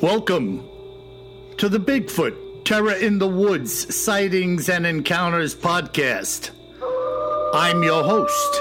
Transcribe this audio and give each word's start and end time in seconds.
Welcome 0.00 0.64
to 1.56 1.68
the 1.68 1.80
Bigfoot 1.80 2.64
Terror 2.64 2.92
in 2.92 3.18
the 3.18 3.26
Woods 3.26 3.92
Sightings 3.92 4.68
and 4.68 4.86
Encounters 4.86 5.56
podcast. 5.56 6.50
I'm 7.52 7.82
your 7.82 8.04
host, 8.04 8.60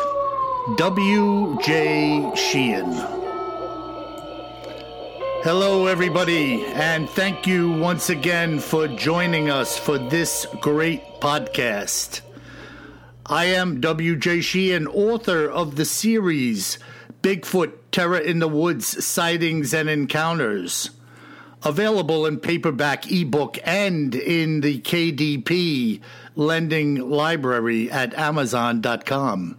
W.J. 0.77 2.31
Sheehan. 2.35 2.91
Hello, 5.43 5.85
everybody, 5.85 6.65
and 6.65 7.07
thank 7.07 7.45
you 7.45 7.71
once 7.71 8.09
again 8.09 8.57
for 8.57 8.87
joining 8.87 9.51
us 9.51 9.77
for 9.77 9.99
this 9.99 10.47
great 10.59 11.03
podcast. 11.21 12.21
I 13.27 13.45
am 13.45 13.79
W.J. 13.79 14.41
Sheehan, 14.41 14.87
author 14.87 15.47
of 15.47 15.75
the 15.75 15.85
series 15.85 16.79
Bigfoot 17.21 17.73
Terror 17.91 18.17
in 18.17 18.39
the 18.39 18.47
Woods 18.47 19.05
Sightings 19.05 19.71
and 19.71 19.87
Encounters 19.87 20.89
available 21.67 22.25
in 22.25 22.39
paperback, 22.39 23.11
ebook, 23.11 23.57
and 23.65 24.15
in 24.15 24.61
the 24.61 24.79
KDP 24.79 25.99
lending 26.35 27.09
library 27.09 27.91
at 27.91 28.13
Amazon.com. 28.13 29.57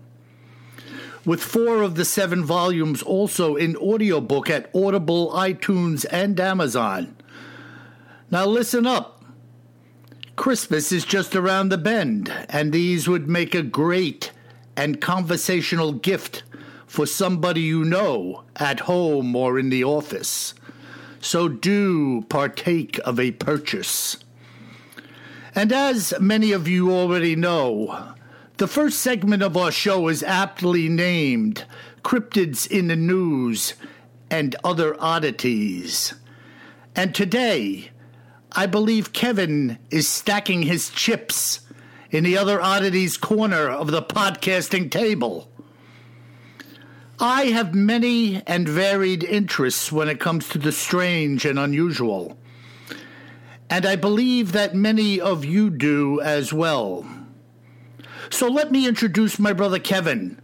With 1.27 1.43
four 1.43 1.83
of 1.83 1.97
the 1.97 2.07
seven 2.07 2.45
volumes 2.45 3.03
also 3.03 3.57
in 3.57 3.77
audiobook 3.77 4.49
at 4.49 4.75
Audible, 4.75 5.31
iTunes, 5.33 6.07
and 6.11 6.41
Amazon. 6.41 7.15
Now 8.31 8.47
listen 8.47 8.87
up. 8.87 9.23
Christmas 10.35 10.93
is 10.93 11.05
just 11.05 11.37
around 11.37 11.69
the 11.69 11.77
bend, 11.77 12.33
and 12.49 12.73
these 12.73 13.07
would 13.07 13.29
make 13.29 13.55
a 13.55 13.63
great 13.63 14.33
and 14.77 15.01
conversational 15.01 15.93
gift 15.93 16.45
for 16.87 17.05
somebody 17.05 17.61
you 17.61 17.85
know 17.85 18.45
at 18.57 18.81
home 18.81 19.37
or 19.37 19.59
in 19.59 19.69
the 19.69 19.85
office 19.85 20.55
so 21.21 21.49
do 21.49 22.23
partake 22.29 22.99
of 23.05 23.19
a 23.19 23.33
purchase. 23.33 24.19
And 25.55 25.73
as 25.73 26.15
many 26.21 26.53
of 26.53 26.69
you 26.69 26.93
already 26.93 27.35
know, 27.35 28.15
the 28.59 28.69
first 28.69 29.01
segment 29.01 29.43
of 29.43 29.57
our 29.57 29.73
show 29.73 30.09
is 30.09 30.23
aptly 30.23 30.89
named 30.89 31.65
Cryptids 32.03 32.67
in 32.67 32.89
the 32.89 32.97
News 32.97 33.75
and 34.31 34.55
Other 34.63 34.97
Oddities. 35.01 36.15
And 36.95 37.15
today, 37.15 37.91
I 38.53 38.67
believe 38.67 39.13
Kevin 39.13 39.79
is 39.91 40.09
stacking 40.09 40.63
his 40.63 40.91
chips 40.91 41.61
in 42.11 42.25
the 42.25 42.37
Other 42.37 42.61
Oddities 42.61 43.17
corner 43.17 43.69
of 43.69 43.91
the 43.91 44.03
podcasting 44.03 44.91
table. 44.91 45.51
I 47.21 47.47
have 47.47 47.75
many 47.75 48.43
and 48.47 48.69
varied 48.69 49.25
interests 49.25 49.91
when 49.91 50.09
it 50.09 50.21
comes 50.21 50.49
to 50.51 50.59
the 50.59 50.71
strange 50.71 51.45
and 51.45 51.59
unusual, 51.59 52.39
and 53.69 53.85
I 53.85 53.97
believe 53.97 54.53
that 54.53 54.75
many 54.75 55.21
of 55.21 55.45
you 55.45 55.69
do 55.71 56.21
as 56.21 56.53
well. 56.53 57.05
So 58.31 58.47
let 58.49 58.71
me 58.71 58.87
introduce 58.87 59.39
my 59.39 59.53
brother 59.53 59.81
Kevin, 59.81 60.41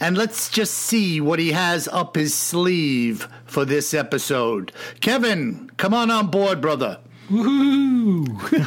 and 0.00 0.18
let's 0.18 0.50
just 0.50 0.74
see 0.74 1.20
what 1.20 1.38
he 1.38 1.52
has 1.52 1.86
up 1.88 2.16
his 2.16 2.34
sleeve 2.34 3.28
for 3.44 3.64
this 3.64 3.94
episode. 3.94 4.72
Kevin, 5.00 5.70
come 5.76 5.94
on 5.94 6.10
on 6.10 6.26
board, 6.26 6.60
brother. 6.60 6.98
Woohoo! 7.30 8.26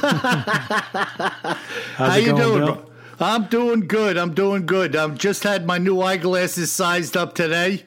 How 1.96 2.16
you 2.16 2.28
going, 2.28 2.38
doing, 2.38 2.66
Bill? 2.66 2.89
I'm 3.20 3.46
doing 3.46 3.82
good. 3.82 4.18
I'm 4.18 4.34
doing 4.34 4.66
good. 4.66 4.96
I've 4.96 5.18
just 5.18 5.44
had 5.44 5.66
my 5.66 5.78
new 5.78 6.02
eyeglasses 6.02 6.72
sized 6.72 7.18
up 7.18 7.36
today. 7.36 7.86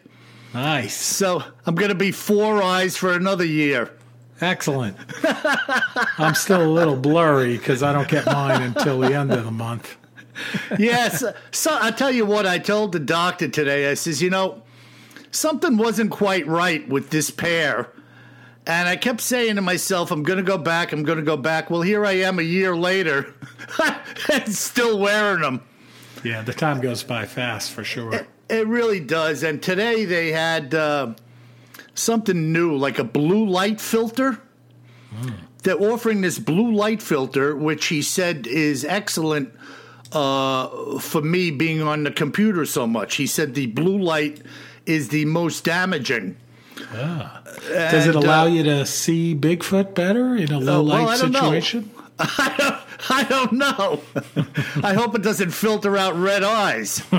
Nice. 0.52 0.94
So 0.94 1.42
I'm 1.64 1.74
going 1.74 1.88
to 1.88 1.94
be 1.94 2.12
four 2.12 2.62
eyes 2.62 2.96
for 2.96 3.12
another 3.12 3.44
year. 3.44 3.90
Excellent. 4.40 4.96
I'm 6.18 6.34
still 6.34 6.62
a 6.62 6.68
little 6.68 6.96
blurry 6.96 7.56
because 7.56 7.82
I 7.82 7.92
don't 7.92 8.08
get 8.08 8.26
mine 8.26 8.60
until 8.62 9.00
the 9.00 9.14
end 9.14 9.32
of 9.32 9.44
the 9.44 9.50
month. 9.50 9.96
yes. 10.78 11.24
So 11.52 11.78
I 11.80 11.90
tell 11.92 12.10
you 12.10 12.26
what, 12.26 12.46
I 12.46 12.58
told 12.58 12.92
the 12.92 13.00
doctor 13.00 13.48
today. 13.48 13.90
I 13.90 13.94
says, 13.94 14.20
you 14.20 14.30
know, 14.30 14.62
something 15.30 15.76
wasn't 15.76 16.10
quite 16.10 16.46
right 16.46 16.86
with 16.88 17.10
this 17.10 17.30
pair. 17.30 17.90
And 18.66 18.88
I 18.88 18.96
kept 18.96 19.20
saying 19.20 19.56
to 19.56 19.62
myself, 19.62 20.10
I'm 20.10 20.22
going 20.22 20.36
to 20.36 20.44
go 20.44 20.58
back. 20.58 20.92
I'm 20.92 21.02
going 21.02 21.18
to 21.18 21.24
go 21.24 21.36
back. 21.36 21.68
Well, 21.68 21.82
here 21.82 22.06
I 22.06 22.12
am 22.12 22.38
a 22.38 22.42
year 22.42 22.76
later 22.76 23.34
and 24.32 24.54
still 24.54 24.98
wearing 24.98 25.42
them. 25.42 25.62
Yeah, 26.22 26.42
the 26.42 26.52
time 26.52 26.80
goes 26.80 27.02
by 27.02 27.26
fast 27.26 27.72
for 27.72 27.82
sure. 27.82 28.14
It, 28.14 28.28
it 28.48 28.66
really 28.68 29.00
does. 29.00 29.42
And 29.42 29.60
today 29.60 30.04
they 30.04 30.30
had 30.30 30.74
uh, 30.74 31.14
something 31.94 32.52
new, 32.52 32.76
like 32.76 33.00
a 33.00 33.04
blue 33.04 33.46
light 33.46 33.80
filter. 33.80 34.38
Mm. 35.12 35.34
They're 35.64 35.80
offering 35.80 36.20
this 36.20 36.38
blue 36.38 36.72
light 36.72 37.02
filter, 37.02 37.56
which 37.56 37.86
he 37.86 38.02
said 38.02 38.46
is 38.46 38.84
excellent 38.84 39.52
uh, 40.12 40.98
for 40.98 41.22
me 41.22 41.50
being 41.50 41.82
on 41.82 42.04
the 42.04 42.12
computer 42.12 42.64
so 42.64 42.86
much. 42.86 43.16
He 43.16 43.26
said 43.26 43.54
the 43.54 43.66
blue 43.66 43.98
light 43.98 44.42
is 44.86 45.08
the 45.08 45.24
most 45.24 45.64
damaging. 45.64 46.36
Ah. 46.94 47.42
Does 47.68 48.06
it 48.06 48.14
allow 48.14 48.44
uh, 48.44 48.48
you 48.48 48.62
to 48.64 48.86
see 48.86 49.34
Bigfoot 49.34 49.94
better 49.94 50.36
in 50.36 50.52
a 50.52 50.58
low 50.58 50.80
uh, 50.80 50.82
well, 50.82 51.04
light 51.06 51.18
situation? 51.18 51.90
I 52.18 52.54
don't, 52.56 53.10
I 53.10 53.24
don't 53.24 53.52
know. 53.52 54.00
I 54.82 54.94
hope 54.94 55.14
it 55.14 55.22
doesn't 55.22 55.50
filter 55.50 55.96
out 55.96 56.14
red 56.14 56.44
eyes. 56.44 57.02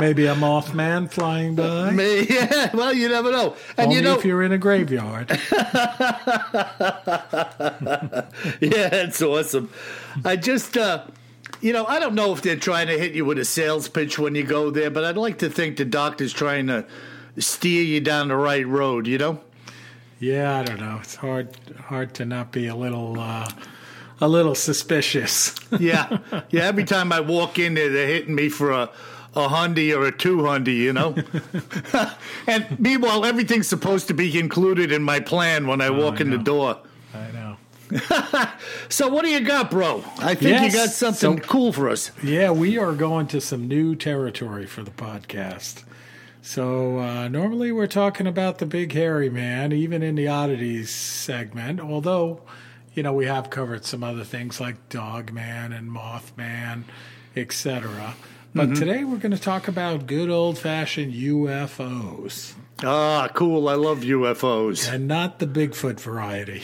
Maybe 0.00 0.26
a 0.26 0.34
mothman 0.34 1.10
flying 1.10 1.54
by. 1.54 1.90
Me, 1.90 2.26
yeah, 2.28 2.70
well, 2.74 2.92
you 2.92 3.08
never 3.08 3.30
know. 3.30 3.54
And 3.76 3.86
Only 3.86 3.96
you 3.96 4.02
know, 4.02 4.18
if 4.18 4.24
you're 4.24 4.42
in 4.42 4.52
a 4.52 4.58
graveyard. 4.58 5.30
yeah, 8.60 8.88
that's 8.88 9.22
awesome. 9.22 9.70
I 10.24 10.36
just, 10.36 10.76
uh, 10.76 11.04
you 11.60 11.72
know, 11.72 11.84
I 11.86 12.00
don't 12.00 12.14
know 12.14 12.32
if 12.32 12.42
they're 12.42 12.56
trying 12.56 12.86
to 12.88 12.98
hit 12.98 13.12
you 13.12 13.24
with 13.24 13.38
a 13.38 13.44
sales 13.44 13.88
pitch 13.88 14.18
when 14.18 14.34
you 14.34 14.42
go 14.42 14.70
there, 14.70 14.90
but 14.90 15.04
I'd 15.04 15.16
like 15.16 15.38
to 15.38 15.50
think 15.50 15.76
the 15.76 15.84
doctor's 15.84 16.32
trying 16.32 16.66
to 16.68 16.86
steer 17.38 17.82
you 17.82 18.00
down 18.00 18.28
the 18.28 18.36
right 18.36 18.66
road. 18.66 19.06
You 19.06 19.18
know. 19.18 19.40
Yeah, 20.18 20.58
I 20.58 20.64
don't 20.64 20.80
know. 20.80 20.98
It's 21.00 21.14
hard 21.14 21.56
hard 21.78 22.14
to 22.14 22.24
not 22.24 22.52
be 22.52 22.66
a 22.66 22.76
little 22.76 23.18
uh, 23.18 23.48
a 24.20 24.28
little 24.28 24.54
suspicious. 24.54 25.54
yeah, 25.78 26.18
yeah. 26.50 26.62
Every 26.62 26.84
time 26.84 27.12
I 27.12 27.20
walk 27.20 27.58
in 27.58 27.74
there, 27.74 27.88
they're 27.88 28.06
hitting 28.06 28.34
me 28.34 28.48
for 28.48 28.70
a 28.70 28.90
a 29.34 29.48
hundy 29.48 29.96
or 29.96 30.06
a 30.06 30.12
two 30.12 30.38
hundy, 30.38 30.76
you 30.76 30.92
know. 30.92 31.14
and 32.46 32.80
meanwhile, 32.80 33.24
everything's 33.24 33.68
supposed 33.68 34.08
to 34.08 34.14
be 34.14 34.38
included 34.38 34.92
in 34.92 35.02
my 35.02 35.20
plan 35.20 35.66
when 35.66 35.80
I 35.80 35.88
oh, 35.88 36.04
walk 36.04 36.18
I 36.18 36.22
in 36.22 36.30
the 36.30 36.38
door. 36.38 36.78
I 37.90 38.28
know. 38.32 38.48
so 38.88 39.08
what 39.08 39.24
do 39.24 39.30
you 39.30 39.40
got, 39.40 39.70
bro? 39.70 40.04
I 40.18 40.34
think 40.34 40.52
yes, 40.52 40.72
you 40.72 40.78
got 40.78 40.90
something 40.90 41.40
so, 41.42 41.48
cool 41.48 41.72
for 41.72 41.88
us. 41.88 42.10
Yeah, 42.22 42.50
we 42.50 42.78
are 42.78 42.92
going 42.92 43.26
to 43.28 43.40
some 43.40 43.68
new 43.68 43.94
territory 43.94 44.66
for 44.66 44.82
the 44.82 44.90
podcast. 44.90 45.84
So 46.42 46.98
uh, 46.98 47.28
normally 47.28 47.70
we're 47.70 47.86
talking 47.86 48.26
about 48.26 48.58
the 48.58 48.66
big 48.66 48.92
hairy 48.92 49.28
man, 49.28 49.72
even 49.72 50.02
in 50.02 50.14
the 50.14 50.28
oddities 50.28 50.90
segment. 50.90 51.80
Although, 51.80 52.42
you 52.94 53.02
know, 53.02 53.12
we 53.12 53.26
have 53.26 53.50
covered 53.50 53.84
some 53.84 54.02
other 54.02 54.24
things 54.24 54.60
like 54.60 54.88
Dog 54.88 55.32
Man 55.32 55.72
and 55.72 55.90
Mothman, 55.90 56.84
etc. 57.36 58.14
But 58.54 58.70
mm-hmm. 58.70 58.74
today 58.74 59.04
we're 59.04 59.18
going 59.18 59.32
to 59.32 59.40
talk 59.40 59.68
about 59.68 60.06
good 60.06 60.30
old 60.30 60.58
fashioned 60.58 61.12
UFOs. 61.14 62.54
Ah, 62.82 63.28
cool. 63.34 63.68
I 63.68 63.74
love 63.74 64.00
UFOs. 64.00 64.90
And 64.92 65.06
not 65.06 65.38
the 65.38 65.46
Bigfoot 65.46 66.00
variety. 66.00 66.62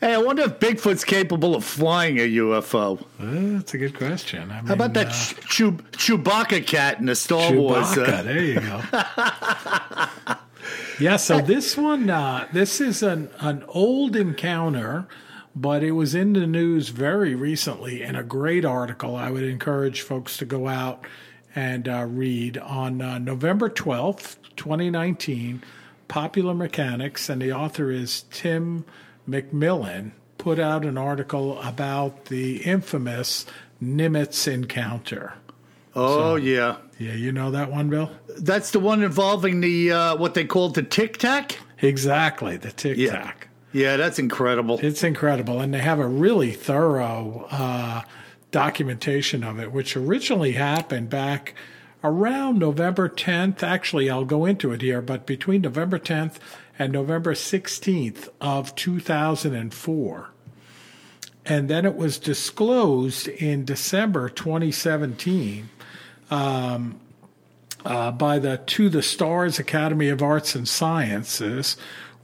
Hey, 0.00 0.14
I 0.14 0.18
wonder 0.18 0.42
if 0.44 0.58
Bigfoot's 0.58 1.04
capable 1.04 1.54
of 1.54 1.62
flying 1.62 2.18
a 2.18 2.22
UFO. 2.36 2.98
Uh, 3.20 3.58
that's 3.58 3.74
a 3.74 3.78
good 3.78 3.94
question. 3.96 4.50
I 4.50 4.56
mean, 4.56 4.66
How 4.66 4.72
about 4.74 4.94
that 4.94 5.08
uh, 5.08 5.40
Chew- 5.46 5.72
Chewbacca 5.92 6.66
cat 6.66 6.98
in 7.00 7.04
the 7.06 7.14
Star 7.14 7.50
Chewbacca, 7.50 7.56
Wars? 7.58 7.98
Uh, 7.98 8.22
there 8.22 8.40
you 8.40 8.60
go. 8.60 8.80
yeah, 11.00 11.16
so 11.16 11.42
this 11.42 11.76
one, 11.76 12.08
uh, 12.08 12.48
this 12.50 12.80
is 12.80 13.02
an, 13.02 13.28
an 13.40 13.62
old 13.68 14.16
encounter, 14.16 15.06
but 15.54 15.82
it 15.82 15.92
was 15.92 16.14
in 16.14 16.32
the 16.32 16.46
news 16.46 16.88
very 16.88 17.34
recently 17.34 18.00
in 18.02 18.16
a 18.16 18.22
great 18.22 18.64
article. 18.64 19.16
I 19.16 19.30
would 19.30 19.42
encourage 19.44 20.00
folks 20.00 20.38
to 20.38 20.46
go 20.46 20.66
out 20.68 21.04
and 21.54 21.88
uh, 21.88 22.06
read 22.08 22.58
on 22.58 23.02
uh, 23.02 23.18
November 23.18 23.68
12th, 23.68 24.36
2019, 24.56 25.62
Popular 26.08 26.54
Mechanics, 26.54 27.28
and 27.28 27.40
the 27.40 27.52
author 27.52 27.90
is 27.90 28.24
Tim 28.30 28.84
McMillan 29.28 30.12
put 30.38 30.58
out 30.58 30.84
an 30.84 30.96
article 30.96 31.60
about 31.60 32.26
the 32.26 32.58
infamous 32.58 33.46
Nimitz 33.82 34.50
encounter. 34.50 35.34
Oh 35.94 36.16
so, 36.16 36.36
yeah, 36.36 36.76
yeah. 36.98 37.12
You 37.12 37.32
know 37.32 37.50
that 37.50 37.70
one, 37.70 37.90
Bill? 37.90 38.10
That's 38.38 38.70
the 38.70 38.80
one 38.80 39.02
involving 39.02 39.60
the 39.60 39.92
uh, 39.92 40.16
what 40.16 40.34
they 40.34 40.44
called 40.44 40.74
the 40.74 40.82
Tic 40.82 41.18
Tac. 41.18 41.58
Exactly, 41.82 42.56
the 42.56 42.70
Tic 42.70 42.96
Tac. 42.96 43.48
Yeah. 43.72 43.80
yeah, 43.80 43.96
that's 43.96 44.18
incredible. 44.18 44.78
It's 44.82 45.02
incredible, 45.02 45.60
and 45.60 45.74
they 45.74 45.80
have 45.80 45.98
a 45.98 46.06
really 46.06 46.52
thorough 46.52 47.46
uh, 47.50 48.02
documentation 48.50 49.44
of 49.44 49.58
it, 49.58 49.72
which 49.72 49.96
originally 49.96 50.52
happened 50.52 51.10
back 51.10 51.54
around 52.02 52.58
November 52.58 53.08
10th. 53.08 53.62
Actually, 53.62 54.10
I'll 54.10 54.24
go 54.24 54.44
into 54.44 54.72
it 54.72 54.82
here, 54.82 55.02
but 55.02 55.26
between 55.26 55.62
November 55.62 55.98
10th 55.98 56.36
and 56.78 56.92
November 56.92 57.34
16th 57.34 58.28
of 58.40 58.74
2004. 58.74 60.30
And 61.44 61.68
then 61.68 61.84
it 61.84 61.96
was 61.96 62.18
disclosed 62.18 63.28
in 63.28 63.64
December 63.64 64.28
2017 64.28 65.68
um, 66.30 67.00
uh, 67.84 68.12
by 68.12 68.38
the 68.38 68.58
To 68.58 68.88
the 68.88 69.02
Stars 69.02 69.58
Academy 69.58 70.08
of 70.08 70.22
Arts 70.22 70.54
and 70.54 70.68
Sciences, 70.68 71.76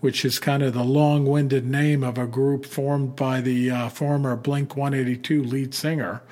which 0.06 0.25
is 0.25 0.38
kind 0.38 0.62
of 0.62 0.73
the 0.73 0.85
long 0.85 1.26
winded 1.26 1.67
name 1.67 2.05
of 2.05 2.17
a 2.17 2.29
group 2.29 2.64
formed 2.64 3.17
by 3.17 3.41
the 3.41 3.69
uh, 3.69 3.88
former 3.88 4.37
Blink 4.37 4.76
182 4.76 5.43
lead 5.43 5.75
singer. 5.75 6.23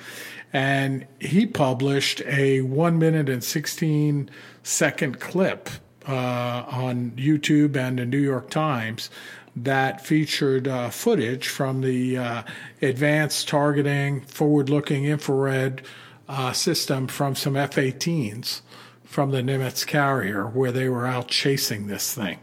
And 0.53 1.05
he 1.19 1.45
published 1.45 2.21
a 2.21 2.61
one 2.61 2.97
minute 2.97 3.27
and 3.27 3.43
16 3.43 4.29
second 4.63 5.19
clip 5.19 5.69
uh, 6.07 6.63
on 6.71 7.11
YouTube 7.17 7.75
and 7.75 7.99
the 7.99 8.05
New 8.05 8.17
York 8.17 8.49
Times 8.49 9.09
that 9.57 9.99
featured 9.99 10.69
uh, 10.69 10.89
footage 10.89 11.49
from 11.49 11.81
the 11.81 12.17
uh, 12.17 12.43
advanced 12.81 13.49
targeting, 13.49 14.21
forward 14.21 14.69
looking 14.69 15.03
infrared 15.03 15.81
uh, 16.29 16.53
system 16.53 17.07
from 17.07 17.35
some 17.35 17.57
F 17.57 17.75
18s 17.75 18.61
from 19.03 19.31
the 19.31 19.41
Nimitz 19.41 19.85
carrier 19.85 20.45
where 20.45 20.71
they 20.71 20.87
were 20.87 21.05
out 21.05 21.27
chasing 21.27 21.87
this 21.87 22.13
thing. 22.13 22.39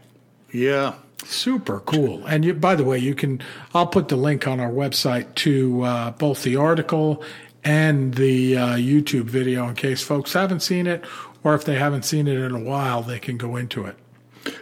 Yeah. 0.51 0.93
Super 1.25 1.79
cool. 1.81 2.25
And 2.25 2.43
you, 2.45 2.53
by 2.53 2.75
the 2.75 2.83
way, 2.83 2.97
you 2.97 3.15
can, 3.15 3.41
I'll 3.73 3.87
put 3.87 4.09
the 4.09 4.15
link 4.15 4.47
on 4.47 4.59
our 4.59 4.71
website 4.71 5.33
to 5.35 5.81
uh, 5.83 6.11
both 6.11 6.43
the 6.43 6.55
article 6.55 7.23
and 7.63 8.15
the 8.15 8.57
uh, 8.57 8.67
YouTube 8.75 9.25
video 9.25 9.67
in 9.67 9.75
case 9.75 10.01
folks 10.01 10.33
haven't 10.33 10.61
seen 10.61 10.85
it 10.85 11.03
or 11.43 11.55
if 11.55 11.65
they 11.65 11.75
haven't 11.75 12.03
seen 12.03 12.27
it 12.27 12.37
in 12.37 12.51
a 12.51 12.59
while, 12.59 13.01
they 13.01 13.19
can 13.19 13.37
go 13.37 13.55
into 13.55 13.85
it. 13.85 13.97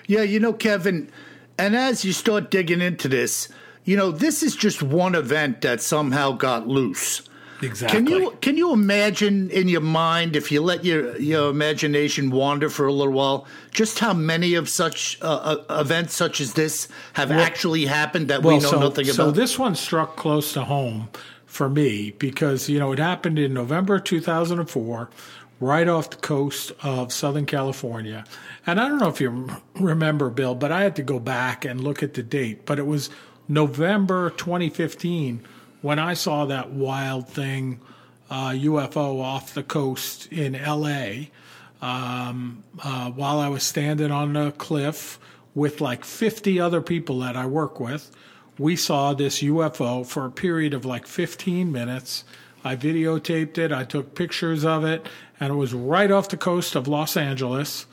Yeah, 0.08 0.22
you 0.22 0.40
know, 0.40 0.54
Kevin, 0.54 1.12
and 1.58 1.76
as 1.76 2.04
you 2.04 2.14
start 2.14 2.52
digging 2.52 2.82
into 2.82 3.08
this, 3.08 3.50
you 3.84 3.98
know, 3.98 4.12
this 4.12 4.44
is 4.44 4.56
just 4.56 4.84
one 4.84 5.16
event 5.16 5.62
that 5.62 5.82
somehow 5.82 6.32
got 6.32 6.68
loose. 6.68 7.22
Exactly. 7.62 8.00
Can 8.00 8.08
you 8.08 8.38
can 8.42 8.58
you 8.58 8.74
imagine 8.74 9.50
in 9.52 9.68
your 9.68 9.82
mind 9.82 10.36
if 10.36 10.52
you 10.52 10.62
let 10.62 10.84
your 10.84 11.18
your 11.18 11.50
imagination 11.50 12.32
wander 12.32 12.70
for 12.70 12.88
a 12.88 12.94
little 12.94 13.14
while 13.14 13.46
just 13.72 14.00
how 14.00 14.14
many 14.14 14.56
of 14.56 14.68
such 14.68 15.20
uh, 15.22 15.26
uh, 15.70 15.80
events 15.80 16.16
such 16.16 16.42
as 16.42 16.54
this 16.54 16.88
have 17.14 17.30
well, 17.30 17.40
actually 17.40 17.86
happened 17.86 18.30
that 18.30 18.42
well, 18.42 18.58
we 18.58 18.64
know 18.64 18.72
so, 18.72 18.80
nothing 18.80 19.06
about? 19.06 19.16
So 19.16 19.32
this 19.32 19.60
one 19.60 19.76
struck 19.76 20.16
close 20.16 20.54
to 20.54 20.64
home 20.64 21.10
for 21.46 21.70
me 21.70 22.12
because 22.12 22.68
you 22.70 22.80
know 22.80 22.92
it 22.92 23.00
happened 23.00 23.38
in 23.38 23.54
November 23.54 24.00
2004 24.00 25.10
right 25.60 25.88
off 25.88 26.10
the 26.10 26.18
coast 26.18 26.72
of 26.82 27.14
Southern 27.14 27.46
California. 27.46 28.26
And 28.66 28.82
I 28.82 28.88
don't 28.88 28.98
know 28.98 29.10
if 29.10 29.22
you 29.22 29.48
remember 29.76 30.32
Bill, 30.32 30.56
but 30.56 30.72
I 30.72 30.82
had 30.82 30.96
to 30.96 31.04
go 31.04 31.20
back 31.20 31.64
and 31.64 31.80
look 31.80 32.02
at 32.02 32.16
the 32.16 32.24
date, 32.24 32.66
but 32.66 32.80
it 32.80 32.88
was 32.88 33.12
November 33.48 34.32
2015 34.32 35.46
when 35.82 36.00
I 36.00 36.14
saw 36.14 36.46
that 36.46 36.72
wild 36.72 37.28
thing, 37.28 37.80
uh, 38.30 38.50
UFO 38.50 39.22
off 39.22 39.54
the 39.54 39.64
coast 39.64 40.32
in 40.32 40.54
LA, 40.54 41.28
um, 41.82 42.64
uh, 42.82 43.10
while 43.12 43.40
I 43.40 43.50
was 43.50 43.64
standing 43.64 44.12
on 44.12 44.36
a 44.36 44.52
cliff 44.52 45.20
with 45.56 45.82
like 45.82 46.06
50 46.06 46.60
other 46.60 46.82
people 46.82 47.20
that 47.20 47.36
I 47.36 47.46
work 47.46 47.80
with, 47.80 48.12
we 48.58 48.76
saw 48.76 49.14
this 49.14 49.42
UFO 49.42 50.06
for 50.06 50.26
a 50.26 50.32
period 50.32 50.74
of 50.74 50.86
like 50.86 51.08
15 51.08 51.72
minutes. 51.72 52.24
I 52.64 52.76
videotaped 52.76 53.58
it, 53.58 53.72
I 53.72 53.84
took 53.84 54.14
pictures 54.14 54.64
of 54.64 54.86
it, 54.86 55.08
and 55.40 55.52
it 55.52 55.56
was 55.56 55.74
right 55.74 56.12
off 56.12 56.30
the 56.30 56.38
coast 56.38 56.76
of 56.76 56.88
Los 56.88 57.18
Angeles. 57.18 57.88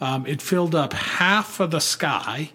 Um, 0.00 0.26
it 0.26 0.40
filled 0.40 0.74
up 0.74 0.92
half 0.92 1.58
of 1.58 1.72
the 1.72 1.80
sky, 1.80 2.50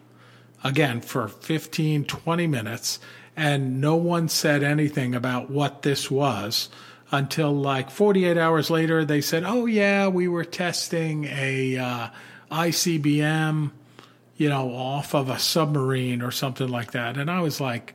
again, 0.63 1.01
for 1.01 1.28
15, 1.28 2.06
20 2.06 2.48
minutes 2.48 3.00
and 3.38 3.80
no 3.80 3.95
one 3.95 4.28
said 4.28 4.63
anything 4.63 5.16
about 5.16 5.50
what 5.50 5.84
this 5.84 6.12
was 6.12 6.68
until 7.12 7.54
like 7.54 7.89
48 7.89 8.38
hours 8.38 8.69
later 8.69 9.06
they 9.06 9.22
said 9.22 9.44
oh 9.45 9.66
yeah 9.66 10.07
we 10.07 10.28
were 10.28 10.44
testing 10.44 11.25
a 11.25 11.78
uh, 11.78 12.10
icbm 12.51 13.72
you 14.38 14.50
know 14.50 14.74
off 14.74 15.13
of 15.13 15.30
a 15.30 15.39
submarine 15.39 16.22
or 16.22 16.31
something 16.31 16.68
like 16.68 16.92
that. 16.92 17.18
And 17.18 17.30
i 17.30 17.42
was 17.42 17.60
like 17.60 17.94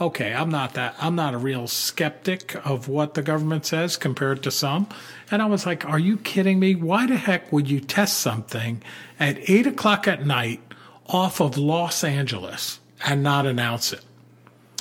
okay 0.00 0.32
i'm 0.32 0.48
not 0.48 0.74
that 0.74 0.96
i'm 1.00 1.14
not 1.14 1.34
a 1.34 1.38
real 1.38 1.66
skeptic 1.68 2.54
of 2.66 2.88
what 2.88 3.14
the 3.14 3.22
government 3.22 3.66
says 3.66 3.96
compared 3.96 4.42
to 4.42 4.50
some. 4.50 4.88
And 5.30 5.42
i 5.42 5.46
was 5.46 5.66
like 5.66 5.84
are 5.84 5.98
you 5.98 6.16
kidding 6.16 6.58
me? 6.58 6.74
Why 6.74 7.06
the 7.06 7.16
heck 7.16 7.52
would 7.52 7.70
you 7.70 7.80
test 7.80 8.18
something 8.18 8.82
at 9.20 9.38
8 9.48 9.68
o'clock 9.68 10.08
at 10.08 10.26
night 10.26 10.60
off 11.06 11.40
of 11.40 11.58
los 11.58 12.02
angeles 12.02 12.80
and 13.04 13.22
not 13.22 13.46
announce 13.46 13.92
it 13.92 14.04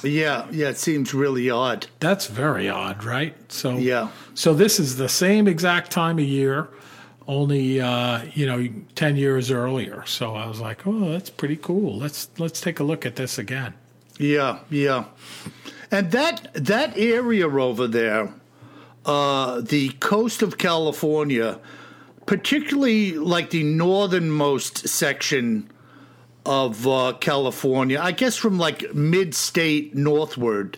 yeah, 0.04 0.48
yeah, 0.52 0.70
it 0.70 0.78
seems 0.78 1.14
really 1.14 1.50
odd. 1.50 1.88
That's 2.00 2.28
very 2.28 2.70
odd, 2.70 3.04
right? 3.04 3.36
So 3.52 3.78
yeah, 3.78 4.10
so 4.34 4.54
this 4.54 4.80
is 4.80 4.98
the 4.98 5.10
same 5.10 5.48
exact 5.48 5.92
time 5.92 6.20
of 6.20 6.26
year, 6.26 6.70
only 7.28 7.82
uh, 7.82 8.24
you 8.34 8.46
know 8.46 8.68
ten 8.96 9.16
years 9.16 9.52
earlier. 9.52 10.04
So 10.06 10.36
I 10.36 10.48
was 10.48 10.60
like, 10.60 10.86
oh, 10.88 11.12
that's 11.12 11.30
pretty 11.30 11.58
cool. 11.58 11.98
Let's 11.98 12.30
let's 12.38 12.62
take 12.62 12.80
a 12.80 12.84
look 12.84 13.06
at 13.06 13.16
this 13.16 13.38
again. 13.38 13.74
Yeah, 14.18 14.60
yeah, 14.70 15.06
and 15.90 16.12
that 16.12 16.50
that 16.54 16.98
area 16.98 17.48
over 17.50 17.88
there, 17.88 18.34
uh, 19.06 19.62
the 19.62 19.90
coast 20.00 20.42
of 20.42 20.58
California, 20.58 21.60
particularly 22.26 23.14
like 23.14 23.50
the 23.50 23.64
northernmost 23.64 24.88
section 24.88 25.70
of 26.46 26.88
uh, 26.88 27.14
California, 27.20 28.00
I 28.02 28.12
guess 28.12 28.36
from 28.36 28.58
like 28.58 28.94
mid 28.94 29.36
state 29.36 29.96
northward, 29.96 30.78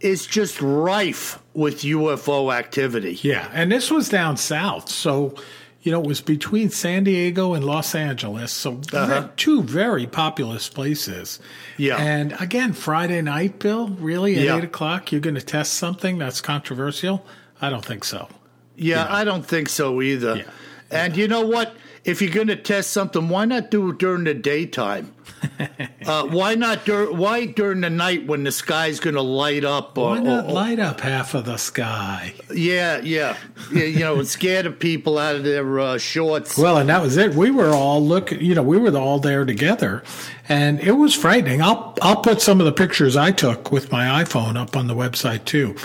is 0.00 0.26
just 0.26 0.60
rife 0.60 1.38
with 1.54 1.82
UFO 1.82 2.52
activity. 2.52 3.18
Yeah, 3.22 3.50
and 3.52 3.70
this 3.70 3.90
was 3.90 4.08
down 4.08 4.36
south. 4.36 4.88
So, 4.88 5.34
you 5.82 5.92
know, 5.92 6.00
it 6.00 6.06
was 6.06 6.20
between 6.20 6.70
San 6.70 7.04
Diego 7.04 7.54
and 7.54 7.64
Los 7.64 7.94
Angeles. 7.94 8.52
So, 8.52 8.80
uh-huh. 8.92 9.28
two 9.36 9.62
very 9.62 10.06
populous 10.06 10.68
places. 10.68 11.38
Yeah. 11.76 11.96
And 11.96 12.34
again, 12.40 12.72
Friday 12.72 13.22
night, 13.22 13.58
Bill, 13.58 13.88
really 13.88 14.36
at 14.36 14.44
yeah. 14.44 14.56
8 14.58 14.64
o'clock, 14.64 15.12
you're 15.12 15.20
going 15.20 15.36
to 15.36 15.42
test 15.42 15.74
something 15.74 16.18
that's 16.18 16.40
controversial? 16.40 17.24
I 17.60 17.70
don't 17.70 17.84
think 17.84 18.04
so. 18.04 18.28
Yeah, 18.76 19.06
I 19.08 19.24
don't 19.24 19.44
think 19.44 19.68
so 19.68 20.00
either. 20.00 20.36
Yeah. 20.36 20.50
And 20.90 21.16
you 21.16 21.28
know 21.28 21.46
what? 21.46 21.74
If 22.04 22.22
you're 22.22 22.32
going 22.32 22.46
to 22.46 22.56
test 22.56 22.90
something, 22.90 23.28
why 23.28 23.44
not 23.44 23.70
do 23.70 23.90
it 23.90 23.98
during 23.98 24.24
the 24.24 24.34
daytime? 24.34 25.12
uh, 26.06 26.26
why 26.26 26.54
not 26.54 26.84
dur- 26.84 27.12
Why 27.12 27.46
during 27.46 27.80
the 27.80 27.90
night 27.90 28.26
when 28.26 28.44
the 28.44 28.52
sky's 28.52 29.00
going 29.00 29.14
to 29.14 29.22
light 29.22 29.64
up? 29.64 29.96
Or, 29.96 30.10
why 30.10 30.20
not 30.20 30.44
or, 30.46 30.48
or, 30.48 30.52
light 30.52 30.78
up 30.78 31.00
half 31.00 31.34
of 31.34 31.44
the 31.44 31.56
sky? 31.56 32.34
Yeah, 32.52 33.00
yeah, 33.02 33.36
yeah 33.72 33.84
you 33.84 34.00
know, 34.00 34.22
scared 34.22 34.66
of 34.66 34.78
people 34.78 35.18
out 35.18 35.36
of 35.36 35.44
their 35.44 35.78
uh, 35.78 35.98
shorts. 35.98 36.56
Well, 36.56 36.78
and 36.78 36.88
that 36.88 37.02
was 37.02 37.16
it. 37.16 37.34
We 37.34 37.50
were 37.50 37.70
all 37.70 38.04
look. 38.04 38.32
You 38.32 38.54
know, 38.54 38.62
we 38.62 38.78
were 38.78 38.96
all 38.96 39.18
there 39.18 39.44
together, 39.44 40.02
and 40.48 40.80
it 40.80 40.92
was 40.92 41.14
frightening. 41.14 41.62
I'll 41.62 41.96
I'll 42.02 42.20
put 42.20 42.40
some 42.40 42.60
of 42.60 42.66
the 42.66 42.72
pictures 42.72 43.16
I 43.16 43.30
took 43.30 43.70
with 43.70 43.92
my 43.92 44.22
iPhone 44.22 44.56
up 44.56 44.76
on 44.76 44.86
the 44.86 44.94
website 44.94 45.44
too. 45.44 45.76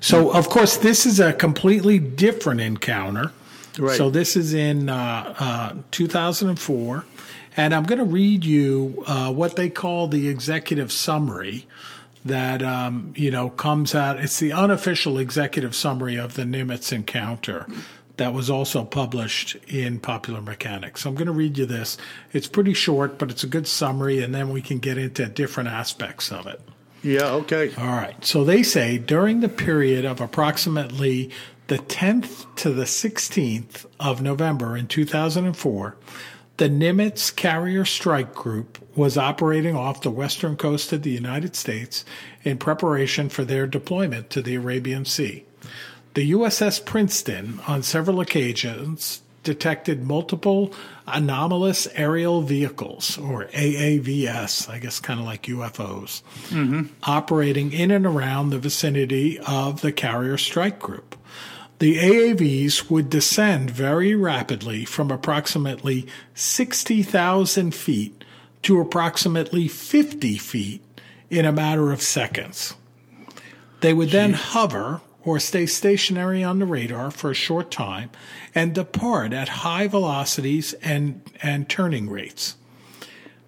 So, 0.00 0.32
of 0.32 0.48
course, 0.48 0.78
this 0.78 1.06
is 1.06 1.20
a 1.20 1.32
completely 1.32 2.00
different 2.00 2.60
encounter. 2.60 3.32
Right. 3.78 3.96
So 3.96 4.10
this 4.10 4.36
is 4.36 4.54
in 4.54 4.88
uh, 4.88 5.34
uh, 5.38 5.74
2004. 5.90 7.04
And 7.56 7.74
I'm 7.74 7.84
going 7.84 7.98
to 7.98 8.04
read 8.04 8.44
you 8.44 9.04
uh, 9.06 9.30
what 9.32 9.56
they 9.56 9.68
call 9.68 10.08
the 10.08 10.28
executive 10.28 10.90
summary 10.90 11.66
that, 12.24 12.62
um, 12.62 13.12
you 13.16 13.30
know, 13.30 13.50
comes 13.50 13.94
out. 13.94 14.18
It's 14.18 14.38
the 14.38 14.52
unofficial 14.52 15.18
executive 15.18 15.74
summary 15.74 16.16
of 16.16 16.34
the 16.34 16.44
Nimitz 16.44 16.92
encounter 16.92 17.66
that 18.16 18.32
was 18.32 18.48
also 18.48 18.84
published 18.84 19.56
in 19.68 19.98
Popular 19.98 20.40
Mechanics. 20.40 21.02
So 21.02 21.10
I'm 21.10 21.16
going 21.16 21.26
to 21.26 21.32
read 21.32 21.58
you 21.58 21.66
this. 21.66 21.98
It's 22.32 22.46
pretty 22.46 22.74
short, 22.74 23.18
but 23.18 23.30
it's 23.30 23.44
a 23.44 23.48
good 23.48 23.66
summary, 23.66 24.22
and 24.22 24.34
then 24.34 24.50
we 24.50 24.62
can 24.62 24.78
get 24.78 24.96
into 24.96 25.26
different 25.26 25.70
aspects 25.70 26.30
of 26.30 26.46
it. 26.46 26.60
Yeah, 27.02 27.32
okay. 27.32 27.74
All 27.76 27.86
right. 27.86 28.24
So 28.24 28.44
they 28.44 28.62
say 28.62 28.96
during 28.96 29.40
the 29.40 29.48
period 29.48 30.04
of 30.04 30.20
approximately 30.20 31.30
the 31.72 31.78
10th 31.78 32.44
to 32.54 32.68
the 32.68 32.84
16th 32.84 33.86
of 33.98 34.20
November 34.20 34.76
in 34.76 34.86
2004, 34.86 35.96
the 36.58 36.68
Nimitz 36.68 37.34
Carrier 37.34 37.86
Strike 37.86 38.34
Group 38.34 38.76
was 38.94 39.16
operating 39.16 39.74
off 39.74 40.02
the 40.02 40.10
western 40.10 40.54
coast 40.54 40.92
of 40.92 41.02
the 41.02 41.12
United 41.12 41.56
States 41.56 42.04
in 42.42 42.58
preparation 42.58 43.30
for 43.30 43.42
their 43.46 43.66
deployment 43.66 44.28
to 44.28 44.42
the 44.42 44.56
Arabian 44.56 45.06
Sea. 45.06 45.46
The 46.12 46.32
USS 46.32 46.84
Princeton, 46.84 47.60
on 47.66 47.82
several 47.82 48.20
occasions, 48.20 49.22
detected 49.42 50.06
multiple 50.06 50.74
anomalous 51.06 51.88
aerial 51.94 52.42
vehicles, 52.42 53.16
or 53.16 53.46
AAVS, 53.46 54.68
I 54.68 54.78
guess 54.78 55.00
kind 55.00 55.18
of 55.18 55.24
like 55.24 55.44
UFOs, 55.44 56.20
mm-hmm. 56.50 56.82
operating 57.04 57.72
in 57.72 57.90
and 57.90 58.04
around 58.04 58.50
the 58.50 58.58
vicinity 58.58 59.38
of 59.38 59.80
the 59.80 59.90
Carrier 59.90 60.36
Strike 60.36 60.78
Group. 60.78 61.16
The 61.82 61.96
AAVs 61.96 62.88
would 62.88 63.10
descend 63.10 63.68
very 63.68 64.14
rapidly 64.14 64.84
from 64.84 65.10
approximately 65.10 66.06
60,000 66.32 67.74
feet 67.74 68.22
to 68.62 68.80
approximately 68.80 69.66
50 69.66 70.38
feet 70.38 70.80
in 71.28 71.44
a 71.44 71.50
matter 71.50 71.90
of 71.90 72.00
seconds. 72.00 72.74
They 73.80 73.92
would 73.92 74.10
then 74.10 74.34
hover 74.34 75.00
or 75.24 75.40
stay 75.40 75.66
stationary 75.66 76.44
on 76.44 76.60
the 76.60 76.66
radar 76.66 77.10
for 77.10 77.32
a 77.32 77.34
short 77.34 77.72
time 77.72 78.10
and 78.54 78.76
depart 78.76 79.32
at 79.32 79.48
high 79.48 79.88
velocities 79.88 80.74
and, 80.74 81.20
and 81.42 81.68
turning 81.68 82.08
rates. 82.08 82.54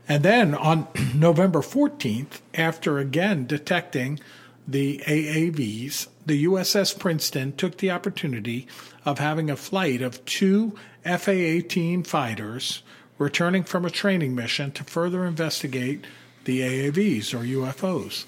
And 0.09 0.25
then 0.25 0.57
on 0.57 0.89
November 1.15 1.61
14th, 1.61 2.41
after 2.55 2.99
again 2.99 3.47
detecting 3.47 4.19
the 4.67 4.99
AAVs, 5.07 6.09
the 6.27 6.45
USS 6.45 6.99
Princeton 6.99 7.53
took 7.57 7.79
the 7.79 7.91
opportunity 7.91 8.67
of 9.05 9.19
having 9.19 9.51
a 9.51 9.57
flight 9.57 10.03
of 10.03 10.25
two 10.25 10.75
FA 11.05 11.33
18 11.33 12.03
fighters 12.05 12.83
returning 13.19 13.63
from 13.63 13.85
a 13.85 13.91
training 13.91 14.35
mission 14.35 14.73
to 14.73 14.85
further 14.85 15.25
investigate 15.25 16.05
the 16.45 16.61
AAVs 16.61 17.35
or 17.35 17.45
UFOs. 17.45 18.25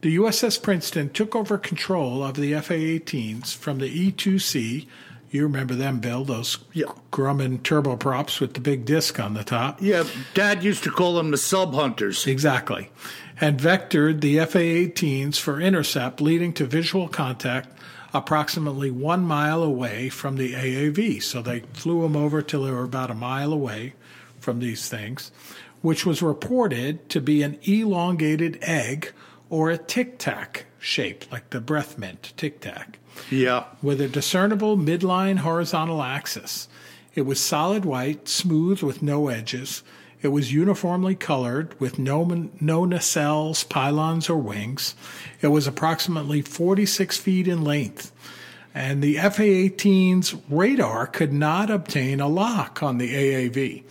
The 0.00 0.16
USS 0.16 0.60
Princeton 0.60 1.10
took 1.10 1.34
over 1.34 1.56
control 1.56 2.22
of 2.22 2.34
the 2.34 2.52
FA 2.60 2.74
18s 2.74 3.54
from 3.54 3.78
the 3.78 3.86
E 3.86 4.12
2C. 4.12 4.86
You 5.30 5.42
remember 5.44 5.74
them, 5.74 5.98
Bill, 5.98 6.24
those 6.24 6.58
Yeah. 6.72 6.86
Grumman 7.10 7.60
turboprops 7.60 8.38
with 8.38 8.54
the 8.54 8.60
big 8.60 8.84
disc 8.84 9.18
on 9.18 9.34
the 9.34 9.44
top. 9.44 9.80
Yeah, 9.80 10.04
Dad 10.34 10.62
used 10.62 10.84
to 10.84 10.90
call 10.90 11.14
them 11.14 11.30
the 11.30 11.38
sub 11.38 11.74
hunters. 11.74 12.26
Exactly. 12.26 12.90
And 13.40 13.58
vectored 13.58 14.20
the 14.20 14.38
FA 14.46 14.58
18s 14.58 15.36
for 15.38 15.60
intercept, 15.60 16.20
leading 16.20 16.52
to 16.54 16.66
visual 16.66 17.08
contact 17.08 17.68
approximately 18.12 18.90
one 18.92 19.24
mile 19.24 19.62
away 19.62 20.08
from 20.08 20.36
the 20.36 20.54
AAV. 20.54 21.20
So 21.22 21.42
they 21.42 21.60
flew 21.72 22.02
them 22.02 22.16
over 22.16 22.42
till 22.42 22.62
they 22.64 22.70
were 22.70 22.84
about 22.84 23.10
a 23.10 23.14
mile 23.14 23.52
away 23.52 23.94
from 24.38 24.60
these 24.60 24.88
things, 24.88 25.32
which 25.82 26.06
was 26.06 26.22
reported 26.22 27.08
to 27.08 27.20
be 27.20 27.42
an 27.42 27.58
elongated 27.64 28.58
egg 28.62 29.12
or 29.50 29.70
a 29.70 29.78
tic 29.78 30.18
tac 30.18 30.66
shape, 30.78 31.24
like 31.32 31.50
the 31.50 31.60
breath 31.60 31.98
mint 31.98 32.32
tic 32.36 32.60
tac 32.60 32.98
Yeah. 33.30 33.64
with 33.82 34.00
a 34.00 34.08
discernible 34.08 34.76
midline 34.76 35.38
horizontal 35.38 36.02
axis. 36.02 36.68
It 37.16 37.22
was 37.22 37.40
solid 37.40 37.84
white, 37.84 38.28
smooth 38.28 38.82
with 38.82 39.02
no 39.02 39.28
edges. 39.28 39.82
It 40.24 40.32
was 40.32 40.54
uniformly 40.54 41.16
colored 41.16 41.78
with 41.78 41.98
no, 41.98 42.24
no 42.58 42.86
nacelles, 42.86 43.68
pylons, 43.68 44.30
or 44.30 44.38
wings. 44.38 44.94
It 45.42 45.48
was 45.48 45.66
approximately 45.66 46.40
46 46.40 47.18
feet 47.18 47.46
in 47.46 47.62
length. 47.62 48.10
And 48.74 49.02
the 49.02 49.16
FA 49.18 49.42
18's 49.42 50.34
radar 50.48 51.06
could 51.06 51.34
not 51.34 51.68
obtain 51.68 52.20
a 52.20 52.26
lock 52.26 52.82
on 52.82 52.96
the 52.96 53.12
AAV. 53.12 53.84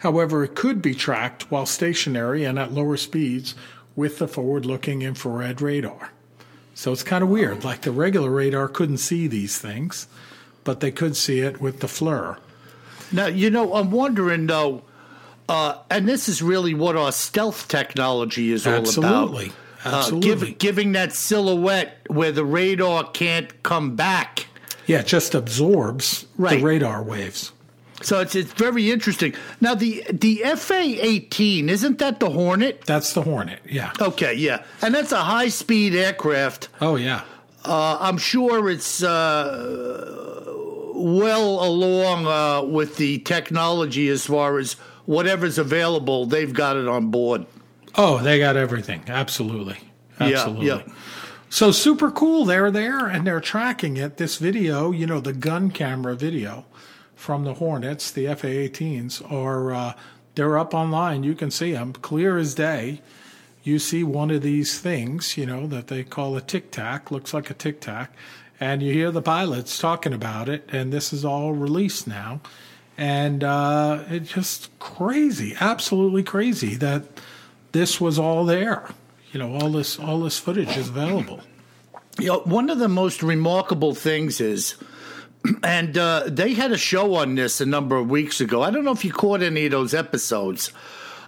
However, 0.00 0.42
it 0.42 0.54
could 0.54 0.80
be 0.80 0.94
tracked 0.94 1.50
while 1.50 1.66
stationary 1.66 2.44
and 2.44 2.58
at 2.58 2.72
lower 2.72 2.96
speeds 2.96 3.54
with 3.94 4.18
the 4.18 4.26
forward 4.26 4.64
looking 4.64 5.02
infrared 5.02 5.60
radar. 5.60 6.12
So 6.72 6.92
it's 6.92 7.02
kind 7.02 7.22
of 7.22 7.28
weird. 7.28 7.62
Like 7.62 7.82
the 7.82 7.92
regular 7.92 8.30
radar 8.30 8.68
couldn't 8.68 8.98
see 8.98 9.26
these 9.26 9.58
things, 9.58 10.08
but 10.64 10.80
they 10.80 10.90
could 10.90 11.14
see 11.14 11.40
it 11.40 11.60
with 11.60 11.80
the 11.80 11.88
FLIR. 11.88 12.38
Now, 13.12 13.26
you 13.26 13.50
know, 13.50 13.74
I'm 13.74 13.90
wondering 13.90 14.46
though, 14.46 14.82
uh, 15.48 15.78
and 15.90 16.08
this 16.08 16.28
is 16.28 16.42
really 16.42 16.74
what 16.74 16.96
our 16.96 17.12
stealth 17.12 17.68
technology 17.68 18.52
is 18.52 18.66
all 18.66 18.74
Absolutely. 18.74 19.46
about. 19.46 19.94
Absolutely. 19.94 20.30
Uh, 20.32 20.34
give, 20.36 20.58
giving 20.58 20.92
that 20.92 21.12
silhouette 21.12 21.98
where 22.08 22.32
the 22.32 22.44
radar 22.44 23.04
can't 23.10 23.62
come 23.62 23.94
back. 23.96 24.46
yeah, 24.86 25.00
it 25.00 25.06
just 25.06 25.34
absorbs 25.34 26.26
Right. 26.38 26.58
the 26.58 26.64
radar 26.64 27.02
waves. 27.02 27.52
So 28.02 28.20
it's 28.20 28.34
it's 28.34 28.52
very 28.52 28.90
interesting. 28.90 29.34
Now 29.60 29.74
the 29.74 30.04
the 30.10 30.42
FA 30.56 30.82
eighteen 30.82 31.68
isn't 31.70 31.98
that 32.00 32.20
the 32.20 32.28
Hornet? 32.30 32.82
That's 32.86 33.12
the 33.14 33.22
Hornet. 33.22 33.60
Yeah. 33.68 33.92
Okay, 34.00 34.34
yeah, 34.34 34.62
and 34.82 34.94
that's 34.94 35.12
a 35.12 35.22
high 35.22 35.48
speed 35.48 35.94
aircraft. 35.94 36.68
Oh, 36.82 36.96
yeah. 36.96 37.22
Uh, 37.64 37.96
I'm 38.00 38.18
sure 38.18 38.68
it's 38.68 39.02
uh, 39.02 40.52
well 40.94 41.64
along 41.64 42.26
uh, 42.26 42.62
with 42.62 42.96
the 42.96 43.18
technology 43.20 44.08
as 44.08 44.26
far 44.26 44.58
as 44.58 44.76
whatever's 45.06 45.58
available. 45.58 46.26
They've 46.26 46.52
got 46.52 46.76
it 46.76 46.88
on 46.88 47.10
board. 47.10 47.46
Oh, 47.94 48.18
they 48.18 48.38
got 48.38 48.56
everything. 48.56 49.02
Absolutely. 49.06 49.78
Absolutely. 50.18 50.66
Yeah, 50.66 50.82
yeah. 50.86 50.92
So 51.48 51.70
super 51.70 52.10
cool. 52.10 52.44
They're 52.44 52.70
there 52.70 53.06
and 53.06 53.26
they're 53.26 53.40
tracking 53.40 53.96
it. 53.96 54.16
This 54.16 54.38
video, 54.38 54.90
you 54.90 55.06
know, 55.06 55.20
the 55.20 55.32
gun 55.32 55.70
camera 55.70 56.16
video 56.16 56.66
from 57.14 57.44
the 57.44 57.54
Hornets, 57.54 58.10
the 58.10 58.26
FA 58.34 58.48
18s, 58.48 59.30
are 59.30 59.72
uh, 59.72 59.94
they're 60.34 60.58
up 60.58 60.74
online. 60.74 61.22
You 61.22 61.34
can 61.34 61.50
see 61.50 61.72
them 61.72 61.92
clear 61.92 62.38
as 62.38 62.54
day. 62.54 63.00
You 63.62 63.78
see 63.78 64.04
one 64.04 64.30
of 64.30 64.42
these 64.42 64.80
things, 64.80 65.36
you 65.36 65.46
know, 65.46 65.66
that 65.68 65.86
they 65.86 66.04
call 66.04 66.36
a 66.36 66.40
tic 66.40 66.70
tac, 66.70 67.10
looks 67.10 67.32
like 67.32 67.48
a 67.50 67.54
tic 67.54 67.80
tac, 67.80 68.12
and 68.60 68.82
you 68.82 68.92
hear 68.92 69.10
the 69.10 69.22
pilots 69.22 69.78
talking 69.78 70.12
about 70.12 70.48
it. 70.48 70.68
And 70.70 70.92
this 70.92 71.12
is 71.12 71.24
all 71.24 71.52
released 71.52 72.06
now. 72.06 72.40
And 72.96 73.42
uh, 73.42 74.04
it's 74.08 74.32
just 74.32 74.78
crazy, 74.78 75.56
absolutely 75.58 76.22
crazy 76.22 76.76
that 76.76 77.04
this 77.72 78.00
was 78.00 78.18
all 78.18 78.44
there. 78.44 78.88
You 79.32 79.40
know, 79.40 79.54
all 79.54 79.70
this 79.70 79.98
all 79.98 80.20
this 80.20 80.38
footage 80.38 80.76
is 80.76 80.88
available. 80.88 81.40
You 82.20 82.26
know, 82.26 82.40
one 82.40 82.70
of 82.70 82.78
the 82.78 82.88
most 82.88 83.22
remarkable 83.22 83.94
things 83.94 84.40
is, 84.40 84.76
and 85.64 85.98
uh, 85.98 86.24
they 86.28 86.54
had 86.54 86.70
a 86.70 86.78
show 86.78 87.16
on 87.16 87.34
this 87.34 87.60
a 87.60 87.66
number 87.66 87.96
of 87.96 88.08
weeks 88.08 88.40
ago. 88.40 88.62
I 88.62 88.70
don't 88.70 88.84
know 88.84 88.92
if 88.92 89.04
you 89.04 89.12
caught 89.12 89.42
any 89.42 89.64
of 89.64 89.72
those 89.72 89.92
episodes. 89.92 90.70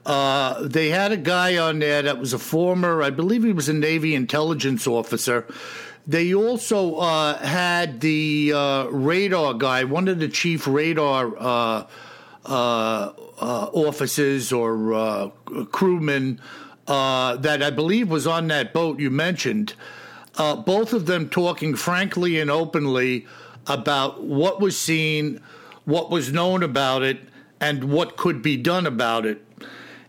Uh, 0.06 0.62
they 0.64 0.90
had 0.90 1.10
a 1.10 1.16
guy 1.16 1.56
on 1.56 1.80
there 1.80 2.02
that 2.02 2.20
was 2.20 2.32
a 2.32 2.38
former, 2.38 3.02
I 3.02 3.10
believe 3.10 3.42
he 3.42 3.52
was 3.52 3.68
a 3.68 3.72
Navy 3.72 4.14
intelligence 4.14 4.86
officer. 4.86 5.44
They 6.06 6.32
also 6.34 6.96
uh, 6.96 7.38
had 7.38 8.00
the 8.00 8.52
uh, 8.54 8.84
radar 8.86 9.54
guy, 9.54 9.82
one 9.84 10.06
of 10.06 10.20
the 10.20 10.28
chief 10.28 10.66
radar 10.68 11.36
uh, 11.36 11.86
uh, 12.44 13.12
uh, 13.40 13.70
officers 13.72 14.52
or 14.52 15.32
crewmen 15.72 16.40
that 16.86 17.62
I 17.62 17.70
believe 17.70 18.08
was 18.08 18.26
on 18.26 18.46
that 18.48 18.72
boat 18.72 19.00
you 19.00 19.10
mentioned. 19.10 19.74
Both 20.36 20.92
of 20.92 21.06
them 21.06 21.28
talking 21.28 21.74
frankly 21.74 22.38
and 22.38 22.50
openly 22.50 23.26
about 23.66 24.22
what 24.22 24.60
was 24.60 24.78
seen, 24.78 25.40
what 25.86 26.08
was 26.08 26.32
known 26.32 26.62
about 26.62 27.02
it, 27.02 27.18
and 27.60 27.84
what 27.84 28.16
could 28.16 28.42
be 28.42 28.56
done 28.56 28.86
about 28.86 29.26
it. 29.26 29.42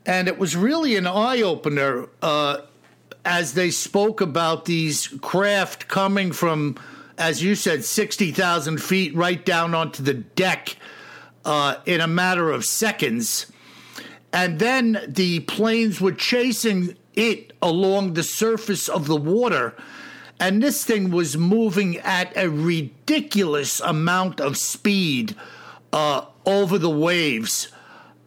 And 0.05 0.27
it 0.27 0.37
was 0.37 0.55
really 0.55 0.95
an 0.95 1.07
eye 1.07 1.41
opener 1.41 2.07
uh, 2.21 2.59
as 3.27 3.55
they 3.55 3.69
spoke 3.69 4.21
about 4.21 4.63
these 4.63 5.09
craft 5.21 5.89
coming 5.89 6.31
from, 6.31 6.77
as 7.17 7.43
you 7.43 7.55
said, 7.55 7.83
60,000 7.83 8.81
feet 8.81 9.13
right 9.13 9.45
down 9.45 9.75
onto 9.75 10.01
the 10.01 10.13
deck 10.13 10.77
uh, 11.43 11.75
in 11.85 11.99
a 11.99 12.07
matter 12.07 12.49
of 12.49 12.63
seconds. 12.63 13.51
And 14.31 14.59
then 14.59 15.03
the 15.09 15.41
planes 15.41 15.99
were 15.99 16.13
chasing 16.13 16.95
it 17.15 17.51
along 17.61 18.13
the 18.13 18.23
surface 18.23 18.87
of 18.87 19.07
the 19.07 19.17
water. 19.17 19.75
And 20.39 20.63
this 20.63 20.85
thing 20.85 21.11
was 21.11 21.35
moving 21.35 21.97
at 21.97 22.31
a 22.37 22.49
ridiculous 22.49 23.81
amount 23.81 24.39
of 24.39 24.55
speed 24.55 25.35
uh, 25.91 26.23
over 26.45 26.77
the 26.77 26.89
waves. 26.89 27.67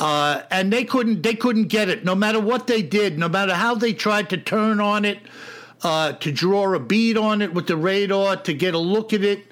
Uh, 0.00 0.42
and 0.50 0.72
they 0.72 0.82
couldn't 0.84 1.22
they 1.22 1.34
couldn't 1.34 1.68
get 1.68 1.88
it 1.90 2.04
no 2.04 2.14
matter 2.14 2.40
what 2.40 2.66
they 2.66 2.80
did 2.80 3.18
no 3.18 3.28
matter 3.28 3.54
how 3.54 3.74
they 3.74 3.92
tried 3.92 4.30
to 4.30 4.36
turn 4.38 4.80
on 4.80 5.04
it 5.04 5.18
uh, 5.82 6.12
to 6.12 6.32
draw 6.32 6.72
a 6.74 6.80
bead 6.80 7.16
on 7.18 7.42
it 7.42 7.52
with 7.52 7.66
the 7.66 7.76
radar 7.76 8.34
to 8.36 8.54
get 8.54 8.72
a 8.74 8.78
look 8.78 9.12
at 9.12 9.22
it 9.22 9.44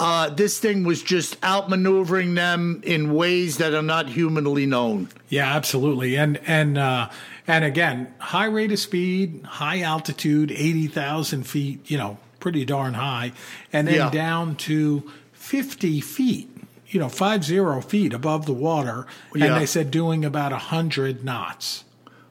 uh, 0.00 0.28
this 0.30 0.60
thing 0.60 0.84
was 0.84 1.02
just 1.02 1.40
outmaneuvering 1.40 2.36
them 2.36 2.80
in 2.84 3.12
ways 3.12 3.56
that 3.58 3.74
are 3.74 3.82
not 3.82 4.08
humanly 4.08 4.66
known 4.66 5.08
Yeah, 5.28 5.52
absolutely. 5.56 6.16
And 6.16 6.38
and 6.46 6.78
uh, 6.78 7.10
and 7.48 7.64
again, 7.64 8.14
high 8.18 8.44
rate 8.46 8.70
of 8.72 8.78
speed, 8.78 9.42
high 9.44 9.80
altitude, 9.80 10.52
eighty 10.52 10.86
thousand 10.86 11.44
feet. 11.48 11.90
You 11.90 11.98
know, 11.98 12.18
pretty 12.38 12.64
darn 12.64 12.94
high, 12.94 13.32
and 13.72 13.88
then 13.88 13.94
Yeah. 13.96 14.10
down 14.10 14.54
to 14.68 15.10
fifty 15.32 16.00
feet. 16.00 16.48
You 16.88 17.00
know, 17.00 17.08
five 17.08 17.44
zero 17.44 17.80
feet 17.80 18.12
above 18.14 18.46
the 18.46 18.52
water, 18.54 19.06
Yeah. 19.34 19.46
and 19.46 19.56
they 19.60 19.66
said 19.66 19.90
doing 19.90 20.24
about 20.24 20.52
hundred 20.52 21.24
knots. 21.24 21.84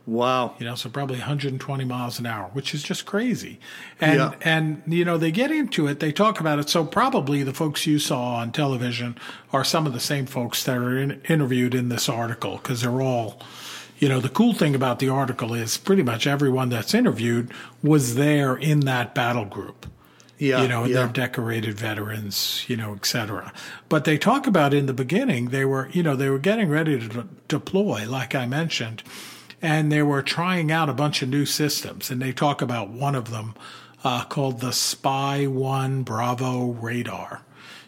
wow 0.05 0.55
you 0.57 0.65
know, 0.65 0.73
so 0.73 0.89
probably 0.89 1.17
120 1.17 1.83
miles 1.83 2.17
an 2.17 2.25
hour, 2.25 2.49
which 2.53 2.73
is 2.73 2.81
just 2.81 3.05
crazy. 3.05 3.59
And 3.99 4.15
Yeah. 4.17 4.31
and 4.41 4.81
you 4.87 5.03
know, 5.03 5.17
they 5.17 5.31
get 5.31 5.51
into 5.51 5.85
it, 5.87 5.99
they 5.99 6.13
talk 6.13 6.39
about 6.39 6.59
it. 6.59 6.69
So 6.69 6.85
probably 6.85 7.43
the 7.43 7.53
folks 7.53 7.85
you 7.85 7.99
saw 7.99 8.35
on 8.35 8.51
television 8.53 9.17
are 9.51 9.65
some 9.65 9.85
of 9.85 9.91
the 9.93 9.99
same 9.99 10.25
folks 10.25 10.63
that 10.63 10.77
are 10.77 10.97
in, 10.97 11.19
interviewed 11.27 11.75
in 11.75 11.89
this 11.89 12.07
article 12.07 12.55
because 12.63 12.81
they're 12.83 13.01
all, 13.01 13.39
you 13.99 14.07
know, 14.07 14.21
the 14.21 14.29
cool 14.29 14.53
thing 14.53 14.73
about 14.75 14.99
the 14.99 15.09
article 15.09 15.53
is 15.53 15.77
pretty 15.77 16.03
much 16.03 16.25
everyone 16.25 16.69
that's 16.69 16.93
interviewed 16.93 17.51
was 17.83 18.15
there 18.15 18.55
in 18.55 18.79
that 18.81 19.13
battle 19.13 19.45
group. 19.45 19.87
Yeah, 20.39 20.61
you 20.61 20.67
know, 20.67 20.83
and 20.83 20.93
yeah. 20.93 20.99
they're 20.99 21.07
decorated 21.07 21.73
veterans, 21.79 22.63
you 22.67 22.77
know, 22.77 22.93
et 22.93 23.05
cetera. 23.05 23.51
But 23.89 24.05
they 24.05 24.17
talk 24.19 24.45
about 24.45 24.73
in 24.73 24.85
the 24.85 24.93
beginning, 24.93 25.49
they 25.49 25.65
were, 25.65 25.89
you 25.91 26.03
know, 26.03 26.15
they 26.15 26.29
were 26.29 26.37
getting 26.37 26.69
ready 26.69 26.99
to 26.99 27.07
de- 27.07 27.27
deploy, 27.47 28.07
like 28.07 28.35
I 28.35 28.45
mentioned, 28.45 29.01
and 29.63 29.91
they 29.91 30.03
were 30.03 30.21
trying 30.21 30.71
out 30.71 30.89
a 30.89 30.93
bunch 30.93 31.23
of 31.23 31.29
new 31.29 31.45
systems. 31.47 32.11
And 32.11 32.21
they 32.21 32.33
talk 32.33 32.61
about 32.61 32.89
one 32.89 33.15
of 33.15 33.31
them 33.31 33.55
uh, 34.03 34.25
called 34.25 34.59
the 34.59 34.73
Spy 34.73 35.47
One 35.47 36.03
Bravo 36.03 36.67
radar, 36.67 37.41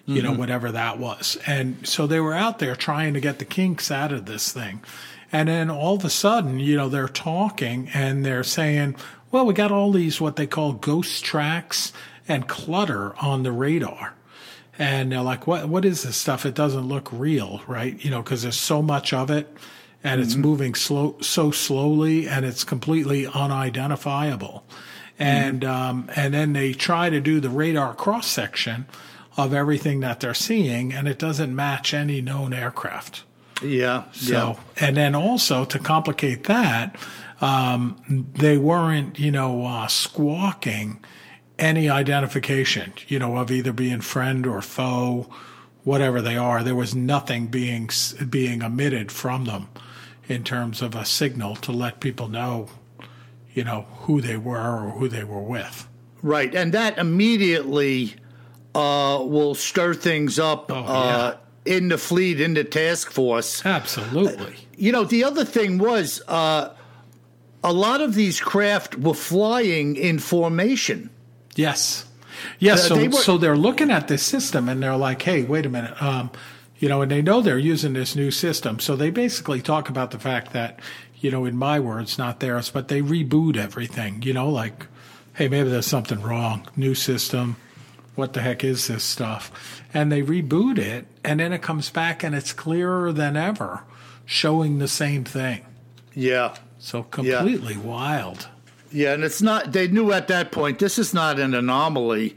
you 0.08 0.24
know, 0.24 0.34
whatever 0.34 0.72
that 0.72 0.98
was. 0.98 1.38
And 1.46 1.88
so 1.88 2.08
they 2.08 2.20
were 2.20 2.34
out 2.34 2.58
there 2.58 2.76
trying 2.76 3.14
to 3.14 3.20
get 3.20 3.38
the 3.38 3.46
kinks 3.46 3.92
out 3.92 4.12
of 4.12 4.26
this 4.26 4.52
thing. 4.52 4.82
And 5.32 5.48
then 5.48 5.70
all 5.70 5.98
of 5.98 6.04
a 6.04 6.10
sudden, 6.10 6.60
you 6.60 6.76
know, 6.76 6.90
they're 6.90 7.08
talking 7.08 7.90
and 7.94 8.26
they're 8.26 8.44
saying, 8.44 8.96
well, 9.30 9.46
we 9.46 9.54
got 9.54 9.72
all 9.72 9.92
these 9.92 10.20
what 10.20 10.36
they 10.36 10.48
call 10.48 10.74
ghost 10.74 11.24
tracks 11.24 11.94
and 12.30 12.48
clutter 12.48 13.16
on 13.18 13.44
the 13.44 13.52
radar. 13.52 14.14
And 14.78 15.12
they're 15.12 15.22
like, 15.22 15.46
what, 15.46 15.68
what 15.68 15.84
is 15.84 16.04
this 16.04 16.16
stuff? 16.16 16.46
It 16.46 16.54
doesn't 16.54 16.88
look 16.88 17.10
real, 17.12 17.62
right? 17.68 18.02
You 18.04 18.12
know, 18.12 18.22
because 18.22 18.44
there's 18.44 18.56
so 18.56 18.82
much 18.82 19.12
of 19.12 19.30
it 19.30 19.52
and 20.02 20.22
it's 20.22 20.36
moving 20.36 20.74
slow, 20.76 21.18
so 21.20 21.52
slowly 21.52 22.30
and 22.30 22.46
it's 22.46 22.64
completely 22.64 23.28
unidentifiable. 23.28 24.64
And, 25.18 25.66
um, 25.66 26.10
and 26.16 26.34
then 26.34 26.54
they 26.54 26.72
try 26.72 27.10
to 27.10 27.20
do 27.20 27.42
the 27.42 27.50
radar 27.50 27.94
cross 27.94 28.28
section 28.28 28.86
of 29.36 29.54
everything 29.54 30.00
that 30.00 30.22
they're 30.22 30.34
seeing 30.34 30.94
and 30.94 31.10
it 31.10 31.20
doesn't 31.20 31.54
match 31.54 31.94
any 31.94 32.22
known 32.22 32.54
aircraft. 32.54 33.24
Yeah. 33.62 34.06
So, 34.14 34.58
yeah. 34.78 34.88
and 34.88 34.96
then 34.96 35.14
also 35.14 35.66
to 35.66 35.80
complicate 35.80 36.46
that, 36.46 36.96
um, 37.42 38.28
they 38.34 38.58
weren't, 38.58 39.20
you 39.20 39.32
know, 39.32 39.66
uh, 39.66 39.88
squawking 39.88 41.04
any 41.60 41.90
identification, 41.90 42.94
you 43.08 43.20
know, 43.20 43.38
of 43.38 43.52
either 43.52 43.74
being 43.74 44.02
friend 44.02 44.48
or 44.48 44.62
foe, 44.62 45.30
whatever 45.84 46.22
they 46.22 46.38
are. 46.38 46.64
There 46.64 46.76
was 46.76 46.96
nothing 46.96 47.48
being 47.48 47.90
being 48.30 48.62
emitted 48.62 49.12
from 49.12 49.46
them 49.46 49.70
in 50.28 50.44
terms 50.44 50.82
of 50.82 50.96
a 50.96 51.06
signal 51.06 51.56
to 51.58 51.72
let 51.72 52.00
people 52.00 52.28
know, 52.28 52.68
you 53.54 53.64
know, 53.64 53.86
who 54.02 54.22
they 54.22 54.38
were 54.38 54.86
or 54.86 54.90
who 54.92 55.08
they 55.08 55.24
were 55.24 55.42
with. 55.42 55.88
Right, 56.22 56.54
and 56.54 56.74
that 56.74 56.98
immediately 56.98 58.16
uh, 58.76 59.20
will 59.22 59.56
stir 59.56 59.94
things 59.94 60.38
up 60.38 60.70
Oh, 60.70 60.76
uh, 60.76 61.38
in 61.66 61.88
the 61.90 61.98
fleet, 61.98 62.42
in 62.42 62.54
the 62.54 62.64
task 62.64 63.12
force. 63.12 63.66
Absolutely. 63.66 64.56
You 64.76 64.92
know, 64.92 65.04
the 65.04 65.24
other 65.24 65.46
thing 65.46 65.78
was 65.78 66.22
uh, 66.28 66.74
a 67.64 67.74
lot 67.74 68.02
of 68.02 68.16
these 68.16 68.40
craft 68.40 68.98
were 68.98 69.14
flying 69.14 69.96
in 69.96 70.20
formation. 70.20 71.10
Yes. 71.60 72.06
Yes. 72.60 72.88
So, 72.88 72.96
they 72.96 73.08
were- 73.10 73.14
so 73.22 73.38
they're 73.38 73.58
looking 73.58 73.92
at 73.92 74.08
this 74.08 74.24
system 74.24 74.70
and 74.70 74.82
they're 74.82 74.96
like, 74.96 75.22
hey, 75.22 75.44
wait 75.44 75.66
a 75.66 75.70
minute. 75.70 76.02
Um, 76.02 76.32
you 76.78 76.88
know, 76.88 77.02
and 77.02 77.12
they 77.12 77.22
know 77.22 77.42
they're 77.42 77.58
using 77.58 77.94
this 77.94 78.16
new 78.16 78.32
system. 78.32 78.80
So 78.80 78.96
they 78.96 79.10
basically 79.10 79.62
talk 79.62 79.90
about 79.90 80.12
the 80.12 80.20
fact 80.20 80.54
that, 80.54 80.80
you 81.20 81.30
know, 81.32 81.44
in 81.46 81.58
my 81.58 81.80
words, 81.80 82.18
not 82.18 82.40
theirs, 82.40 82.70
but 82.70 82.88
they 82.88 83.02
reboot 83.02 83.58
everything, 83.58 84.22
you 84.22 84.32
know, 84.34 84.50
like, 84.50 84.88
hey, 85.34 85.50
maybe 85.50 85.70
there's 85.70 85.86
something 85.88 86.22
wrong. 86.22 86.66
New 86.78 86.96
system. 86.96 87.58
What 88.16 88.32
the 88.34 88.42
heck 88.42 88.64
is 88.64 88.88
this 88.88 89.04
stuff? 89.04 89.52
And 89.94 90.10
they 90.12 90.22
reboot 90.22 90.78
it 90.78 91.06
and 91.24 91.40
then 91.42 91.52
it 91.52 91.62
comes 91.62 91.90
back 91.90 92.24
and 92.24 92.34
it's 92.34 92.54
clearer 92.54 93.12
than 93.12 93.36
ever, 93.36 93.84
showing 94.26 94.80
the 94.80 94.88
same 94.88 95.24
thing. 95.26 95.66
Yeah. 96.16 96.56
So 96.80 97.04
completely 97.04 97.76
wild. 97.78 98.48
Yeah, 98.92 99.14
and 99.14 99.24
it's 99.24 99.42
not, 99.42 99.72
they 99.72 99.88
knew 99.88 100.12
at 100.12 100.28
that 100.30 100.52
point 100.52 100.80
this 100.80 100.98
is 100.98 101.14
not 101.14 101.40
an 101.40 101.54
anomaly. 101.54 102.36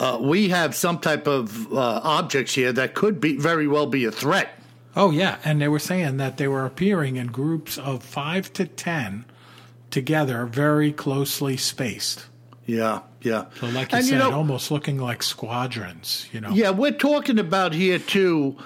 Uh, 0.00 0.18
we 0.20 0.48
have 0.50 0.74
some 0.76 0.98
type 1.00 1.26
of 1.26 1.72
uh, 1.72 2.00
objects 2.04 2.54
here 2.54 2.72
that 2.72 2.94
could 2.94 3.20
be 3.20 3.36
very 3.36 3.66
well 3.66 3.86
be 3.86 4.04
a 4.04 4.12
threat. 4.12 4.50
Oh 4.96 5.10
yeah, 5.10 5.38
and 5.44 5.60
they 5.60 5.68
were 5.68 5.78
saying 5.78 6.16
that 6.18 6.36
they 6.38 6.48
were 6.48 6.64
appearing 6.64 7.16
in 7.16 7.28
groups 7.28 7.78
of 7.78 8.02
five 8.02 8.52
to 8.54 8.64
ten 8.66 9.24
together, 9.90 10.46
very 10.46 10.92
closely 10.92 11.56
spaced. 11.56 12.26
Yeah, 12.66 13.00
yeah. 13.22 13.46
So, 13.60 13.66
like 13.68 13.92
you 13.92 13.98
And, 13.98 14.06
said, 14.06 14.18
know- 14.18 14.32
almost 14.32 14.70
looking 14.70 14.98
like 14.98 15.22
squadrons. 15.22 16.28
You 16.32 16.40
know. 16.40 16.50
Yeah, 16.50 16.70
we're 16.70 16.92
talking 16.92 17.38
about 17.38 17.74
here 17.74 17.98
too 17.98 18.56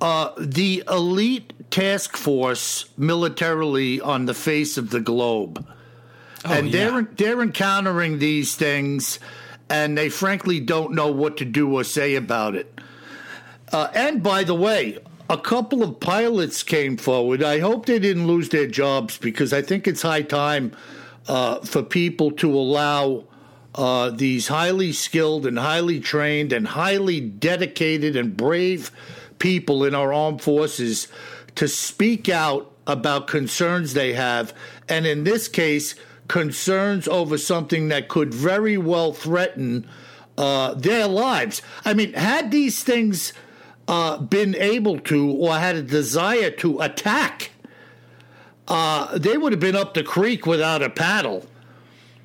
uh, 0.00 0.30
the 0.38 0.82
elite 0.88 1.52
task 1.70 2.16
force 2.16 2.86
militarily 2.96 4.00
on 4.00 4.26
the 4.26 4.34
face 4.34 4.76
of 4.78 4.90
the 4.90 5.00
globe, 5.00 5.66
Oh, 6.44 6.52
and 6.52 6.68
yeah. 6.68 6.90
they're 6.90 7.02
they're 7.02 7.42
encountering 7.42 8.18
these 8.18 8.54
things, 8.54 9.18
and 9.68 9.96
they 9.96 10.08
frankly 10.08 10.60
don't 10.60 10.94
know 10.94 11.10
what 11.10 11.36
to 11.38 11.44
do 11.44 11.74
or 11.74 11.84
say 11.84 12.14
about 12.14 12.54
it. 12.54 12.80
Uh, 13.72 13.88
and 13.94 14.22
by 14.22 14.44
the 14.44 14.54
way, 14.54 14.98
a 15.28 15.36
couple 15.36 15.82
of 15.82 16.00
pilots 16.00 16.62
came 16.62 16.96
forward. 16.96 17.42
I 17.42 17.58
hope 17.58 17.86
they 17.86 17.98
didn't 17.98 18.26
lose 18.26 18.48
their 18.48 18.66
jobs 18.66 19.18
because 19.18 19.52
I 19.52 19.62
think 19.62 19.86
it's 19.86 20.02
high 20.02 20.22
time 20.22 20.72
uh, 21.26 21.60
for 21.60 21.82
people 21.82 22.30
to 22.32 22.54
allow 22.54 23.24
uh, 23.74 24.10
these 24.10 24.48
highly 24.48 24.92
skilled 24.92 25.44
and 25.44 25.58
highly 25.58 26.00
trained 26.00 26.52
and 26.52 26.66
highly 26.66 27.20
dedicated 27.20 28.16
and 28.16 28.36
brave 28.36 28.90
people 29.38 29.84
in 29.84 29.94
our 29.94 30.12
armed 30.12 30.42
forces 30.42 31.08
to 31.56 31.68
speak 31.68 32.28
out 32.28 32.72
about 32.86 33.26
concerns 33.26 33.92
they 33.92 34.14
have, 34.14 34.54
and 34.88 35.06
in 35.06 35.24
this 35.24 35.46
case, 35.46 35.94
concerns 36.28 37.08
over 37.08 37.38
something 37.38 37.88
that 37.88 38.08
could 38.08 38.32
very 38.32 38.76
well 38.76 39.12
threaten 39.12 39.88
uh, 40.36 40.74
their 40.74 41.06
lives. 41.06 41.62
I 41.84 41.94
mean, 41.94 42.12
had 42.12 42.50
these 42.50 42.84
things 42.84 43.32
uh, 43.88 44.18
been 44.18 44.54
able 44.54 45.00
to 45.00 45.30
or 45.32 45.56
had 45.56 45.76
a 45.76 45.82
desire 45.82 46.50
to 46.50 46.80
attack, 46.80 47.50
uh, 48.68 49.18
they 49.18 49.36
would 49.36 49.52
have 49.52 49.60
been 49.60 49.76
up 49.76 49.94
the 49.94 50.04
creek 50.04 50.46
without 50.46 50.82
a 50.82 50.90
paddle. 50.90 51.46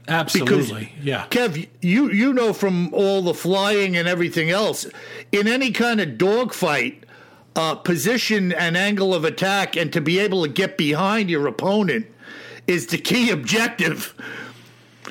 Absolutely. 0.07 0.91
yeah. 1.01 1.27
Kev, 1.29 1.69
you 1.81 2.11
you 2.11 2.33
know 2.33 2.51
from 2.51 2.93
all 2.93 3.21
the 3.21 3.33
flying 3.33 3.95
and 3.95 4.05
everything 4.05 4.49
else, 4.49 4.85
in 5.31 5.47
any 5.47 5.71
kind 5.71 6.01
of 6.01 6.17
dogfight, 6.17 7.05
uh, 7.55 7.75
position 7.75 8.51
and 8.51 8.75
angle 8.75 9.13
of 9.13 9.23
attack, 9.23 9.77
and 9.77 9.93
to 9.93 10.01
be 10.01 10.19
able 10.19 10.43
to 10.43 10.49
get 10.49 10.77
behind 10.77 11.29
your 11.29 11.47
opponent 11.47 12.05
is 12.67 12.87
the 12.87 12.97
key 12.97 13.29
objective. 13.29 14.13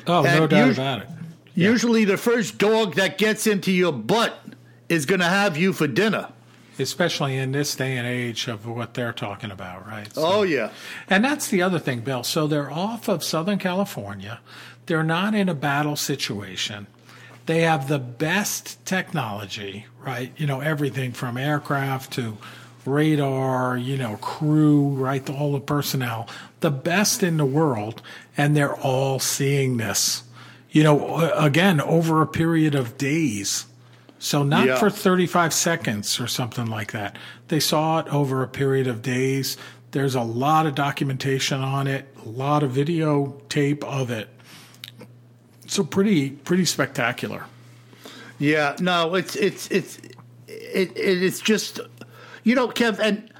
Oh, 0.07 0.23
no 0.23 0.47
doubt 0.47 0.69
us- 0.69 0.77
about 0.77 1.01
it. 1.01 1.07
Usually, 1.55 2.03
the 2.03 2.17
first 2.17 2.57
dog 2.57 2.95
that 2.95 3.19
gets 3.19 3.45
into 3.45 3.71
your 3.71 3.93
butt 3.93 4.43
is 4.89 5.05
going 5.05 5.19
to 5.19 5.27
have 5.27 5.55
you 5.55 5.71
for 5.71 5.85
dinner. 5.87 6.29
Especially 6.79 7.37
in 7.37 7.51
this 7.51 7.75
day 7.75 7.95
and 7.97 8.07
age 8.07 8.47
of 8.47 8.65
what 8.65 8.95
they're 8.95 9.13
talking 9.13 9.51
about, 9.51 9.87
right? 9.87 10.11
So- 10.15 10.21
Oh 10.25 10.41
yeah, 10.41 10.69
And 11.07 11.23
that's 11.23 11.47
the 11.47 11.61
other 11.61 11.77
thing, 11.77 11.99
Bill. 11.99 12.23
So 12.23 12.47
they're 12.47 12.71
off 12.71 13.07
of 13.07 13.23
Southern 13.23 13.59
California. 13.59 14.39
They're 14.87 15.03
not 15.03 15.35
in 15.35 15.47
a 15.47 15.53
battle 15.53 15.95
situation. 15.95 16.87
They 17.45 17.61
have 17.61 17.87
the 17.87 17.99
best 17.99 18.83
technology, 18.85 19.85
right? 20.03 20.31
You 20.35 20.47
know, 20.47 20.61
everything 20.61 21.11
from 21.11 21.37
aircraft 21.37 22.11
to 22.13 22.37
radar, 22.85 23.77
you 23.77 23.97
know, 23.97 24.17
crew, 24.17 24.87
right? 24.89 25.27
All 25.29 25.53
the 25.53 25.59
personnel, 25.59 26.27
the 26.59 26.71
best 26.71 27.23
in 27.23 27.37
the 27.37 27.45
world. 27.45 28.01
And 28.37 28.55
they're 28.55 28.75
all 28.75 29.19
seeing 29.19 29.77
this, 29.77 30.23
you 30.71 30.83
know, 30.83 31.17
again, 31.35 31.79
over 31.81 32.21
a 32.21 32.27
period 32.27 32.75
of 32.75 32.97
days. 32.97 33.65
So 34.19 34.43
not 34.43 34.67
Yeah. 34.67 34.77
for 34.77 34.89
35 34.89 35.53
seconds 35.53 36.19
or 36.19 36.27
something 36.27 36.65
like 36.67 36.91
that. 36.93 37.17
They 37.49 37.59
saw 37.59 37.99
it 37.99 38.07
over 38.07 38.41
a 38.41 38.47
period 38.47 38.87
of 38.87 39.01
days. 39.01 39.57
There's 39.91 40.15
a 40.15 40.21
lot 40.21 40.65
of 40.65 40.73
documentation 40.75 41.59
on 41.61 41.87
it, 41.87 42.07
a 42.25 42.29
lot 42.29 42.63
of 42.63 42.71
videotape 42.71 43.83
of 43.83 44.09
it. 44.09 44.29
So 45.67 45.83
pretty 45.83 46.29
pretty 46.31 46.65
spectacular. 46.65 47.43
yeah. 48.39 48.75
No, 48.79 49.15
it's 49.15 49.35
it's 49.35 49.67
it's 49.71 49.97
it, 50.47 50.95
it 50.97 51.23
it's 51.23 51.39
just 51.39 51.79
you 52.43 52.55
know, 52.55 52.67
Kev, 52.67 52.99
and 52.99 53.31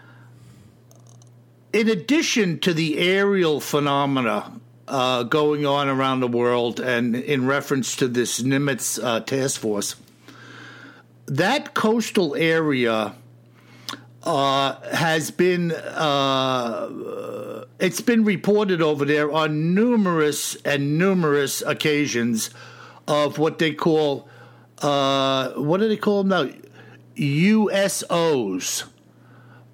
in 1.71 1.89
addition 1.89 2.59
to 2.59 2.73
the 2.73 2.97
aerial 2.99 3.59
phenomena 3.59 4.51
uh, 4.87 5.23
going 5.23 5.65
on 5.65 5.89
around 5.89 6.19
the 6.19 6.27
world, 6.27 6.79
and 6.79 7.15
in 7.15 7.47
reference 7.47 7.95
to 7.97 8.07
this 8.07 8.41
Nimitz 8.41 9.03
uh, 9.03 9.19
task 9.21 9.59
force, 9.59 9.95
that 11.25 11.73
coastal 11.73 12.35
area 12.35 13.15
uh, 14.23 14.75
has 14.95 15.31
been 15.31 15.71
uh, 15.71 17.65
it's 17.79 18.01
been 18.01 18.23
reported 18.23 18.81
over 18.81 19.03
there 19.03 19.31
on 19.31 19.73
numerous 19.73 20.55
and 20.63 20.97
numerous 20.97 21.61
occasions 21.61 22.49
of 23.07 23.37
what 23.37 23.59
they 23.59 23.73
call 23.73 24.27
uh, 24.81 25.49
what 25.53 25.79
do 25.79 25.87
they 25.87 25.97
call 25.97 26.23
them 26.23 26.29
now? 26.29 26.53
USOs 27.15 28.85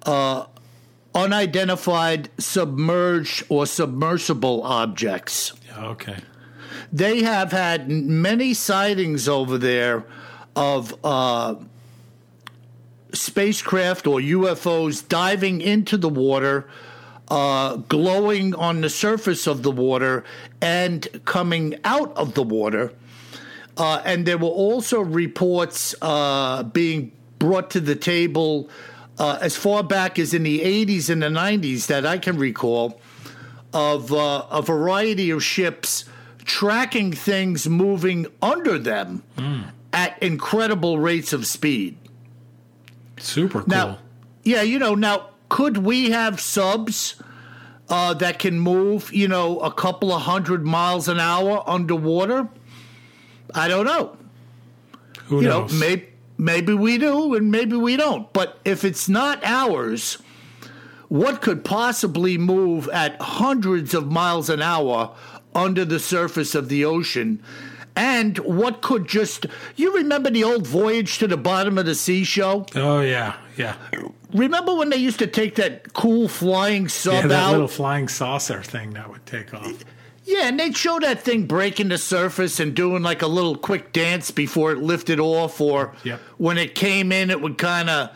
uh, 0.06 0.46
unidentified 1.14 2.30
submerged 2.38 3.44
or 3.48 3.66
submersible 3.66 4.62
objects 4.62 5.52
okay. 5.78 6.16
they 6.92 7.22
have 7.22 7.52
had 7.52 7.90
many 7.90 8.54
sightings 8.54 9.28
over 9.28 9.58
there 9.58 10.04
of 10.56 10.94
uh, 11.04 11.54
spacecraft 13.12 14.06
or 14.06 14.20
UFOs 14.20 15.06
diving 15.06 15.60
into 15.60 15.96
the 15.96 16.08
water, 16.08 16.68
uh, 17.28 17.76
glowing 17.76 18.54
on 18.54 18.80
the 18.80 18.90
surface 18.90 19.46
of 19.46 19.62
the 19.62 19.70
water, 19.70 20.24
and 20.60 21.06
coming 21.24 21.76
out 21.84 22.16
of 22.16 22.34
the 22.34 22.42
water. 22.42 22.92
Uh, 23.76 24.02
and 24.04 24.26
there 24.26 24.38
were 24.38 24.48
also 24.48 25.00
reports 25.00 25.94
uh, 26.02 26.62
being 26.62 27.12
brought 27.38 27.70
to 27.70 27.80
the 27.80 27.96
table 27.96 28.68
uh, 29.20 29.38
as 29.42 29.54
far 29.54 29.82
back 29.82 30.18
as 30.18 30.32
in 30.32 30.44
the 30.44 30.60
80s 30.60 31.10
and 31.10 31.22
the 31.22 31.28
90s 31.28 31.86
that 31.88 32.06
I 32.06 32.16
can 32.16 32.38
recall 32.38 32.98
of 33.72 34.12
uh, 34.12 34.46
a 34.50 34.62
variety 34.62 35.30
of 35.30 35.44
ships 35.44 36.06
tracking 36.38 37.12
things 37.12 37.68
moving 37.68 38.26
under 38.40 38.78
them 38.78 39.22
mm. 39.36 39.70
at 39.92 40.20
incredible 40.22 40.98
rates 40.98 41.34
of 41.34 41.46
speed. 41.46 41.98
Super 43.18 43.60
cool. 43.60 43.68
Now, 43.68 43.98
yeah, 44.42 44.62
you 44.62 44.78
know, 44.78 44.94
now 44.94 45.28
could 45.50 45.76
we 45.76 46.10
have 46.10 46.40
subs 46.40 47.22
uh, 47.90 48.14
that 48.14 48.38
can 48.38 48.58
move, 48.58 49.12
you 49.12 49.28
know, 49.28 49.60
a 49.60 49.70
couple 49.70 50.12
of 50.12 50.22
hundred 50.22 50.64
miles 50.64 51.08
an 51.08 51.20
hour 51.20 51.62
underwater? 51.68 52.48
I 53.54 53.68
don't 53.68 53.84
know. 53.84 54.16
Who 55.26 55.42
you 55.42 55.48
knows? 55.48 55.72
know, 55.72 55.78
maybe 55.78 56.09
maybe 56.40 56.72
we 56.74 56.98
do 56.98 57.34
and 57.34 57.50
maybe 57.50 57.76
we 57.76 57.96
don't. 57.96 58.32
But 58.32 58.58
if 58.64 58.84
it's 58.84 59.08
not 59.08 59.40
ours, 59.44 60.18
what 61.08 61.42
could 61.42 61.64
possibly 61.64 62.38
move 62.38 62.88
at 62.88 63.20
hundreds 63.20 63.94
of 63.94 64.10
miles 64.10 64.48
an 64.48 64.62
hour 64.62 65.14
under 65.54 65.84
the 65.84 66.00
surface 66.00 66.54
of 66.54 66.68
the 66.68 66.84
ocean? 66.84 67.42
And 67.96 68.38
what 68.38 68.82
could 68.82 69.08
just 69.08 69.46
you 69.76 69.94
remember 69.94 70.30
the 70.30 70.44
old 70.44 70.66
voyage 70.66 71.18
to 71.18 71.26
the 71.26 71.36
bottom 71.36 71.76
of 71.76 71.86
the 71.86 71.94
sea 71.96 72.22
show? 72.24 72.64
Oh 72.76 73.00
yeah, 73.00 73.36
yeah. 73.56 73.74
Remember 74.32 74.74
when 74.74 74.90
they 74.90 74.96
used 74.96 75.18
to 75.18 75.26
take 75.26 75.56
that 75.56 75.92
cool 75.92 76.28
flying 76.28 76.88
sub 76.88 77.14
Yeah, 77.14 77.26
that 77.26 77.42
out? 77.42 77.50
little 77.52 77.68
flying 77.68 78.06
saucer 78.08 78.62
thing 78.62 78.92
that 78.92 79.10
would 79.10 79.26
take 79.26 79.52
off. 79.52 79.84
Yeah, 80.30 80.46
and 80.48 80.60
they'd 80.60 80.76
show 80.76 81.00
that 81.00 81.22
thing 81.22 81.46
breaking 81.46 81.88
the 81.88 81.98
surface 81.98 82.60
and 82.60 82.72
doing 82.74 83.02
like 83.02 83.20
a 83.22 83.26
little 83.26 83.56
quick 83.56 83.92
dance 83.92 84.30
before 84.30 84.70
it 84.72 84.78
lifted 84.78 85.18
off, 85.18 85.60
or 85.60 85.92
Yep. 86.04 86.20
when 86.38 86.56
it 86.56 86.74
came 86.76 87.10
in, 87.10 87.30
it 87.30 87.40
would 87.40 87.58
kind 87.58 87.90
of 87.90 88.10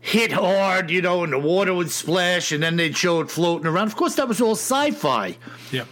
hit 0.00 0.30
hard, 0.32 0.90
you 0.90 1.02
know, 1.02 1.24
and 1.24 1.32
the 1.32 1.38
water 1.38 1.74
would 1.74 1.90
splash, 1.90 2.52
and 2.52 2.62
then 2.62 2.76
they'd 2.76 2.96
show 2.96 3.20
it 3.20 3.30
floating 3.30 3.66
around. 3.66 3.88
Of 3.88 3.96
course, 3.96 4.14
that 4.14 4.28
was 4.28 4.40
all 4.40 4.52
sci 4.54 4.92
fi. 4.92 5.36
Yep. 5.72 5.88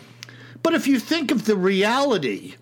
But 0.63 0.75
if 0.75 0.87
you 0.87 1.01
think 1.01 1.31
of 1.33 1.45
the 1.47 1.57
reality 1.57 2.55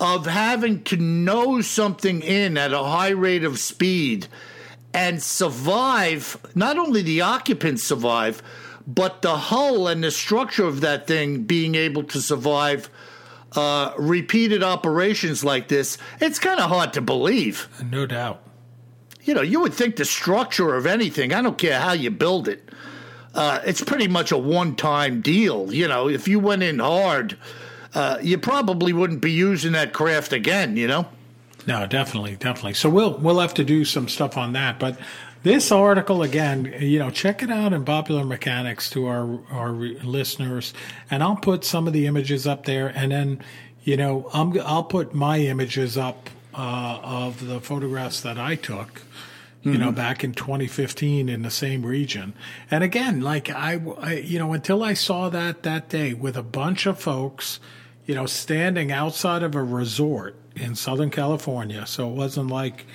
of 0.00 0.26
having 0.26 0.82
to 0.84 0.96
nose 0.96 1.66
something 1.66 2.22
in 2.22 2.56
at 2.56 2.72
a 2.72 2.78
high 2.84 3.10
rate 3.10 3.44
of 3.44 3.58
speed 3.58 4.26
and 4.94 5.22
survive, 5.22 6.38
not 6.54 6.78
only 6.78 7.02
the 7.02 7.20
occupants 7.20 7.82
survive, 7.82 8.42
but 8.86 9.22
the 9.22 9.36
hull 9.36 9.88
and 9.88 10.04
the 10.04 10.10
structure 10.10 10.64
of 10.64 10.80
that 10.82 11.06
thing 11.06 11.42
being 11.42 11.74
able 11.74 12.04
to 12.04 12.20
survive 12.20 12.88
uh, 13.52 13.92
repeated 13.98 14.62
operations 14.62 15.44
like 15.44 15.68
this, 15.68 15.98
it's 16.20 16.38
kind 16.38 16.60
of 16.60 16.68
hard 16.68 16.92
to 16.92 17.00
believe. 17.00 17.68
No 17.90 18.06
doubt. 18.06 18.42
You 19.22 19.34
know, 19.34 19.42
you 19.42 19.60
would 19.60 19.74
think 19.74 19.96
the 19.96 20.04
structure 20.04 20.74
of 20.76 20.86
anything, 20.86 21.32
I 21.32 21.42
don't 21.42 21.58
care 21.58 21.80
how 21.80 21.92
you 21.92 22.10
build 22.10 22.46
it, 22.48 22.70
uh, 23.34 23.60
it's 23.64 23.82
pretty 23.82 24.08
much 24.08 24.30
a 24.30 24.38
one 24.38 24.76
time 24.76 25.20
deal. 25.20 25.72
You 25.72 25.88
know, 25.88 26.08
if 26.08 26.28
you 26.28 26.38
went 26.38 26.62
in 26.62 26.78
hard, 26.78 27.36
uh, 27.94 28.18
you 28.22 28.38
probably 28.38 28.92
wouldn't 28.92 29.20
be 29.20 29.32
using 29.32 29.72
that 29.72 29.92
craft 29.92 30.32
again, 30.32 30.76
you 30.76 30.86
know? 30.86 31.06
No, 31.66 31.86
definitely, 31.86 32.36
definitely. 32.36 32.74
So 32.74 32.88
we'll 32.88 33.18
we'll 33.18 33.40
have 33.40 33.54
to 33.54 33.64
do 33.64 33.84
some 33.84 34.08
stuff 34.08 34.36
on 34.36 34.52
that. 34.52 34.78
But 34.78 34.98
this 35.46 35.70
article 35.70 36.22
again, 36.22 36.74
you 36.80 36.98
know, 36.98 37.08
check 37.08 37.42
it 37.42 37.50
out 37.50 37.72
in 37.72 37.84
Popular 37.84 38.24
Mechanics 38.24 38.90
to 38.90 39.06
our 39.06 39.38
our 39.50 39.70
listeners, 39.70 40.74
and 41.10 41.22
I'll 41.22 41.36
put 41.36 41.64
some 41.64 41.86
of 41.86 41.92
the 41.92 42.06
images 42.06 42.46
up 42.46 42.64
there, 42.64 42.88
and 42.88 43.12
then 43.12 43.42
you 43.84 43.96
know, 43.96 44.28
I'm 44.32 44.58
I'll 44.60 44.84
put 44.84 45.14
my 45.14 45.38
images 45.38 45.96
up 45.96 46.28
uh, 46.52 46.98
of 47.02 47.46
the 47.46 47.60
photographs 47.60 48.20
that 48.22 48.38
I 48.38 48.56
took. 48.56 49.02
You 49.62 49.78
know, 49.78 49.90
back 49.90 50.22
in 50.22 50.32
2015 50.32 51.28
in 51.28 51.42
the 51.42 51.50
same 51.50 51.84
region, 51.84 52.34
and 52.70 52.84
again, 52.84 53.20
like 53.20 53.50
I, 53.50 53.80
I, 53.98 54.12
you 54.12 54.38
know, 54.38 54.52
until 54.52 54.84
I 54.84 54.94
saw 54.94 55.28
that 55.30 55.64
that 55.64 55.88
day 55.88 56.14
with 56.14 56.36
a 56.36 56.42
bunch 56.44 56.86
of 56.86 57.00
folks, 57.00 57.58
you 58.04 58.14
know, 58.14 58.26
standing 58.26 58.92
outside 58.92 59.42
of 59.42 59.56
a 59.56 59.62
resort 59.64 60.36
in 60.54 60.76
Southern 60.76 61.10
California. 61.10 61.84
So 61.84 62.08
it 62.08 62.14
wasn't 62.14 62.48
like 62.48 62.86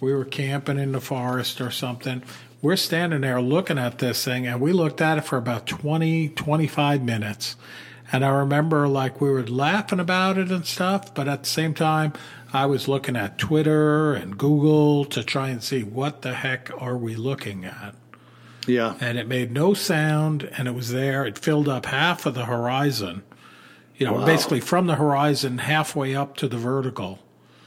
we 0.00 0.12
were 0.14 0.24
camping 0.24 0.78
in 0.78 0.92
the 0.92 1.00
forest 1.00 1.60
or 1.60 1.70
something. 1.70 2.22
We're 2.62 2.76
standing 2.76 3.20
there 3.22 3.40
looking 3.40 3.78
at 3.78 3.98
this 3.98 4.24
thing, 4.24 4.46
and 4.46 4.60
we 4.60 4.72
looked 4.72 5.00
at 5.00 5.18
it 5.18 5.22
for 5.24 5.36
about 5.36 5.66
20, 5.66 6.30
25 6.30 7.02
minutes. 7.02 7.56
And 8.12 8.24
I 8.24 8.28
remember 8.30 8.86
like 8.88 9.20
we 9.20 9.30
were 9.30 9.46
laughing 9.46 10.00
about 10.00 10.38
it 10.38 10.50
and 10.50 10.64
stuff, 10.66 11.14
but 11.14 11.28
at 11.28 11.42
the 11.42 11.48
same 11.48 11.74
time, 11.74 12.12
I 12.52 12.66
was 12.66 12.86
looking 12.86 13.16
at 13.16 13.38
Twitter 13.38 14.14
and 14.14 14.38
Google 14.38 15.04
to 15.06 15.24
try 15.24 15.48
and 15.48 15.62
see 15.62 15.82
what 15.82 16.22
the 16.22 16.34
heck 16.34 16.70
are 16.80 16.96
we 16.96 17.16
looking 17.16 17.64
at. 17.64 17.94
Yeah. 18.66 18.94
And 19.00 19.18
it 19.18 19.26
made 19.26 19.50
no 19.52 19.74
sound, 19.74 20.44
and 20.56 20.68
it 20.68 20.74
was 20.74 20.90
there. 20.90 21.26
It 21.26 21.38
filled 21.38 21.68
up 21.68 21.86
half 21.86 22.24
of 22.26 22.34
the 22.34 22.44
horizon 22.46 23.22
you 23.96 24.06
know, 24.06 24.14
Wow. 24.14 24.26
basically 24.26 24.58
from 24.60 24.86
the 24.88 24.96
horizon 24.96 25.58
halfway 25.58 26.16
up 26.16 26.36
to 26.38 26.48
the 26.48 26.56
vertical, 26.56 27.20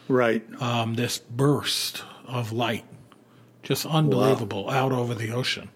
Right. 0.09 0.43
um, 0.61 0.95
this 0.95 1.19
burst 1.19 2.03
of 2.27 2.51
light, 2.51 2.85
just 3.63 3.85
unbelievable, 3.85 4.69
out 4.69 4.91
over 4.91 5.15
the 5.15 5.31
ocean. 5.31 5.69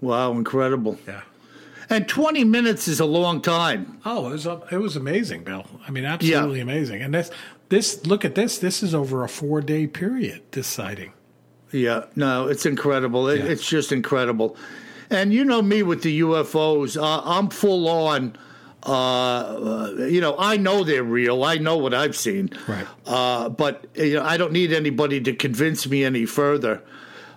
Wow, 0.00 0.32
incredible. 0.32 0.98
Yeah. 1.06 1.22
And 1.88 2.08
20 2.08 2.44
minutes 2.44 2.88
is 2.88 3.00
a 3.00 3.04
long 3.04 3.40
time. 3.40 3.98
Oh, 4.04 4.28
it 4.28 4.32
was 4.32 4.46
it 4.46 4.78
was 4.78 4.96
amazing, 4.96 5.44
Bill. 5.44 5.66
I 5.86 5.90
mean, 5.90 6.04
absolutely 6.04 6.60
amazing. 6.60 7.00
And 7.02 7.14
this 7.14 7.30
this 7.68 8.04
look 8.06 8.24
at 8.24 8.34
this. 8.34 8.58
This 8.58 8.82
is 8.82 8.94
over 8.94 9.22
a 9.24 9.28
four 9.28 9.60
day 9.60 9.86
period. 9.86 10.42
This 10.50 10.66
sighting. 10.66 11.12
Yeah, 11.72 12.06
no, 12.14 12.48
it's 12.48 12.66
incredible. 12.66 13.28
It, 13.28 13.38
Yeah. 13.38 13.46
It's 13.46 13.66
just 13.68 13.92
incredible. 13.92 14.56
And 15.10 15.32
you 15.32 15.44
know 15.44 15.62
me 15.62 15.82
with 15.84 16.02
the 16.02 16.20
UFOs, 16.20 17.00
uh, 17.00 17.22
I'm 17.24 17.48
full 17.50 17.88
on. 17.88 18.36
Uh, 18.86 18.92
uh, 18.92 20.06
you 20.08 20.20
know, 20.20 20.36
I 20.38 20.56
know 20.56 20.84
they're 20.84 21.02
real. 21.02 21.42
I 21.42 21.58
know 21.58 21.76
what 21.76 21.92
I've 21.92 22.16
seen. 22.16 22.50
Right. 22.68 22.86
Uh, 23.04 23.48
but 23.48 23.86
you 23.94 24.14
know, 24.14 24.22
I 24.22 24.36
don't 24.36 24.52
need 24.52 24.72
anybody 24.72 25.20
to 25.22 25.32
convince 25.32 25.88
me 25.88 26.04
any 26.04 26.24
further. 26.24 26.82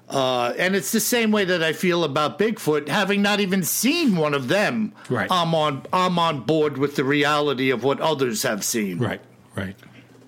Uh, 0.07 0.53
and 0.57 0.75
it's 0.75 0.91
the 0.91 0.99
same 0.99 1.31
way 1.31 1.45
that 1.45 1.61
I 1.61 1.73
feel 1.73 2.03
about 2.03 2.39
Bigfoot, 2.39 2.87
having 2.87 3.21
not 3.21 3.39
even 3.39 3.63
seen 3.63 4.15
one 4.15 4.33
of 4.33 4.47
them. 4.47 4.93
Right. 5.07 5.27
I'm 5.31 5.53
on. 5.55 5.85
I'm 5.91 6.17
on 6.19 6.41
board 6.41 6.77
with 6.77 6.95
the 6.95 7.03
reality 7.03 7.69
of 7.71 7.83
what 7.83 7.99
others 7.99 8.43
have 8.43 8.63
seen. 8.63 8.99
Right. 8.99 9.21
Right. 9.55 9.75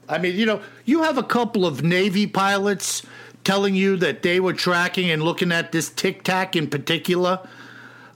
I 0.09 0.17
mean, 0.17 0.35
you 0.35 0.45
know, 0.45 0.61
you 0.85 1.03
have 1.03 1.17
a 1.17 1.23
couple 1.23 1.65
of 1.65 1.83
Navy 1.83 2.27
pilots 2.27 3.03
telling 3.43 3.75
you 3.75 3.95
that 3.97 4.23
they 4.23 4.39
were 4.39 4.53
tracking 4.53 5.09
and 5.09 5.23
looking 5.23 5.51
at 5.51 5.71
this 5.71 5.89
tic 5.89 6.23
tac 6.23 6.55
in 6.55 6.67
particular. 6.67 7.39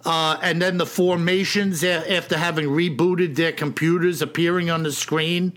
Uh, 0.06 0.38
and 0.44 0.62
then 0.62 0.78
the 0.78 0.86
formations 0.86 1.84
after 1.84 2.38
having 2.38 2.68
rebooted 2.68 3.36
their 3.36 3.52
computers 3.52 4.22
appearing 4.22 4.70
on 4.70 4.84
the 4.84 4.92
screen. 4.92 5.54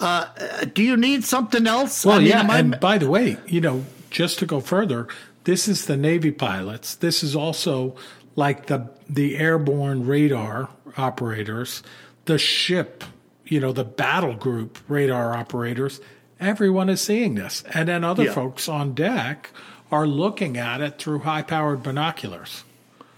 Uh, 0.00 0.26
do 0.72 0.82
you 0.82 0.96
need 0.96 1.24
something 1.24 1.66
else? 1.66 2.04
Well, 2.06 2.16
I 2.16 2.18
mean, 2.20 2.28
yeah. 2.28 2.46
I- 2.48 2.58
and 2.60 2.80
by 2.80 2.96
the 2.98 3.10
way, 3.10 3.36
you 3.46 3.60
know, 3.60 3.84
just 4.10 4.38
to 4.38 4.46
go 4.46 4.60
further, 4.60 5.06
this 5.44 5.68
is 5.68 5.84
the 5.86 5.96
Navy 5.96 6.30
pilots. 6.30 6.94
This 6.94 7.22
is 7.22 7.36
also 7.36 7.94
like 8.36 8.66
the 8.66 8.88
the 9.08 9.36
airborne 9.36 10.06
radar 10.06 10.68
operators, 10.96 11.82
the 12.26 12.38
ship, 12.38 13.04
you 13.44 13.58
know, 13.60 13.72
the 13.72 13.84
battle 13.84 14.34
group 14.34 14.78
radar 14.88 15.36
operators. 15.36 16.00
Everyone 16.40 16.88
is 16.88 17.00
seeing 17.00 17.34
this, 17.34 17.64
and 17.74 17.88
then 17.88 18.04
other 18.04 18.24
Yeah. 18.24 18.32
folks 18.32 18.68
on 18.68 18.94
deck 18.94 19.50
are 19.90 20.06
looking 20.06 20.56
at 20.56 20.80
it 20.80 20.98
through 20.98 21.20
high 21.20 21.42
powered 21.42 21.82
binoculars. 21.82 22.62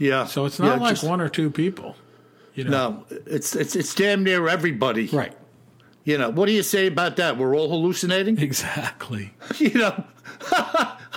Yeah. 0.01 0.25
So 0.27 0.45
it's 0.47 0.59
not 0.59 0.67
Yeah, 0.79 0.83
like 0.83 0.97
just- 0.97 1.05
one 1.05 1.21
or 1.21 1.29
two 1.29 1.51
people. 1.51 1.95
You 2.55 2.65
know, 2.65 2.71
No, 2.71 3.17
it's 3.27 3.55
it's 3.55 3.77
it's 3.77 3.95
damn 3.95 4.25
near 4.25 4.49
everybody. 4.49 5.07
right? 5.07 5.33
You 6.03 6.19
know, 6.19 6.31
what 6.31 6.47
do 6.47 6.53
you 6.53 6.63
say 6.65 6.87
about 6.89 7.17
that? 7.17 7.37
We're 7.39 7.55
all 7.57 7.69
hallucinating. 7.69 8.39
Exactly. 8.43 9.33
you 9.59 9.75
know, 9.75 10.05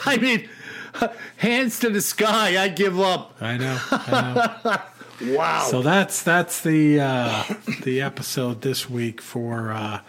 I 0.06 0.18
mean, 0.22 0.48
hands 1.38 1.80
to 1.80 1.90
the 1.90 2.02
sky. 2.02 2.62
I 2.64 2.68
give 2.68 3.00
up. 3.00 3.36
I 3.42 3.58
know. 3.58 3.80
I 3.92 4.52
know. 5.24 5.36
Wow. 5.36 5.68
So 5.72 5.82
that's 5.82 6.22
that's 6.24 6.62
the 6.62 7.00
uh, 7.00 7.44
the 7.84 8.02
episode 8.02 8.62
this 8.62 8.90
week 8.90 9.20
for 9.22 9.72
uh, 9.72 10.02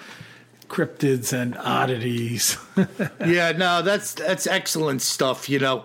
cryptids 0.68 1.32
and 1.32 1.56
oddities. 1.56 2.58
yeah, 3.24 3.52
no, 3.52 3.80
that's 3.82 4.12
that's 4.14 4.46
excellent 4.46 5.00
stuff, 5.02 5.48
you 5.48 5.58
know. 5.58 5.84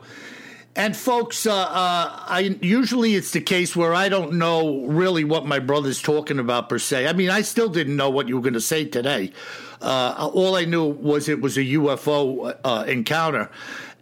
And 0.79 0.95
folks, 0.95 1.45
uh, 1.45 1.53
uh, 1.53 2.23
I 2.25 2.57
usually 2.61 3.15
it's 3.15 3.31
the 3.31 3.41
case 3.41 3.75
where 3.75 3.93
I 3.93 4.07
don't 4.07 4.35
know 4.35 4.85
really 4.85 5.25
what 5.25 5.45
my 5.45 5.59
brother's 5.59 6.01
talking 6.01 6.39
about 6.39 6.69
per 6.69 6.79
se. 6.79 7.05
I 7.05 7.11
mean, 7.11 7.29
I 7.29 7.41
still 7.41 7.67
didn't 7.67 7.97
know 7.97 8.09
what 8.09 8.29
you 8.29 8.37
were 8.37 8.41
going 8.41 8.53
to 8.53 8.61
say 8.61 8.85
today. 8.85 9.33
Uh, 9.81 10.29
all 10.33 10.55
I 10.55 10.63
knew 10.63 10.85
was 10.85 11.27
it 11.27 11.41
was 11.41 11.57
a 11.57 11.63
UFO 11.63 12.57
uh, 12.63 12.85
encounter, 12.87 13.51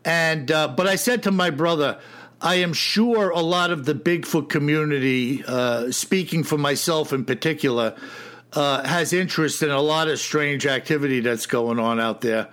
and 0.06 0.52
uh, 0.52 0.68
but 0.68 0.86
I 0.86 0.98
said 0.98 1.24
to 1.24 1.32
my 1.32 1.50
brother. 1.50 2.00
I 2.40 2.58
am 2.58 2.74
sure 2.74 3.32
a 3.32 3.40
lot 3.40 3.72
of 3.72 3.86
the 3.86 3.96
Bigfoot 3.96 4.48
community, 4.48 5.44
uh, 5.48 5.92
speaking 5.92 6.44
for 6.44 6.60
myself 6.60 7.12
in 7.12 7.26
particular, 7.26 7.96
has 8.54 9.14
interest 9.14 9.64
in 9.64 9.72
a 9.72 9.82
lot 9.82 10.10
of 10.10 10.20
strange 10.20 10.68
activity 10.68 11.22
that's 11.22 11.48
going 11.48 11.80
on 11.80 12.00
out 12.00 12.22
there. 12.22 12.50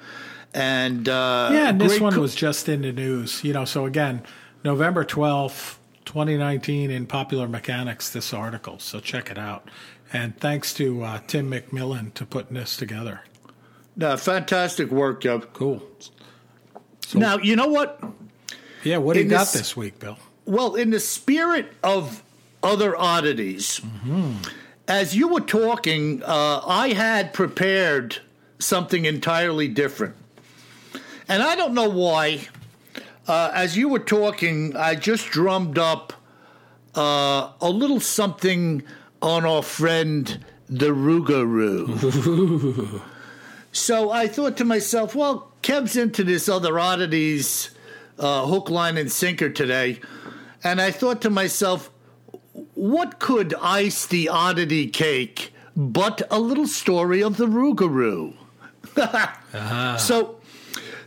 And 0.55 1.09
uh, 1.09 1.51
yeah, 1.53 1.71
and 1.71 1.81
this 1.81 1.99
one 1.99 2.12
co- 2.12 2.21
was 2.21 2.35
just 2.35 2.69
in 2.69 2.83
the 2.83 2.93
news. 2.93 3.43
You 3.43 3.53
know, 3.53 3.64
so 3.64 3.87
again, 3.87 4.23
November 4.64 5.05
twelfth, 5.05 5.81
twenty 6.05 6.37
nineteen, 6.37 6.93
in 6.93 7.07
Popular 7.07 7.49
Mechanics. 7.49 8.11
This 8.11 8.33
article, 8.33 8.79
so 8.79 9.01
check 9.01 9.31
it 9.31 9.38
out. 9.38 9.69
And 10.12 10.38
thanks 10.38 10.73
to 10.75 11.03
uh, 11.03 11.21
Tim 11.27 11.51
McMillan 11.51 12.14
to 12.14 12.25
putting 12.25 12.55
this 12.55 12.77
together. 12.77 13.23
No, 13.97 14.17
fantastic 14.17 14.90
work, 14.90 15.23
Joe. 15.23 15.40
Cool. 15.40 15.83
So, 17.07 17.19
now 17.19 17.38
you 17.38 17.57
know 17.57 17.69
what? 17.69 18.01
Yeah, 18.85 18.99
what 18.99 19.14
do 19.14 19.23
you 19.23 19.29
got 19.29 19.40
this, 19.40 19.53
this, 19.55 19.77
week, 19.77 19.99
Bill? 19.99 20.19
Well, 20.45 20.77
in 20.77 20.90
the 20.90 21.01
spirit 21.01 21.73
of 21.83 22.23
other 22.62 22.97
oddities, 22.97 23.81
mm-hmm. 23.81 24.35
as 24.87 25.17
you 25.17 25.29
were 25.29 25.40
talking, 25.40 26.23
uh, 26.23 26.61
I 26.64 26.90
had 26.90 27.33
prepared 27.33 28.19
something 28.61 29.05
entirely 29.05 29.67
different. 29.67 30.14
And 31.29 31.43
I 31.43 31.57
don't 31.57 31.75
know 31.75 31.89
why. 31.89 32.49
Uh, 33.27 33.51
as 33.55 33.77
you 33.77 33.89
were 33.89 33.99
talking, 33.99 34.77
I 34.77 34.95
just 34.95 35.31
drummed 35.31 35.79
up 35.79 36.13
uh, 36.95 37.53
a 37.61 37.71
little 37.71 38.01
something 38.01 38.83
on 39.23 39.45
our 39.45 39.63
friend 39.63 40.45
the 40.69 40.91
Rougarou. 40.91 41.91
so 43.73 44.11
I 44.11 44.29
thought 44.29 44.57
to 44.59 44.65
myself, 44.65 45.15
well, 45.15 45.53
Kev's 45.63 45.97
into 45.97 46.25
this 46.25 46.49
other 46.49 46.79
oddities 46.79 47.71
uh, 48.19 48.47
hook, 48.47 48.71
line, 48.71 48.97
and 48.97 49.11
sinker 49.11 49.51
today. 49.51 50.01
And 50.63 50.81
I 50.81 50.91
thought 50.91 51.21
to 51.23 51.31
myself, 51.31 51.91
what 52.75 53.19
could 53.19 53.55
ice 53.61 54.07
the 54.07 54.29
oddity 54.29 54.87
cake 54.87 55.53
but 55.77 56.23
a 56.31 56.39
little 56.39 56.69
story 56.69 57.23
of 57.23 57.37
the 57.37 57.47
Rougarou? 57.47 58.35
uh-huh. 58.97 59.99
So 59.99 60.41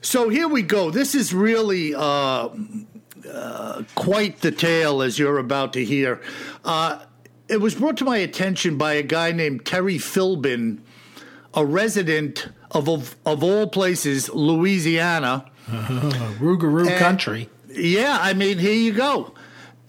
so 0.07 0.29
here 0.29 0.47
we 0.47 0.61
go. 0.61 0.89
This 0.89 1.15
is 1.15 1.33
really 1.33 1.93
uh, 1.93 2.47
uh, 3.29 3.83
quite 3.93 4.39
the 4.39 4.51
tale, 4.51 5.01
as 5.01 5.19
you're 5.19 5.37
about 5.37 5.73
to 5.73 5.83
hear. 5.83 6.21
Uh, 6.63 6.99
it 7.49 7.59
was 7.59 7.75
brought 7.75 7.97
to 7.97 8.05
my 8.05 8.15
attention 8.15 8.77
by 8.77 8.93
a 8.93 9.03
guy 9.03 9.33
named 9.33 9.65
Terry 9.65 9.97
Philbin, 9.97 10.79
a 11.53 11.65
resident 11.65 12.47
of, 12.71 12.87
of, 12.87 13.17
of 13.25 13.43
all 13.43 13.67
places, 13.67 14.29
Louisiana. 14.29 15.51
Rougarou 15.67 16.97
country. 16.97 17.49
Yeah, 17.69 18.17
I 18.21 18.33
mean, 18.33 18.59
here 18.59 18.73
you 18.73 18.93
go. 18.93 19.33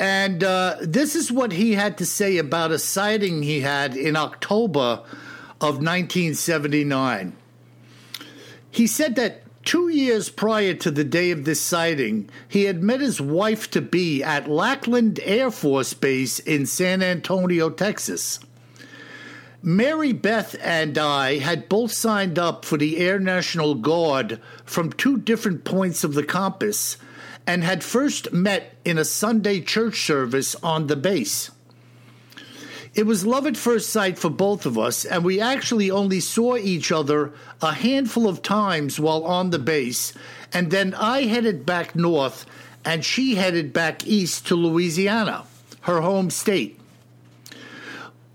And 0.00 0.42
uh, 0.42 0.78
this 0.80 1.14
is 1.14 1.30
what 1.30 1.52
he 1.52 1.74
had 1.74 1.96
to 1.98 2.06
say 2.06 2.38
about 2.38 2.72
a 2.72 2.80
sighting 2.80 3.44
he 3.44 3.60
had 3.60 3.96
in 3.96 4.16
October 4.16 5.04
of 5.60 5.76
1979. 5.76 7.36
He 8.72 8.88
said 8.88 9.14
that 9.14 9.44
Two 9.68 9.90
years 9.90 10.30
prior 10.30 10.72
to 10.72 10.90
the 10.90 11.04
day 11.04 11.30
of 11.30 11.44
this 11.44 11.60
sighting, 11.60 12.30
he 12.48 12.64
had 12.64 12.82
met 12.82 13.02
his 13.02 13.20
wife 13.20 13.70
to 13.72 13.82
be 13.82 14.22
at 14.22 14.48
Lackland 14.48 15.20
Air 15.22 15.50
Force 15.50 15.92
Base 15.92 16.38
in 16.38 16.64
San 16.64 17.02
Antonio, 17.02 17.68
Texas. 17.68 18.40
Mary 19.62 20.14
Beth 20.14 20.56
and 20.62 20.96
I 20.96 21.36
had 21.40 21.68
both 21.68 21.92
signed 21.92 22.38
up 22.38 22.64
for 22.64 22.78
the 22.78 22.96
Air 22.96 23.18
National 23.18 23.74
Guard 23.74 24.40
from 24.64 24.90
two 24.90 25.18
different 25.18 25.64
points 25.64 26.02
of 26.02 26.14
the 26.14 26.24
compass 26.24 26.96
and 27.46 27.62
had 27.62 27.84
first 27.84 28.32
met 28.32 28.74
in 28.86 28.96
a 28.96 29.04
Sunday 29.04 29.60
church 29.60 30.00
service 30.00 30.54
on 30.62 30.86
the 30.86 30.96
base. 30.96 31.50
It 32.98 33.06
was 33.06 33.24
love 33.24 33.46
at 33.46 33.56
first 33.56 33.90
sight 33.90 34.18
for 34.18 34.28
both 34.28 34.66
of 34.66 34.76
us, 34.76 35.04
and 35.04 35.22
we 35.22 35.40
actually 35.40 35.88
only 35.88 36.18
saw 36.18 36.56
each 36.56 36.90
other 36.90 37.32
a 37.62 37.72
handful 37.72 38.26
of 38.26 38.42
times 38.42 38.98
while 38.98 39.22
on 39.22 39.50
the 39.50 39.58
base, 39.60 40.12
and 40.52 40.72
then 40.72 40.94
I 40.94 41.26
headed 41.26 41.64
back 41.64 41.94
north 41.94 42.44
and 42.84 43.04
she 43.04 43.36
headed 43.36 43.72
back 43.72 44.04
east 44.04 44.48
to 44.48 44.56
Louisiana, 44.56 45.44
her 45.82 46.00
home 46.00 46.28
state. 46.28 46.80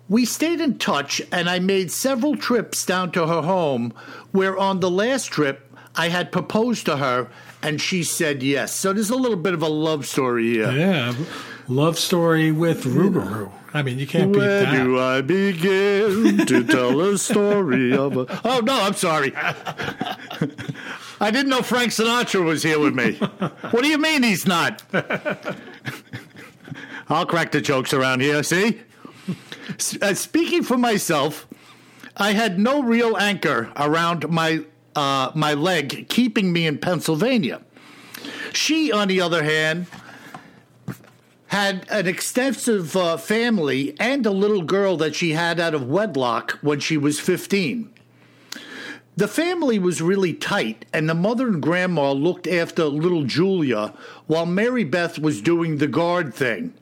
We 0.08 0.24
stayed 0.24 0.62
in 0.62 0.78
touch, 0.78 1.22
and 1.30 1.50
I 1.50 1.60
made 1.60 1.92
several 1.92 2.38
trips 2.38 2.86
down 2.86 3.12
to 3.12 3.28
her 3.28 3.42
home, 3.42 3.94
where 4.32 4.58
on 4.58 4.80
the 4.80 4.90
last 4.90 5.26
trip 5.26 5.76
I 5.94 6.08
had 6.08 6.32
proposed 6.32 6.86
to 6.86 6.96
her, 6.96 7.28
and 7.62 7.82
she 7.82 8.02
said 8.02 8.42
yes. 8.42 8.74
So 8.74 8.94
there's 8.94 9.10
a 9.10 9.18
little 9.18 9.36
bit 9.36 9.56
of 9.56 9.62
a 9.62 9.68
love 9.68 10.06
story 10.06 10.54
here. 10.54 10.72
Yeah, 10.72 11.16
love 11.68 11.98
story 11.98 12.52
with 12.52 12.84
Rougarou. 12.84 13.52
I 13.74 13.82
mean, 13.82 13.98
you 13.98 14.06
can't 14.06 14.36
Where 14.36 14.66
beat 14.66 14.66
that. 14.66 14.74
Where 14.74 14.84
do 14.84 15.00
I 15.00 15.22
begin 15.22 16.46
to 16.46 16.64
tell 16.64 17.02
a 17.02 17.18
story 17.18 17.96
of 17.96 18.18
a? 18.18 18.42
Oh 18.46 18.60
no, 18.60 18.80
I'm 18.82 18.94
sorry. 18.94 19.34
I 21.20 21.32
didn't 21.32 21.50
know 21.50 21.62
Frank 21.62 21.92
Sinatra 21.92 22.44
was 22.44 22.64
here 22.64 22.80
with 22.80 22.94
me. 22.94 23.14
What 23.72 23.82
do 23.84 23.88
you 23.88 23.98
mean 23.98 24.24
he's 24.24 24.46
not? 24.46 24.84
I'll 27.10 27.26
crack 27.26 27.52
the 27.52 27.62
jokes 27.62 27.94
around 27.94 28.22
here. 28.22 28.44
See, 28.44 28.82
uh, 30.02 30.14
speaking 30.14 30.64
for 30.64 30.78
myself, 30.78 31.48
I 32.18 32.34
had 32.34 32.60
no 32.60 32.84
real 32.84 33.18
anchor 33.18 33.72
around 33.76 34.30
my 34.30 34.66
uh, 34.96 35.32
my 35.34 35.54
leg, 35.54 36.08
keeping 36.10 36.54
me 36.54 36.68
in 36.68 36.78
Pennsylvania. 36.78 37.62
She, 38.54 38.92
on 38.92 39.08
the 39.08 39.22
other 39.22 39.44
hand, 39.44 39.88
had 41.54 41.86
an 41.92 42.08
extensive 42.08 42.98
uh, 42.98 43.16
family 43.16 43.96
and 44.00 44.26
a 44.26 44.32
little 44.32 44.64
girl 44.64 44.98
that 44.98 45.14
she 45.14 45.34
had 45.34 45.60
out 45.60 45.76
of 45.76 45.88
wedlock 45.88 46.58
when 46.64 46.80
she 46.80 46.98
was 46.98 47.20
15. 47.20 47.94
The 49.18 49.28
family 49.28 49.78
was 49.78 50.02
really 50.02 50.34
tight, 50.34 50.88
and 50.92 51.08
the 51.08 51.14
mother 51.14 51.48
and 51.48 51.62
grandma 51.62 52.12
looked 52.12 52.48
after 52.48 52.86
little 52.86 53.24
Julia 53.24 53.94
while 54.26 54.48
Mary 54.48 54.84
Beth 54.84 55.20
was 55.20 55.44
doing 55.44 55.78
the 55.78 55.88
guard 55.88 56.34
thing. 56.34 56.74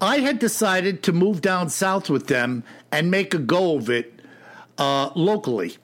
I 0.00 0.18
had 0.18 0.40
decided 0.40 1.04
to 1.04 1.12
move 1.12 1.40
down 1.40 1.70
south 1.70 2.10
with 2.10 2.26
them 2.26 2.64
and 2.90 3.12
make 3.12 3.32
a 3.32 3.38
go 3.38 3.76
of 3.76 3.88
it 3.88 4.18
uh, 4.76 5.10
locally. 5.14 5.76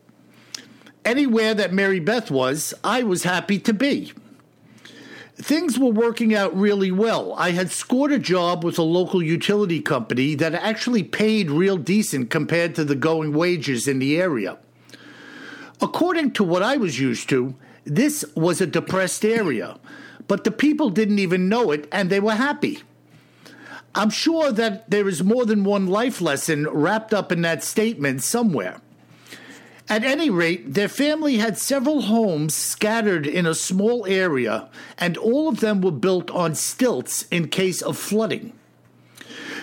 Anywhere 1.04 1.54
that 1.54 1.72
Mary 1.72 2.00
Beth 2.00 2.28
was, 2.28 2.74
I 2.82 3.04
was 3.04 3.22
happy 3.22 3.60
to 3.60 3.72
be 3.72 4.12
things 5.38 5.78
were 5.78 5.90
working 5.90 6.34
out 6.34 6.56
really 6.56 6.90
well. 6.90 7.32
I 7.34 7.52
had 7.52 7.70
scored 7.70 8.12
a 8.12 8.18
job 8.18 8.64
with 8.64 8.78
a 8.78 8.82
local 8.82 9.22
utility 9.22 9.80
company 9.80 10.34
that 10.34 10.54
actually 10.54 11.04
paid 11.04 11.50
real 11.50 11.76
decent 11.76 12.28
compared 12.28 12.74
to 12.74 12.84
the 12.84 12.96
going 12.96 13.32
wages 13.32 13.86
in 13.86 14.00
the 14.00 14.20
area. 14.20 14.58
According 15.80 16.32
to 16.32 16.44
what 16.44 16.64
I 16.64 16.76
was 16.76 16.98
used 16.98 17.28
to, 17.28 17.54
this 17.84 18.24
was 18.34 18.60
a 18.60 18.66
depressed 18.66 19.24
area, 19.24 19.78
but 20.26 20.42
the 20.42 20.50
people 20.50 20.90
didn't 20.90 21.20
even 21.20 21.48
know 21.48 21.70
it 21.70 21.88
and 21.92 22.10
they 22.10 22.20
were 22.20 22.34
happy. 22.34 22.82
I'm 23.94 24.10
sure 24.10 24.50
that 24.52 24.90
there 24.90 25.08
is 25.08 25.22
more 25.22 25.46
than 25.46 25.64
one 25.64 25.86
life 25.86 26.20
lesson 26.20 26.68
wrapped 26.68 27.14
up 27.14 27.30
in 27.30 27.42
that 27.42 27.62
statement 27.62 28.22
somewhere. 28.22 28.80
At 29.90 30.04
any 30.04 30.28
rate, 30.28 30.74
their 30.74 30.88
family 30.88 31.38
had 31.38 31.56
several 31.56 32.02
homes 32.02 32.54
scattered 32.54 33.26
in 33.26 33.46
a 33.46 33.54
small 33.54 34.04
area, 34.06 34.68
and 34.98 35.16
all 35.16 35.48
of 35.48 35.60
them 35.60 35.80
were 35.80 35.90
built 35.90 36.30
on 36.30 36.54
stilts 36.54 37.22
in 37.30 37.48
case 37.48 37.80
of 37.80 37.96
flooding. 37.96 38.52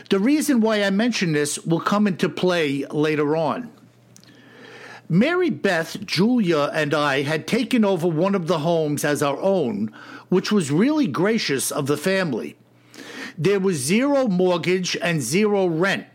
The 0.09 0.19
reason 0.19 0.61
why 0.61 0.83
I 0.83 0.89
mention 0.89 1.33
this 1.33 1.59
will 1.59 1.79
come 1.79 2.07
into 2.07 2.27
play 2.27 2.85
later 2.87 3.35
on. 3.35 3.71
Mary 5.07 5.51
Beth, 5.51 6.03
Julia, 6.03 6.71
and 6.73 6.95
I 6.95 7.21
had 7.21 7.45
taken 7.45 7.85
over 7.85 8.07
one 8.07 8.33
of 8.33 8.47
the 8.47 8.59
homes 8.59 9.05
as 9.05 9.21
our 9.21 9.39
own, 9.39 9.93
which 10.29 10.51
was 10.51 10.71
really 10.71 11.05
gracious 11.05 11.69
of 11.69 11.85
the 11.85 11.97
family. 11.97 12.55
There 13.37 13.59
was 13.59 13.77
zero 13.77 14.27
mortgage 14.27 14.97
and 14.99 15.21
zero 15.21 15.67
rent, 15.67 16.07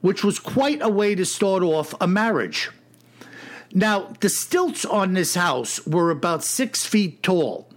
which 0.00 0.24
was 0.24 0.40
quite 0.40 0.82
a 0.82 0.88
way 0.88 1.14
to 1.14 1.24
start 1.24 1.62
off 1.62 1.94
a 2.00 2.08
marriage. 2.08 2.70
Now, 3.76 4.14
the 4.20 4.28
stilts 4.28 4.84
on 4.84 5.14
this 5.14 5.34
house 5.34 5.84
were 5.84 6.12
about 6.12 6.44
six 6.44 6.86
feet 6.86 7.24
tall. 7.24 7.68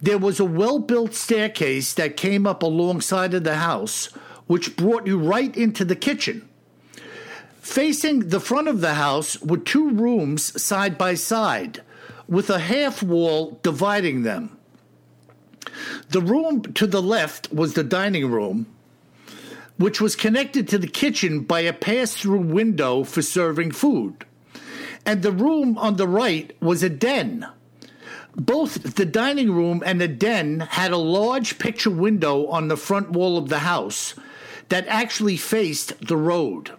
There 0.00 0.18
was 0.18 0.38
a 0.38 0.44
well 0.44 0.78
built 0.78 1.14
staircase 1.14 1.92
that 1.94 2.16
came 2.16 2.46
up 2.46 2.62
alongside 2.62 3.34
of 3.34 3.42
the 3.42 3.56
house, 3.56 4.06
which 4.46 4.76
brought 4.76 5.08
you 5.08 5.18
right 5.18 5.54
into 5.56 5.84
the 5.84 5.96
kitchen. 5.96 6.48
Facing 7.60 8.28
the 8.28 8.40
front 8.40 8.68
of 8.68 8.80
the 8.80 8.94
house 8.94 9.40
were 9.40 9.56
two 9.56 9.90
rooms 9.90 10.60
side 10.60 10.96
by 10.96 11.14
side, 11.14 11.82
with 12.28 12.48
a 12.48 12.60
half 12.60 13.02
wall 13.02 13.58
dividing 13.64 14.22
them. 14.22 14.56
The 16.10 16.20
room 16.20 16.62
to 16.74 16.86
the 16.86 17.02
left 17.02 17.52
was 17.52 17.74
the 17.74 17.84
dining 17.84 18.30
room, 18.30 18.66
which 19.78 20.00
was 20.00 20.14
connected 20.14 20.68
to 20.68 20.78
the 20.78 20.88
kitchen 20.88 21.40
by 21.40 21.60
a 21.60 21.72
pass 21.72 22.14
through 22.14 22.40
window 22.40 23.02
for 23.02 23.22
serving 23.22 23.72
food. 23.72 24.26
And 25.04 25.22
the 25.22 25.32
room 25.32 25.76
on 25.78 25.96
the 25.96 26.08
right 26.08 26.56
was 26.60 26.82
a 26.82 26.88
den. 26.88 27.46
Both 28.34 28.94
the 28.94 29.04
dining 29.04 29.52
room 29.52 29.82
and 29.84 30.00
the 30.00 30.08
den 30.08 30.60
had 30.60 30.92
a 30.92 30.96
large 30.96 31.58
picture 31.58 31.90
window 31.90 32.46
on 32.46 32.68
the 32.68 32.76
front 32.76 33.10
wall 33.10 33.36
of 33.36 33.48
the 33.48 33.60
house 33.60 34.14
that 34.68 34.86
actually 34.88 35.36
faced 35.36 36.06
the 36.06 36.16
road. 36.16 36.70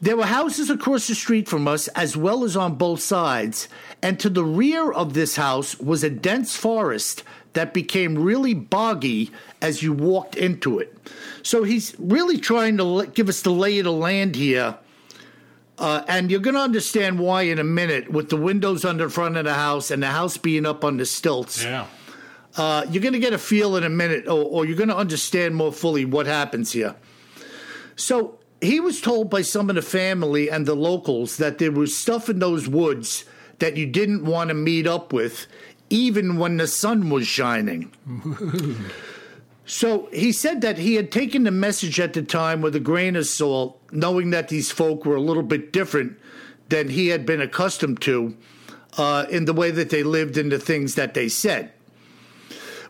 There 0.00 0.16
were 0.16 0.26
houses 0.26 0.68
across 0.68 1.06
the 1.06 1.14
street 1.14 1.48
from 1.48 1.66
us 1.66 1.88
as 1.88 2.16
well 2.16 2.44
as 2.44 2.56
on 2.56 2.74
both 2.74 3.00
sides, 3.00 3.68
and 4.02 4.20
to 4.20 4.28
the 4.28 4.44
rear 4.44 4.92
of 4.92 5.14
this 5.14 5.36
house 5.36 5.80
was 5.80 6.04
a 6.04 6.10
dense 6.10 6.54
forest 6.54 7.22
that 7.54 7.72
became 7.72 8.18
really 8.18 8.52
boggy 8.52 9.30
as 9.62 9.82
you 9.82 9.94
walked 9.94 10.36
into 10.36 10.78
it. 10.78 10.94
So 11.42 11.62
he's 11.62 11.94
really 11.98 12.36
trying 12.36 12.76
to 12.76 13.06
give 13.14 13.30
us 13.30 13.40
the 13.40 13.52
lay 13.52 13.78
of 13.78 13.84
the 13.84 13.92
land 13.92 14.36
here. 14.36 14.76
Uh, 15.76 16.04
and 16.06 16.30
you're 16.30 16.40
going 16.40 16.54
to 16.54 16.60
understand 16.60 17.18
why 17.18 17.42
in 17.42 17.58
a 17.58 17.64
minute 17.64 18.10
with 18.10 18.28
the 18.28 18.36
windows 18.36 18.84
on 18.84 18.96
the 18.96 19.08
front 19.08 19.36
of 19.36 19.44
the 19.44 19.54
house 19.54 19.90
and 19.90 20.02
the 20.02 20.08
house 20.08 20.36
being 20.36 20.66
up 20.66 20.84
on 20.84 20.96
the 20.96 21.04
stilts. 21.04 21.64
Yeah. 21.64 21.86
Uh, 22.56 22.86
you're 22.88 23.02
going 23.02 23.14
to 23.14 23.18
get 23.18 23.32
a 23.32 23.38
feel 23.38 23.76
in 23.76 23.82
a 23.82 23.88
minute, 23.88 24.28
or, 24.28 24.44
or 24.44 24.64
you're 24.64 24.76
going 24.76 24.88
to 24.88 24.96
understand 24.96 25.56
more 25.56 25.72
fully 25.72 26.04
what 26.04 26.26
happens 26.26 26.72
here. 26.72 26.94
So 27.96 28.38
he 28.60 28.80
was 28.80 29.00
told 29.00 29.30
by 29.30 29.42
some 29.42 29.68
of 29.68 29.76
the 29.76 29.82
family 29.82 30.48
and 30.50 30.66
the 30.66 30.74
locals 30.74 31.36
that 31.36 31.58
there 31.58 31.72
was 31.72 31.96
stuff 31.96 32.28
in 32.28 32.38
those 32.38 32.68
woods 32.68 33.24
that 33.58 33.76
you 33.76 33.86
didn't 33.86 34.24
want 34.24 34.48
to 34.48 34.54
meet 34.54 34.86
up 34.86 35.12
with, 35.12 35.46
even 35.90 36.38
when 36.38 36.56
the 36.56 36.66
sun 36.66 37.10
was 37.10 37.26
shining. 37.26 37.92
so 39.64 40.08
he 40.12 40.32
said 40.32 40.60
that 40.60 40.78
he 40.78 40.94
had 40.94 41.12
taken 41.12 41.44
the 41.44 41.50
message 41.50 42.00
at 42.00 42.12
the 42.12 42.22
time 42.22 42.60
with 42.60 42.74
a 42.74 42.80
grain 42.80 43.16
of 43.16 43.26
salt, 43.26 43.80
knowing 43.94 44.30
that 44.30 44.48
these 44.48 44.70
folk 44.70 45.04
were 45.04 45.16
a 45.16 45.20
little 45.20 45.42
bit 45.42 45.72
different 45.72 46.18
than 46.68 46.88
he 46.88 47.08
had 47.08 47.24
been 47.24 47.40
accustomed 47.40 48.00
to 48.02 48.36
uh, 48.96 49.26
in 49.30 49.44
the 49.44 49.52
way 49.52 49.70
that 49.70 49.90
they 49.90 50.02
lived 50.02 50.36
and 50.36 50.50
the 50.50 50.58
things 50.58 50.94
that 50.94 51.14
they 51.14 51.28
said. 51.28 51.72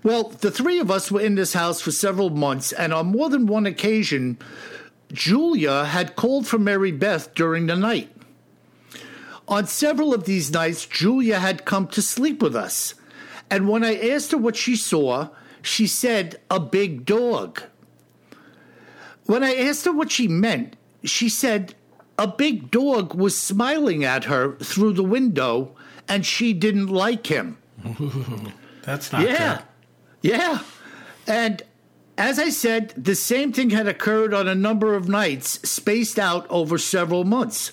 Well, 0.02 0.28
the 0.28 0.50
three 0.50 0.78
of 0.80 0.90
us 0.90 1.10
were 1.10 1.20
in 1.20 1.34
this 1.34 1.54
house 1.54 1.80
for 1.80 1.90
several 1.90 2.30
months, 2.30 2.72
and 2.72 2.92
on 2.92 3.06
more 3.06 3.30
than 3.30 3.46
one 3.46 3.64
occasion, 3.64 4.38
Julia 5.12 5.86
had 5.86 6.14
called 6.14 6.46
for 6.46 6.58
Mary 6.58 6.92
Beth 6.92 7.34
during 7.34 7.66
the 7.66 7.76
night. 7.76 8.10
On 9.48 9.66
several 9.66 10.12
of 10.12 10.24
these 10.24 10.50
nights, 10.50 10.86
Julia 10.86 11.38
had 11.38 11.64
come 11.64 11.86
to 11.88 12.02
sleep 12.02 12.42
with 12.42 12.54
us, 12.54 12.94
and 13.50 13.68
when 13.68 13.82
I 13.82 13.96
asked 13.96 14.32
her 14.32 14.38
what 14.38 14.56
she 14.56 14.76
saw, 14.76 15.28
she 15.62 15.86
said, 15.86 16.40
A 16.50 16.60
big 16.60 17.06
dog. 17.06 17.62
When 19.24 19.42
I 19.42 19.54
asked 19.54 19.86
her 19.86 19.92
what 19.92 20.12
she 20.12 20.28
meant, 20.28 20.76
she 21.04 21.28
said, 21.28 21.74
A 22.18 22.26
big 22.26 22.70
dog 22.70 23.14
was 23.14 23.38
smiling 23.38 24.04
at 24.04 24.24
her 24.24 24.56
through 24.56 24.94
the 24.94 25.02
window, 25.04 25.74
and 26.08 26.24
she 26.24 26.52
didn't 26.52 26.88
like 26.88 27.26
him. 27.26 27.58
That's 28.82 29.12
not 29.12 29.22
Yeah. 29.22 29.56
good. 29.56 29.64
Yeah. 30.30 30.58
And 31.26 31.62
as 32.16 32.38
I 32.38 32.50
said, 32.50 32.92
the 32.96 33.14
same 33.14 33.52
thing 33.52 33.70
had 33.70 33.88
occurred 33.88 34.32
on 34.34 34.46
a 34.48 34.54
number 34.54 34.94
of 34.94 35.08
nights, 35.08 35.68
spaced 35.68 36.18
out 36.18 36.46
over 36.50 36.78
several 36.78 37.24
months. 37.24 37.72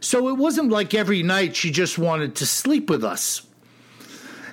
So 0.00 0.28
it 0.28 0.34
wasn't 0.36 0.70
like 0.70 0.92
every 0.94 1.22
night 1.22 1.56
she 1.56 1.70
just 1.70 1.98
wanted 1.98 2.34
to 2.36 2.46
sleep 2.46 2.90
with 2.90 3.04
us. 3.04 3.42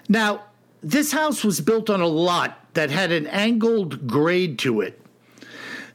Now, 0.07 0.43
this 0.81 1.11
house 1.11 1.43
was 1.43 1.61
built 1.61 1.89
on 1.89 2.01
a 2.01 2.07
lot 2.07 2.59
that 2.73 2.89
had 2.91 3.11
an 3.11 3.27
angled 3.27 4.07
grade 4.07 4.59
to 4.59 4.81
it. 4.81 4.99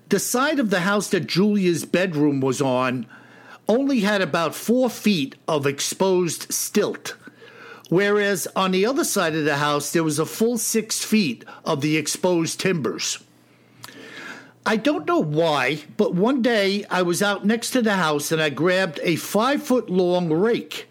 The 0.08 0.18
side 0.18 0.58
of 0.58 0.70
the 0.70 0.80
house 0.80 1.08
that 1.10 1.26
Julia's 1.26 1.84
bedroom 1.84 2.40
was 2.40 2.62
on 2.62 3.06
only 3.68 4.00
had 4.00 4.22
about 4.22 4.54
four 4.54 4.88
feet 4.88 5.34
of 5.46 5.66
exposed 5.66 6.52
stilt 6.52 7.14
whereas 7.88 8.46
on 8.54 8.70
the 8.70 8.86
other 8.86 9.04
side 9.04 9.34
of 9.34 9.44
the 9.44 9.56
house 9.56 9.92
there 9.92 10.04
was 10.04 10.18
a 10.18 10.26
full 10.26 10.58
six 10.58 11.04
feet 11.04 11.44
of 11.64 11.80
the 11.80 11.96
exposed 11.96 12.60
timbers. 12.60 13.18
I 14.66 14.76
don't 14.76 15.06
know 15.06 15.20
why, 15.22 15.84
but 15.96 16.14
one 16.14 16.42
day 16.42 16.84
I 16.90 17.02
was 17.02 17.22
out 17.22 17.46
next 17.46 17.70
to 17.70 17.82
the 17.82 17.96
house 17.96 18.30
and 18.30 18.42
I 18.42 18.50
grabbed 18.50 19.00
a 19.02 19.16
five 19.16 19.62
foot 19.62 19.88
long 19.88 20.30
rake. 20.30 20.88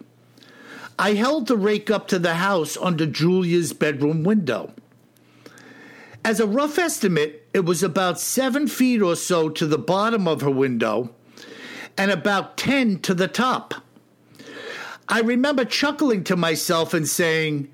I 0.98 1.14
held 1.14 1.46
the 1.46 1.56
rake 1.56 1.90
up 1.90 2.08
to 2.08 2.18
the 2.18 2.34
house 2.34 2.76
under 2.76 3.06
Julia's 3.06 3.72
bedroom 3.72 4.24
window. 4.24 4.72
As 6.28 6.40
a 6.40 6.46
rough 6.46 6.78
estimate, 6.78 7.48
it 7.54 7.64
was 7.64 7.82
about 7.82 8.20
seven 8.20 8.68
feet 8.68 9.00
or 9.00 9.16
so 9.16 9.48
to 9.48 9.66
the 9.66 9.78
bottom 9.78 10.28
of 10.28 10.42
her 10.42 10.50
window 10.50 11.08
and 11.96 12.10
about 12.10 12.58
10 12.58 12.98
to 12.98 13.14
the 13.14 13.26
top. 13.26 13.72
I 15.08 15.20
remember 15.20 15.64
chuckling 15.64 16.24
to 16.24 16.36
myself 16.36 16.92
and 16.92 17.08
saying, 17.08 17.70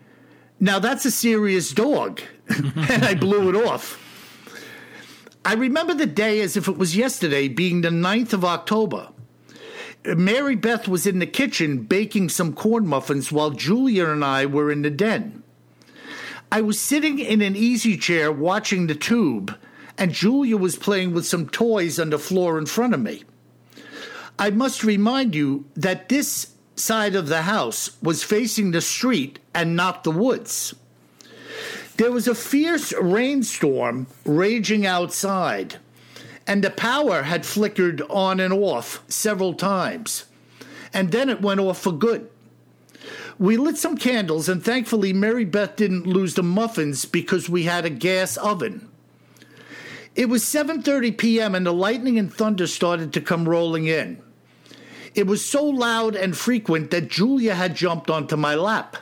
Now 0.60 0.78
that's 0.78 1.04
a 1.04 1.10
serious 1.10 1.72
dog. 1.72 2.20
and 2.48 3.04
I 3.04 3.16
blew 3.16 3.48
it 3.48 3.56
off. 3.56 3.98
I 5.44 5.54
remember 5.54 5.92
the 5.92 6.06
day 6.06 6.40
as 6.40 6.56
if 6.56 6.68
it 6.68 6.78
was 6.78 6.96
yesterday, 6.96 7.48
being 7.48 7.80
the 7.80 7.88
9th 7.88 8.34
of 8.34 8.44
October. 8.44 9.08
Mary 10.04 10.54
Beth 10.54 10.86
was 10.86 11.08
in 11.08 11.18
the 11.18 11.26
kitchen 11.26 11.82
baking 11.82 12.28
some 12.28 12.52
corn 12.52 12.86
muffins 12.86 13.32
while 13.32 13.50
Julia 13.50 14.06
and 14.10 14.24
I 14.24 14.46
were 14.46 14.70
in 14.70 14.82
the 14.82 14.90
den. 14.90 15.43
I 16.54 16.60
was 16.60 16.80
sitting 16.80 17.18
in 17.18 17.42
an 17.42 17.56
easy 17.56 17.96
chair 17.96 18.30
watching 18.30 18.86
the 18.86 18.94
tube, 18.94 19.58
and 19.98 20.12
Julia 20.12 20.56
was 20.56 20.76
playing 20.76 21.12
with 21.12 21.26
some 21.26 21.48
toys 21.48 21.98
on 21.98 22.10
the 22.10 22.18
floor 22.18 22.58
in 22.58 22.66
front 22.66 22.94
of 22.94 23.00
me. 23.00 23.24
I 24.38 24.50
must 24.50 24.84
remind 24.84 25.34
you 25.34 25.64
that 25.74 26.08
this 26.08 26.54
side 26.76 27.16
of 27.16 27.26
the 27.26 27.42
house 27.42 28.00
was 28.00 28.22
facing 28.22 28.70
the 28.70 28.80
street 28.80 29.40
and 29.52 29.74
not 29.74 30.04
the 30.04 30.12
woods. 30.12 30.76
There 31.96 32.12
was 32.12 32.28
a 32.28 32.36
fierce 32.36 32.92
rainstorm 33.00 34.06
raging 34.24 34.86
outside, 34.86 35.78
and 36.46 36.62
the 36.62 36.70
power 36.70 37.22
had 37.22 37.44
flickered 37.44 38.00
on 38.02 38.38
and 38.38 38.54
off 38.54 39.02
several 39.08 39.54
times, 39.54 40.26
and 40.92 41.10
then 41.10 41.28
it 41.28 41.42
went 41.42 41.58
off 41.58 41.80
for 41.80 41.90
good. 41.90 42.30
We 43.38 43.56
lit 43.56 43.76
some 43.76 43.96
candles, 43.96 44.48
and 44.48 44.62
thankfully, 44.62 45.12
Mary 45.12 45.44
Beth 45.44 45.76
didn't 45.76 46.06
lose 46.06 46.34
the 46.34 46.42
muffins 46.42 47.04
because 47.04 47.48
we 47.48 47.64
had 47.64 47.84
a 47.84 47.90
gas 47.90 48.36
oven. 48.36 48.88
It 50.14 50.28
was 50.28 50.44
7:30 50.44 51.18
p.m. 51.18 51.54
and 51.54 51.66
the 51.66 51.72
lightning 51.72 52.18
and 52.18 52.32
thunder 52.32 52.68
started 52.68 53.12
to 53.12 53.20
come 53.20 53.48
rolling 53.48 53.86
in. 53.86 54.22
It 55.14 55.26
was 55.26 55.44
so 55.44 55.64
loud 55.64 56.14
and 56.14 56.36
frequent 56.36 56.90
that 56.90 57.08
Julia 57.08 57.54
had 57.54 57.74
jumped 57.74 58.10
onto 58.10 58.36
my 58.36 58.54
lap. 58.54 58.96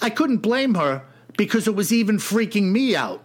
I 0.00 0.10
couldn't 0.10 0.38
blame 0.38 0.74
her 0.74 1.04
because 1.36 1.68
it 1.68 1.74
was 1.74 1.92
even 1.92 2.18
freaking 2.18 2.70
me 2.70 2.96
out. 2.96 3.22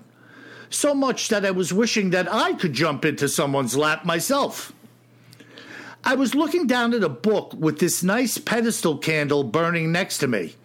So 0.70 0.96
much 0.96 1.30
that 1.30 1.46
I 1.46 1.52
was 1.52 1.72
wishing 1.72 2.10
that 2.12 2.32
I 2.32 2.54
could 2.54 2.74
jump 2.74 3.06
into 3.06 3.28
someone's 3.28 3.78
lap 3.78 4.06
myself. 4.06 4.74
I 6.06 6.16
was 6.16 6.36
looking 6.36 6.68
down 6.68 6.94
at 6.94 7.02
a 7.02 7.08
book 7.08 7.54
with 7.58 7.80
this 7.80 8.04
nice 8.04 8.38
pedestal 8.38 8.98
candle 8.98 9.46
burning 9.46 9.94
next 9.94 10.18
to 10.18 10.28
me. 10.28 10.56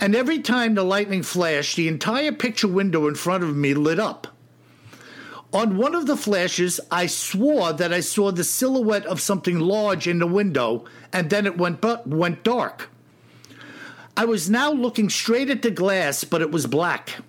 And 0.00 0.16
every 0.16 0.40
time 0.40 0.74
the 0.74 0.82
lightning 0.82 1.22
flashed, 1.22 1.76
the 1.76 1.86
entire 1.86 2.32
picture 2.32 2.66
window 2.66 3.06
in 3.06 3.14
front 3.14 3.44
of 3.44 3.54
me 3.54 3.72
lit 3.72 4.00
up. 4.00 4.26
On 5.52 5.76
one 5.76 5.94
of 5.94 6.06
the 6.06 6.16
flashes, 6.16 6.80
I 6.90 7.06
swore 7.06 7.72
that 7.72 7.92
I 7.92 8.00
saw 8.00 8.32
the 8.32 8.42
silhouette 8.42 9.06
of 9.06 9.20
something 9.20 9.60
large 9.60 10.08
in 10.08 10.18
the 10.18 10.26
window, 10.26 10.84
and 11.12 11.30
then 11.30 11.46
it 11.46 11.56
went, 11.56 11.80
bu- 11.80 12.02
went 12.04 12.42
dark. 12.42 12.90
I 14.16 14.24
was 14.24 14.50
now 14.50 14.72
looking 14.72 15.08
straight 15.08 15.50
at 15.50 15.62
the 15.62 15.70
glass, 15.70 16.24
but 16.24 16.42
it 16.42 16.50
was 16.50 16.66
black. 16.66 17.20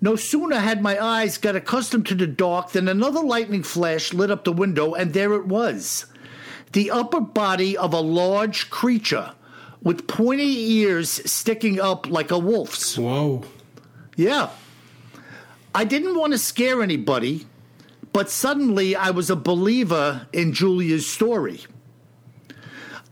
No 0.00 0.14
sooner 0.14 0.60
had 0.60 0.80
my 0.80 1.02
eyes 1.02 1.36
got 1.36 1.56
accustomed 1.56 2.06
to 2.06 2.14
the 2.14 2.28
dark 2.28 2.70
than 2.70 2.86
another 2.86 3.20
lightning 3.20 3.64
flash 3.64 4.14
lit 4.14 4.30
up 4.30 4.44
the 4.44 4.52
window, 4.52 4.94
and 4.94 5.12
there 5.12 5.34
it 5.34 5.46
was 5.46 6.06
the 6.72 6.90
upper 6.90 7.20
body 7.20 7.76
of 7.76 7.92
a 7.92 8.00
large 8.00 8.70
creature 8.70 9.32
with 9.82 10.06
pointy 10.06 10.72
ears 10.72 11.10
sticking 11.30 11.80
up 11.80 12.08
like 12.08 12.30
a 12.30 12.38
wolf's. 12.38 12.98
Whoa. 12.98 13.44
Yeah. 14.16 14.50
I 15.74 15.84
didn't 15.84 16.18
want 16.18 16.32
to 16.32 16.38
scare 16.38 16.82
anybody, 16.82 17.46
but 18.12 18.30
suddenly 18.30 18.96
I 18.96 19.10
was 19.10 19.30
a 19.30 19.36
believer 19.36 20.26
in 20.32 20.52
Julia's 20.52 21.08
story. 21.08 21.60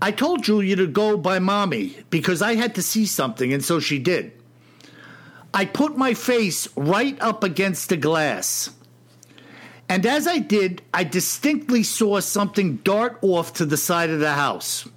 I 0.01 0.11
told 0.11 0.43
Julia 0.43 0.77
to 0.77 0.87
go 0.87 1.17
by 1.17 1.39
mommy 1.39 1.97
because 2.11 2.43
I 2.43 2.55
had 2.55 2.75
to 2.75 2.83
see 2.83 3.07
something, 3.07 3.53
and 3.53 3.65
so 3.65 3.81
she 3.81 3.99
did. 3.99 4.33
I 5.55 5.65
put 5.65 5.97
my 5.97 6.13
face 6.13 6.69
right 6.77 7.17
up 7.23 7.43
against 7.43 7.89
the 7.89 7.97
glass. 7.97 8.71
And 9.89 10.05
as 10.05 10.26
I 10.26 10.39
did, 10.39 10.82
I 10.93 11.05
distinctly 11.05 11.82
saw 11.82 12.20
something 12.20 12.76
dart 12.76 13.18
off 13.22 13.53
to 13.55 13.66
the 13.66 13.76
side 13.76 14.11
of 14.11 14.20
the 14.20 14.32
house. 14.32 14.89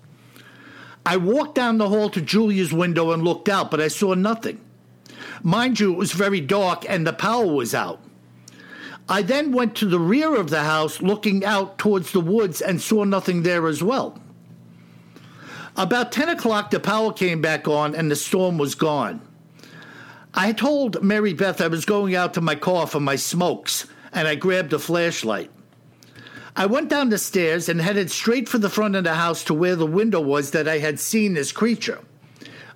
I 1.05 1.17
walked 1.17 1.55
down 1.55 1.77
the 1.77 1.89
hall 1.89 2.09
to 2.09 2.21
Julia's 2.21 2.73
window 2.73 3.11
and 3.11 3.23
looked 3.23 3.49
out, 3.49 3.71
but 3.71 3.81
I 3.81 3.87
saw 3.87 4.13
nothing. 4.13 4.59
Mind 5.43 5.79
you, 5.79 5.93
it 5.93 5.97
was 5.97 6.11
very 6.11 6.41
dark 6.41 6.85
and 6.89 7.05
the 7.05 7.13
power 7.13 7.45
was 7.45 7.73
out. 7.73 8.01
I 9.07 9.21
then 9.21 9.51
went 9.51 9.75
to 9.77 9.85
the 9.85 9.99
rear 9.99 10.35
of 10.35 10.49
the 10.49 10.63
house 10.63 11.01
looking 11.01 11.43
out 11.43 11.79
towards 11.79 12.11
the 12.11 12.19
woods 12.19 12.61
and 12.61 12.81
saw 12.81 13.03
nothing 13.03 13.41
there 13.41 13.67
as 13.67 13.81
well. 13.81 14.19
About 15.75 16.11
10 16.11 16.29
o'clock, 16.29 16.71
the 16.71 16.79
power 16.79 17.13
came 17.13 17.41
back 17.41 17.67
on 17.67 17.95
and 17.95 18.11
the 18.11 18.15
storm 18.15 18.57
was 18.57 18.75
gone. 18.75 19.21
I 20.33 20.51
told 20.53 21.01
Mary 21.01 21.33
Beth 21.33 21.61
I 21.61 21.67
was 21.67 21.85
going 21.85 22.15
out 22.15 22.33
to 22.35 22.41
my 22.41 22.55
car 22.55 22.85
for 22.85 22.99
my 22.99 23.15
smokes, 23.15 23.87
and 24.11 24.27
I 24.27 24.35
grabbed 24.35 24.73
a 24.73 24.79
flashlight. 24.79 25.51
I 26.55 26.65
went 26.65 26.89
down 26.89 27.09
the 27.09 27.17
stairs 27.17 27.69
and 27.69 27.79
headed 27.79 28.11
straight 28.11 28.49
for 28.49 28.57
the 28.57 28.69
front 28.69 28.95
of 28.95 29.03
the 29.03 29.15
house 29.15 29.43
to 29.45 29.53
where 29.53 29.75
the 29.75 29.85
window 29.85 30.19
was 30.19 30.51
that 30.51 30.67
I 30.67 30.79
had 30.79 30.99
seen 30.99 31.33
this 31.33 31.51
creature. 31.51 31.99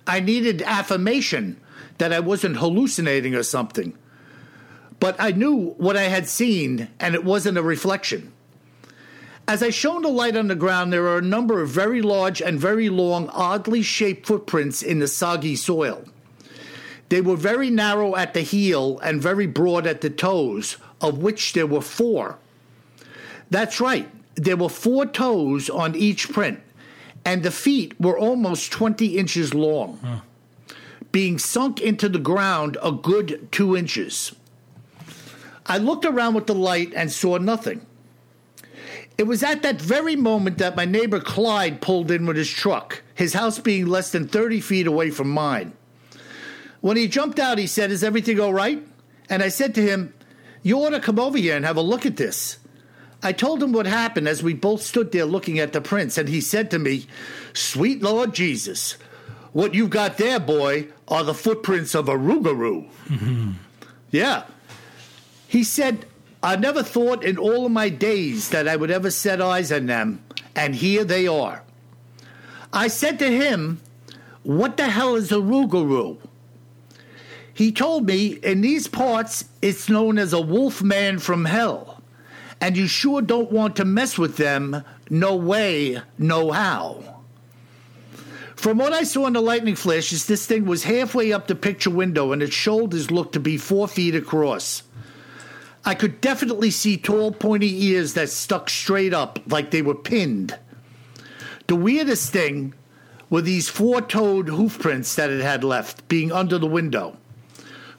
I 0.06 0.20
needed 0.20 0.62
affirmation 0.62 1.60
that 1.98 2.12
I 2.12 2.20
wasn't 2.20 2.56
hallucinating 2.56 3.34
or 3.34 3.42
something. 3.42 3.96
But 5.00 5.16
I 5.18 5.32
knew 5.32 5.74
what 5.76 5.96
I 5.96 6.04
had 6.04 6.28
seen, 6.28 6.88
and 6.98 7.14
it 7.14 7.24
wasn't 7.24 7.58
a 7.58 7.62
reflection. 7.62 8.32
As 9.46 9.62
I 9.62 9.68
shone 9.68 10.02
the 10.02 10.08
light 10.08 10.36
on 10.36 10.48
the 10.48 10.54
ground, 10.54 10.92
there 10.92 11.06
are 11.08 11.18
a 11.18 11.22
number 11.22 11.60
of 11.60 11.68
very 11.68 12.00
large 12.00 12.40
and 12.40 12.58
very 12.58 12.88
long, 12.88 13.28
oddly 13.28 13.82
shaped 13.82 14.26
footprints 14.26 14.82
in 14.82 15.00
the 15.00 15.08
soggy 15.08 15.56
soil. 15.56 16.04
They 17.10 17.20
were 17.20 17.36
very 17.36 17.68
narrow 17.68 18.16
at 18.16 18.32
the 18.32 18.40
heel 18.40 18.98
and 19.00 19.20
very 19.20 19.46
broad 19.46 19.86
at 19.86 20.00
the 20.00 20.08
toes, 20.08 20.78
of 21.04 21.18
which 21.18 21.52
there 21.52 21.66
were 21.66 21.82
four. 21.82 22.38
That's 23.50 23.80
right, 23.80 24.08
there 24.34 24.56
were 24.56 24.70
four 24.70 25.04
toes 25.04 25.68
on 25.68 25.94
each 25.94 26.32
print, 26.32 26.60
and 27.24 27.42
the 27.42 27.50
feet 27.50 28.00
were 28.00 28.18
almost 28.18 28.72
20 28.72 29.18
inches 29.18 29.52
long, 29.52 29.98
huh. 30.02 30.74
being 31.12 31.38
sunk 31.38 31.80
into 31.80 32.08
the 32.08 32.18
ground 32.18 32.78
a 32.82 32.90
good 32.90 33.48
two 33.52 33.76
inches. 33.76 34.34
I 35.66 35.78
looked 35.78 36.06
around 36.06 36.34
with 36.34 36.46
the 36.46 36.54
light 36.54 36.92
and 36.94 37.12
saw 37.12 37.36
nothing. 37.36 37.84
It 39.16 39.26
was 39.26 39.42
at 39.42 39.62
that 39.62 39.80
very 39.80 40.16
moment 40.16 40.58
that 40.58 40.74
my 40.74 40.86
neighbor 40.86 41.20
Clyde 41.20 41.80
pulled 41.80 42.10
in 42.10 42.26
with 42.26 42.36
his 42.36 42.50
truck, 42.50 43.02
his 43.14 43.34
house 43.34 43.58
being 43.58 43.86
less 43.86 44.10
than 44.10 44.26
30 44.26 44.60
feet 44.60 44.86
away 44.86 45.10
from 45.10 45.30
mine. 45.30 45.74
When 46.80 46.96
he 46.96 47.08
jumped 47.08 47.38
out, 47.38 47.58
he 47.58 47.66
said, 47.66 47.90
Is 47.90 48.02
everything 48.02 48.40
all 48.40 48.52
right? 48.52 48.84
And 49.30 49.42
I 49.42 49.48
said 49.48 49.74
to 49.76 49.82
him, 49.82 50.12
You 50.64 50.82
ought 50.82 50.90
to 50.90 50.98
come 51.00 51.20
over 51.20 51.36
here 51.36 51.54
and 51.54 51.64
have 51.64 51.76
a 51.76 51.82
look 51.82 52.06
at 52.06 52.16
this. 52.16 52.56
I 53.22 53.32
told 53.32 53.62
him 53.62 53.72
what 53.72 53.86
happened 53.86 54.26
as 54.26 54.42
we 54.42 54.54
both 54.54 54.82
stood 54.82 55.12
there 55.12 55.26
looking 55.26 55.58
at 55.58 55.74
the 55.74 55.80
prints, 55.80 56.16
and 56.18 56.28
he 56.28 56.40
said 56.40 56.70
to 56.70 56.78
me, 56.78 57.06
Sweet 57.52 58.02
Lord 58.02 58.34
Jesus, 58.34 58.92
what 59.52 59.74
you've 59.74 59.90
got 59.90 60.16
there, 60.16 60.40
boy, 60.40 60.88
are 61.06 61.22
the 61.22 61.34
footprints 61.34 61.94
of 61.94 62.08
a 62.08 62.14
Rougarou. 62.14 62.88
Mm-hmm. 63.08 63.52
Yeah. 64.10 64.44
He 65.46 65.64
said, 65.64 66.06
I 66.42 66.56
never 66.56 66.82
thought 66.82 67.24
in 67.24 67.36
all 67.36 67.66
of 67.66 67.72
my 67.72 67.90
days 67.90 68.48
that 68.48 68.66
I 68.66 68.76
would 68.76 68.90
ever 68.90 69.10
set 69.10 69.42
eyes 69.42 69.70
on 69.70 69.84
them, 69.86 70.24
and 70.56 70.74
here 70.74 71.04
they 71.04 71.26
are. 71.26 71.62
I 72.72 72.88
said 72.88 73.18
to 73.18 73.30
him, 73.30 73.82
What 74.44 74.78
the 74.78 74.88
hell 74.88 75.14
is 75.14 75.30
a 75.30 75.36
Rougarou? 75.36 76.18
He 77.54 77.70
told 77.70 78.06
me, 78.06 78.38
In 78.42 78.60
these 78.60 78.88
parts, 78.88 79.44
it's 79.62 79.88
known 79.88 80.18
as 80.18 80.32
a 80.32 80.40
wolf 80.40 80.82
man 80.82 81.20
from 81.20 81.44
hell, 81.44 82.02
and 82.60 82.76
you 82.76 82.88
sure 82.88 83.22
don't 83.22 83.52
want 83.52 83.76
to 83.76 83.84
mess 83.84 84.18
with 84.18 84.36
them, 84.36 84.84
no 85.08 85.36
way, 85.36 86.02
no 86.18 86.50
how. 86.50 87.22
From 88.56 88.78
what 88.78 88.92
I 88.92 89.04
saw 89.04 89.26
in 89.26 89.34
the 89.34 89.40
lightning 89.40 89.76
flashes, 89.76 90.26
this 90.26 90.46
thing 90.46 90.64
was 90.64 90.84
halfway 90.84 91.32
up 91.32 91.46
the 91.46 91.54
picture 91.54 91.90
window, 91.90 92.32
and 92.32 92.42
its 92.42 92.54
shoulders 92.54 93.10
looked 93.10 93.34
to 93.34 93.40
be 93.40 93.56
four 93.56 93.86
feet 93.86 94.16
across. 94.16 94.82
I 95.84 95.94
could 95.94 96.20
definitely 96.20 96.70
see 96.70 96.96
tall, 96.96 97.30
pointy 97.30 97.84
ears 97.84 98.14
that 98.14 98.30
stuck 98.30 98.70
straight 98.70 99.12
up 99.12 99.38
like 99.46 99.70
they 99.70 99.82
were 99.82 99.94
pinned. 99.94 100.58
The 101.66 101.76
weirdest 101.76 102.32
thing 102.32 102.74
were 103.28 103.42
these 103.42 103.68
four 103.68 104.00
toed 104.00 104.48
hoof 104.48 104.78
prints 104.78 105.14
that 105.14 105.30
it 105.30 105.42
had 105.42 105.62
left 105.62 106.08
being 106.08 106.32
under 106.32 106.58
the 106.58 106.66
window. 106.66 107.18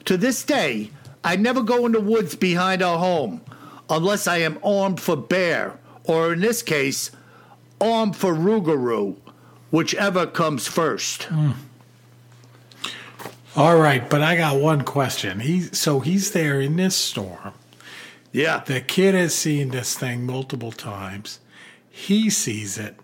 To 0.06 0.16
this 0.16 0.44
day, 0.44 0.90
I 1.22 1.36
never 1.36 1.62
go 1.62 1.84
in 1.86 1.92
the 1.92 2.00
woods 2.00 2.34
behind 2.34 2.82
our 2.82 2.98
home 2.98 3.40
unless 3.90 4.26
I 4.26 4.38
am 4.38 4.58
armed 4.64 5.00
for 5.00 5.16
bear, 5.16 5.78
or 6.04 6.32
in 6.32 6.40
this 6.40 6.62
case, 6.62 7.10
armed 7.80 8.16
for 8.16 8.32
Rougarou, 8.32 9.16
whichever 9.70 10.26
comes 10.26 10.68
first. 10.68 11.22
Mm. 11.22 11.54
All 13.56 13.78
right, 13.78 14.08
but 14.08 14.22
I 14.22 14.36
got 14.36 14.60
one 14.60 14.82
question. 14.82 15.40
He 15.40 15.62
so 15.62 16.00
he's 16.00 16.32
there 16.32 16.60
in 16.60 16.76
this 16.76 16.94
storm. 16.94 17.54
Yeah. 18.30 18.62
The 18.64 18.82
kid 18.82 19.14
has 19.14 19.34
seen 19.34 19.70
this 19.70 19.96
thing 19.96 20.26
multiple 20.26 20.72
times. 20.72 21.40
He 21.90 22.28
sees 22.28 22.76
it. 22.76 22.96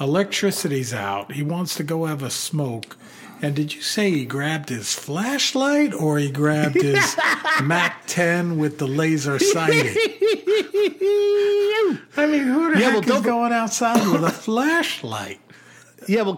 Electricity's 0.00 0.92
out. 0.92 1.32
He 1.32 1.42
wants 1.42 1.74
to 1.76 1.84
go 1.84 2.06
have 2.06 2.22
a 2.22 2.30
smoke. 2.30 2.96
And 3.42 3.56
did 3.56 3.74
you 3.74 3.80
say 3.80 4.10
he 4.10 4.24
grabbed 4.26 4.68
his 4.68 4.94
flashlight 4.94 5.94
or 5.94 6.18
he 6.18 6.30
grabbed 6.30 6.74
his 6.74 7.16
Mac 7.62 8.06
10 8.06 8.58
with 8.58 8.78
the 8.78 8.86
laser 8.86 9.38
sighting? 9.38 9.94
I 12.16 12.26
mean, 12.26 12.42
who 12.42 12.74
the 12.74 12.80
yeah, 12.80 12.90
heck 12.90 13.06
well, 13.06 13.16
is 13.16 13.22
going 13.24 13.52
outside 13.52 14.06
with 14.12 14.24
a 14.24 14.30
flashlight? 14.30 15.40
Yeah, 16.06 16.22
well, 16.22 16.36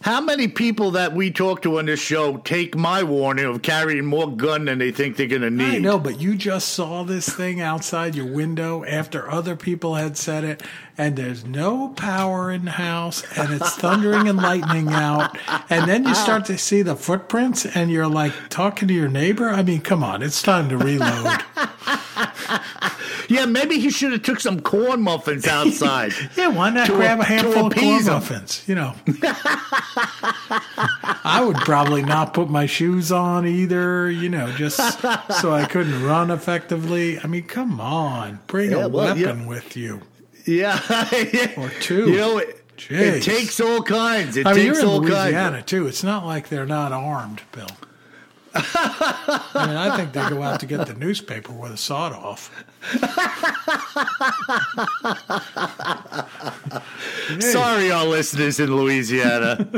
how 0.00 0.20
many 0.20 0.46
people 0.46 0.92
that 0.92 1.14
we 1.14 1.30
talk 1.30 1.62
to 1.62 1.78
on 1.78 1.86
this 1.86 2.00
show 2.00 2.36
take 2.38 2.76
my 2.76 3.02
warning 3.02 3.46
of 3.46 3.62
carrying 3.62 4.06
more 4.06 4.30
gun 4.30 4.66
than 4.66 4.78
they 4.78 4.92
think 4.92 5.16
they're 5.16 5.26
going 5.26 5.42
to 5.42 5.50
need? 5.50 5.76
I 5.76 5.78
know, 5.78 5.98
but 5.98 6.20
you 6.20 6.36
just 6.36 6.68
saw 6.68 7.02
this 7.02 7.28
thing 7.28 7.60
outside 7.60 8.14
your 8.14 8.32
window 8.32 8.84
after 8.84 9.28
other 9.30 9.56
people 9.56 9.96
had 9.96 10.16
said 10.16 10.44
it, 10.44 10.62
and 10.98 11.14
there's 11.14 11.44
no 11.44 11.88
power 11.90 12.50
in 12.50 12.64
the 12.64 12.72
house, 12.72 13.22
and 13.38 13.54
it's 13.54 13.76
thundering 13.76 14.28
and 14.28 14.36
lightning 14.36 14.88
out, 14.88 15.38
and 15.70 15.88
then 15.88 16.04
you 16.04 16.14
start 16.14 16.44
to 16.46 16.58
see 16.58 16.82
the 16.82 16.96
footprints, 16.96 17.64
and 17.64 17.88
you're 17.90 18.08
like 18.08 18.32
talking 18.48 18.88
to 18.88 18.94
your 18.94 19.08
neighbor. 19.08 19.48
I 19.48 19.62
mean, 19.62 19.80
come 19.80 20.02
on, 20.02 20.22
it's 20.22 20.42
time 20.42 20.68
to 20.70 20.76
reload. 20.76 21.38
yeah, 23.28 23.46
maybe 23.46 23.78
he 23.78 23.90
should 23.90 24.10
have 24.10 24.24
took 24.24 24.40
some 24.40 24.60
corn 24.60 25.00
muffins 25.00 25.46
outside. 25.48 26.12
yeah, 26.36 26.48
why 26.48 26.70
not 26.70 26.88
grab 26.88 27.18
a, 27.18 27.22
a 27.22 27.24
handful 27.24 27.66
of 27.66 27.74
corn 27.74 28.04
muffins? 28.04 28.64
You 28.66 28.74
know, 28.74 28.94
I 31.24 31.40
would 31.46 31.58
probably 31.58 32.02
not 32.02 32.34
put 32.34 32.50
my 32.50 32.66
shoes 32.66 33.12
on 33.12 33.46
either. 33.46 34.10
You 34.10 34.30
know, 34.30 34.50
just 34.52 35.00
so 35.40 35.54
I 35.54 35.64
couldn't 35.64 36.02
run 36.02 36.32
effectively. 36.32 37.20
I 37.20 37.28
mean, 37.28 37.44
come 37.44 37.80
on, 37.80 38.40
bring 38.48 38.72
yeah, 38.72 38.86
a 38.86 38.88
well, 38.88 39.14
weapon 39.14 39.42
yeah. 39.42 39.46
with 39.46 39.76
you. 39.76 40.02
Yeah, 40.48 40.80
or 41.56 41.68
two. 41.80 42.10
You 42.10 42.16
know. 42.16 42.38
It, 42.38 42.54
it 42.90 43.22
takes 43.24 43.58
all 43.60 43.82
kinds. 43.82 44.36
It 44.36 44.46
I 44.46 44.54
mean, 44.54 44.66
takes 44.66 44.80
you're 44.82 44.96
in 44.96 45.02
Louisiana 45.02 45.56
kinds. 45.56 45.66
too. 45.66 45.88
It's 45.88 46.04
not 46.04 46.24
like 46.24 46.48
they're 46.48 46.64
not 46.64 46.92
armed, 46.92 47.42
Bill. 47.50 47.66
I 48.54 49.64
mean, 49.66 49.76
I 49.76 49.96
think 49.96 50.12
they 50.12 50.28
go 50.28 50.42
out 50.42 50.60
to 50.60 50.66
get 50.66 50.86
the 50.86 50.94
newspaper 50.94 51.52
with 51.52 51.72
a 51.72 51.76
sawed 51.76 52.12
off. 52.12 52.50
Sorry, 57.40 57.90
all 57.90 58.06
listeners 58.06 58.60
in 58.60 58.74
Louisiana. 58.74 59.68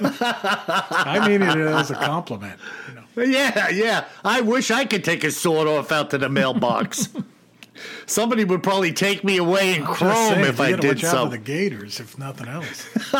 I 0.00 1.24
mean 1.26 1.42
it 1.42 1.58
as 1.58 1.90
a 1.90 1.94
compliment. 1.94 2.58
You 2.88 2.94
know. 2.94 3.04
Yeah, 3.24 3.68
yeah. 3.70 4.04
I 4.24 4.40
wish 4.40 4.70
I 4.70 4.84
could 4.84 5.04
take 5.04 5.24
a 5.24 5.30
sawed 5.30 5.66
off 5.66 5.92
out 5.92 6.10
to 6.10 6.18
the 6.18 6.28
mailbox. 6.28 7.08
Somebody 8.06 8.44
would 8.44 8.62
probably 8.62 8.92
take 8.92 9.24
me 9.24 9.36
away 9.36 9.76
in 9.76 9.84
Chrome 9.84 10.34
saying, 10.34 10.44
if 10.46 10.60
I 10.60 10.72
did 10.72 11.00
so. 11.00 11.28
the 11.28 11.38
Gators, 11.38 12.00
if 12.00 12.18
nothing 12.18 12.48
else. 12.48 12.88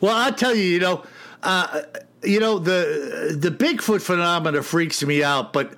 well, 0.00 0.14
I'll 0.16 0.34
tell 0.34 0.54
you, 0.54 0.64
you 0.64 0.80
know, 0.80 1.04
uh, 1.42 1.82
you 2.22 2.40
know 2.40 2.58
the 2.58 3.36
the 3.38 3.50
Bigfoot 3.50 4.00
phenomena 4.00 4.62
freaks 4.62 5.02
me 5.04 5.22
out, 5.22 5.52
but 5.52 5.74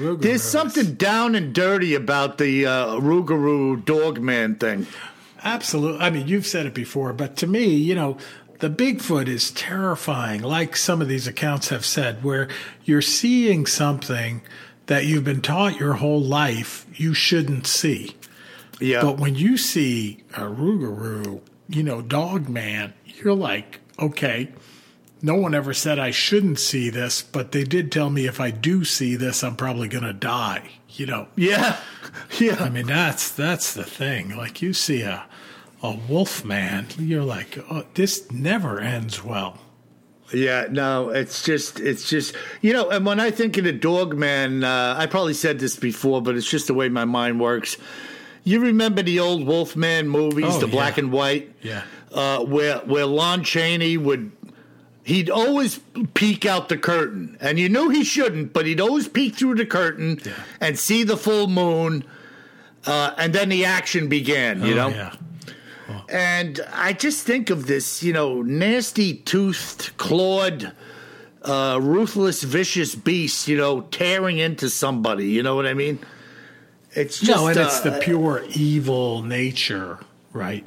oh, 0.00 0.16
there's 0.16 0.42
something 0.42 0.94
down 0.94 1.34
and 1.34 1.54
dirty 1.54 1.94
about 1.94 2.38
the 2.38 2.66
uh, 2.66 2.86
Rougarou 2.96 3.84
Dogman 3.84 4.56
thing. 4.56 4.86
Absolutely. 5.42 6.00
I 6.00 6.10
mean, 6.10 6.26
you've 6.26 6.46
said 6.46 6.64
it 6.64 6.74
before, 6.74 7.12
but 7.12 7.36
to 7.36 7.46
me, 7.46 7.66
you 7.66 7.94
know, 7.94 8.16
the 8.60 8.70
Bigfoot 8.70 9.28
is 9.28 9.50
terrifying, 9.50 10.42
like 10.42 10.76
some 10.76 11.00
of 11.00 11.08
these 11.08 11.26
accounts 11.26 11.68
have 11.68 11.84
said, 11.84 12.22
where 12.22 12.48
you're 12.84 13.02
seeing 13.02 13.66
something 13.66 14.42
that 14.86 15.06
you've 15.06 15.24
been 15.24 15.40
taught 15.40 15.80
your 15.80 15.94
whole 15.94 16.20
life 16.20 16.86
you 16.94 17.14
shouldn't 17.14 17.66
see. 17.66 18.16
Yeah. 18.80 19.02
But 19.02 19.18
when 19.18 19.34
you 19.34 19.56
see 19.56 20.24
a 20.34 20.42
Rougarou, 20.42 21.40
you 21.68 21.82
know, 21.82 22.02
dog 22.02 22.48
man, 22.48 22.92
you're 23.04 23.34
like, 23.34 23.80
okay, 23.98 24.52
no 25.22 25.36
one 25.36 25.54
ever 25.54 25.72
said 25.72 25.98
I 25.98 26.10
shouldn't 26.10 26.58
see 26.58 26.90
this, 26.90 27.22
but 27.22 27.52
they 27.52 27.64
did 27.64 27.90
tell 27.90 28.10
me 28.10 28.26
if 28.26 28.40
I 28.40 28.50
do 28.50 28.84
see 28.84 29.16
this, 29.16 29.42
I'm 29.42 29.56
probably 29.56 29.88
going 29.88 30.04
to 30.04 30.12
die. 30.12 30.70
You 30.88 31.06
know. 31.06 31.28
Yeah. 31.36 31.78
Yeah. 32.38 32.56
I 32.60 32.68
mean, 32.68 32.86
that's 32.86 33.30
that's 33.30 33.72
the 33.72 33.82
thing. 33.82 34.36
Like 34.36 34.60
you 34.60 34.72
see 34.72 35.02
a 35.02 35.24
a 35.84 35.96
wolf 36.08 36.44
man, 36.44 36.86
you're 36.98 37.22
like, 37.22 37.58
oh, 37.70 37.84
this 37.94 38.30
never 38.32 38.80
ends 38.80 39.22
well. 39.22 39.58
Yeah, 40.32 40.66
no, 40.70 41.10
it's 41.10 41.44
just, 41.44 41.78
it's 41.78 42.08
just, 42.08 42.34
you 42.62 42.72
know, 42.72 42.88
and 42.90 43.04
when 43.04 43.20
I 43.20 43.30
think 43.30 43.56
of 43.58 43.64
the 43.64 43.72
dog 43.72 44.16
man, 44.16 44.64
uh, 44.64 44.96
I 44.98 45.06
probably 45.06 45.34
said 45.34 45.58
this 45.60 45.76
before, 45.76 46.22
but 46.22 46.34
it's 46.36 46.48
just 46.50 46.66
the 46.66 46.74
way 46.74 46.88
my 46.88 47.04
mind 47.04 47.38
works. 47.38 47.76
You 48.42 48.60
remember 48.60 49.02
the 49.02 49.20
old 49.20 49.46
Wolfman 49.46 50.08
movies, 50.08 50.46
Oh, 50.48 50.58
the 50.60 50.66
yeah. 50.66 50.72
black 50.72 50.98
and 50.98 51.12
white? 51.12 51.52
Yeah. 51.62 51.82
uh, 52.12 52.44
where 52.44 52.78
where 52.78 53.06
Lon 53.06 53.42
Chaney 53.44 53.96
would 53.98 54.30
he'd 55.02 55.28
always 55.28 55.80
peek 56.14 56.46
out 56.46 56.68
the 56.70 56.78
curtain, 56.78 57.36
and 57.40 57.58
you 57.58 57.68
knew 57.68 57.90
he 57.90 58.04
shouldn't, 58.04 58.52
but 58.54 58.64
he'd 58.66 58.80
always 58.80 59.06
peek 59.08 59.34
through 59.36 59.56
the 59.56 59.66
curtain 59.66 60.18
Yeah. 60.24 60.32
and 60.60 60.78
see 60.78 61.04
the 61.04 61.16
full 61.18 61.46
moon, 61.48 62.04
uh, 62.86 63.12
and 63.18 63.32
then 63.34 63.50
the 63.50 63.64
action 63.66 64.08
began. 64.08 64.62
You 64.64 64.72
Oh, 64.74 64.76
know, 64.76 64.88
yeah. 64.88 65.12
And 66.08 66.60
I 66.72 66.92
just 66.92 67.26
think 67.26 67.50
of 67.50 67.66
this, 67.66 68.02
you 68.02 68.12
know, 68.12 68.42
nasty 68.42 69.14
toothed, 69.14 69.96
clawed. 69.96 70.72
Uh, 71.42 71.78
ruthless, 71.78 72.42
vicious 72.42 72.94
beast, 72.94 73.48
you 73.48 73.54
know, 73.54 73.82
tearing 73.82 74.38
into 74.38 74.70
somebody. 74.70 75.26
You 75.26 75.42
know 75.42 75.54
what 75.54 75.66
I 75.66 75.74
mean? 75.74 75.98
It's 76.92 77.20
just 77.20 77.38
no, 77.38 77.48
and 77.48 77.58
it's 77.58 77.84
uh, 77.84 77.90
the 77.90 77.98
pure 77.98 78.42
evil 78.54 79.22
nature, 79.22 79.98
right? 80.32 80.66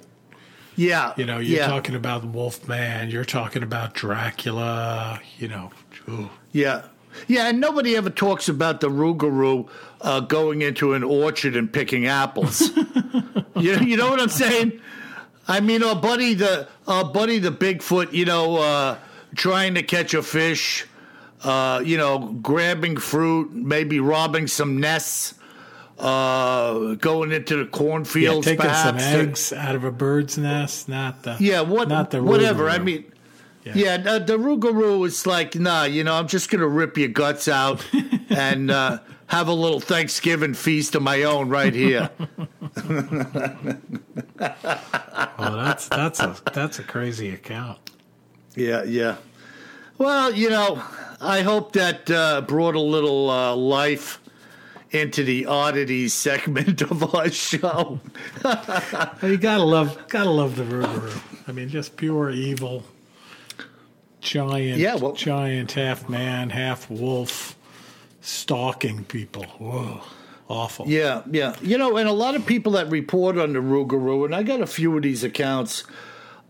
yeah. 0.78 1.14
You 1.18 1.26
know, 1.26 1.40
you're 1.40 1.60
yeah. 1.60 1.68
talking 1.68 1.96
about 1.96 2.22
the 2.22 2.28
Wolfman, 2.28 3.10
you're 3.10 3.26
talking 3.26 3.64
about 3.64 3.94
Dracula, 3.96 5.20
you 5.40 5.48
know. 5.48 5.72
ooh. 6.08 6.30
Yeah. 6.52 6.84
Yeah, 7.28 7.50
and 7.50 7.60
nobody 7.60 7.96
ever 7.96 8.12
talks 8.12 8.48
about 8.48 8.80
the 8.80 8.90
Rougarou 8.90 9.68
uh, 10.02 10.20
going 10.20 10.62
into 10.62 10.94
an 10.94 11.04
orchard 11.04 11.56
and 11.56 11.72
picking 11.72 12.06
apples. 12.06 12.70
you, 13.56 13.80
you 13.80 13.98
know 13.98 14.12
what 14.12 14.22
I'm 14.22 14.30
saying? 14.30 14.80
I 15.48 15.60
mean, 15.62 15.84
our 15.84 15.96
buddy 15.96 16.34
the 16.34 16.68
our 16.88 17.06
buddy 17.06 17.40
the 17.40 17.52
Bigfoot, 17.52 18.12
you 18.14 18.26
know, 18.26 18.58
uh, 18.58 18.98
trying 19.36 19.76
to 19.76 19.84
catch 19.84 20.14
a 20.14 20.22
fish, 20.24 20.86
uh, 21.44 21.82
you 21.86 21.98
know, 21.98 22.38
grabbing 22.42 22.98
fruit, 22.98 23.52
maybe 23.54 24.00
robbing 24.00 24.48
some 24.48 24.80
nests, 24.80 25.34
uh, 26.00 26.96
going 26.96 27.32
into 27.32 27.56
the 27.58 27.64
Yeah, 27.64 27.70
cornfields, 27.70 28.46
taking 28.46 28.74
some 28.74 28.98
eggs 28.98 29.54
out 29.54 29.76
of 29.76 29.84
a 29.84 29.92
bird's 29.92 30.38
nest, 30.38 30.90
not 30.90 31.24
the 31.24 31.38
Yeah, 31.40 31.62
what, 31.62 31.88
not 31.88 32.12
the 32.12 32.22
whatever. 32.22 32.70
I 32.70 32.78
mean, 32.80 33.06
Yeah. 33.64 33.74
yeah, 33.76 33.98
the, 33.98 34.20
the 34.20 34.38
Rougarou 34.38 35.06
is 35.06 35.26
like, 35.26 35.56
nah, 35.56 35.84
you 35.84 36.04
know, 36.04 36.14
I'm 36.16 36.28
just 36.28 36.50
gonna 36.50 36.68
rip 36.68 36.98
your 36.98 37.10
guts 37.10 37.48
out 37.48 37.86
and 38.30 38.70
uh, 38.72 39.00
have 39.28 39.48
a 39.48 39.54
little 39.54 39.80
Thanksgiving 39.80 40.54
feast 40.54 40.96
of 40.96 41.02
my 41.04 41.24
own 41.24 41.50
right 41.50 41.74
here. 41.74 42.10
Oh, 45.40 45.56
that's 45.56 45.88
that's 45.88 46.20
a 46.20 46.36
that's 46.54 46.80
a 46.80 46.84
crazy 46.84 47.30
account. 47.30 47.78
yeah, 48.56 48.84
yeah. 48.84 49.18
Well, 49.98 50.34
you 50.34 50.50
know, 50.50 50.82
I 51.22 51.42
hope 51.42 51.74
that 51.74 52.10
uh, 52.10 52.42
brought 52.42 52.76
a 52.76 52.80
little 52.82 53.30
uh, 53.30 53.56
life 53.56 54.20
into 54.92 55.24
the 55.24 55.46
oddities 55.46 56.14
segment 56.14 56.82
of 56.92 57.16
our 57.16 57.30
show. 57.30 58.00
You 59.24 59.38
gotta 59.38 59.64
love 59.64 60.08
gotta 60.08 60.30
love 60.30 60.56
the 60.56 60.64
Rougarou. 60.64 61.20
I 61.48 61.52
mean, 61.52 61.70
just 61.70 61.98
pure 61.98 62.30
evil, 62.32 62.84
giant, 64.22 64.80
Yeah, 64.80 64.96
well- 64.96 65.14
giant, 65.14 65.72
half 65.74 66.10
man, 66.10 66.50
half 66.50 66.90
wolf, 66.90 67.57
stalking 68.28 69.06
people. 69.06 69.44
Whoa, 69.58 70.02
awful. 70.50 70.86
Yeah, 70.88 71.24
yeah. 71.32 71.56
You 71.62 71.78
know, 71.78 71.96
and 71.98 72.10
a 72.10 72.14
lot 72.14 72.36
of 72.36 72.46
people 72.46 72.74
that 72.74 72.90
report 72.90 73.38
on 73.38 73.54
the 73.54 73.60
Rougarou, 73.60 74.26
and 74.26 74.36
I 74.36 74.44
got 74.44 74.60
a 74.62 74.68
few 74.68 74.96
of 74.98 75.04
these 75.04 75.24
accounts, 75.24 75.86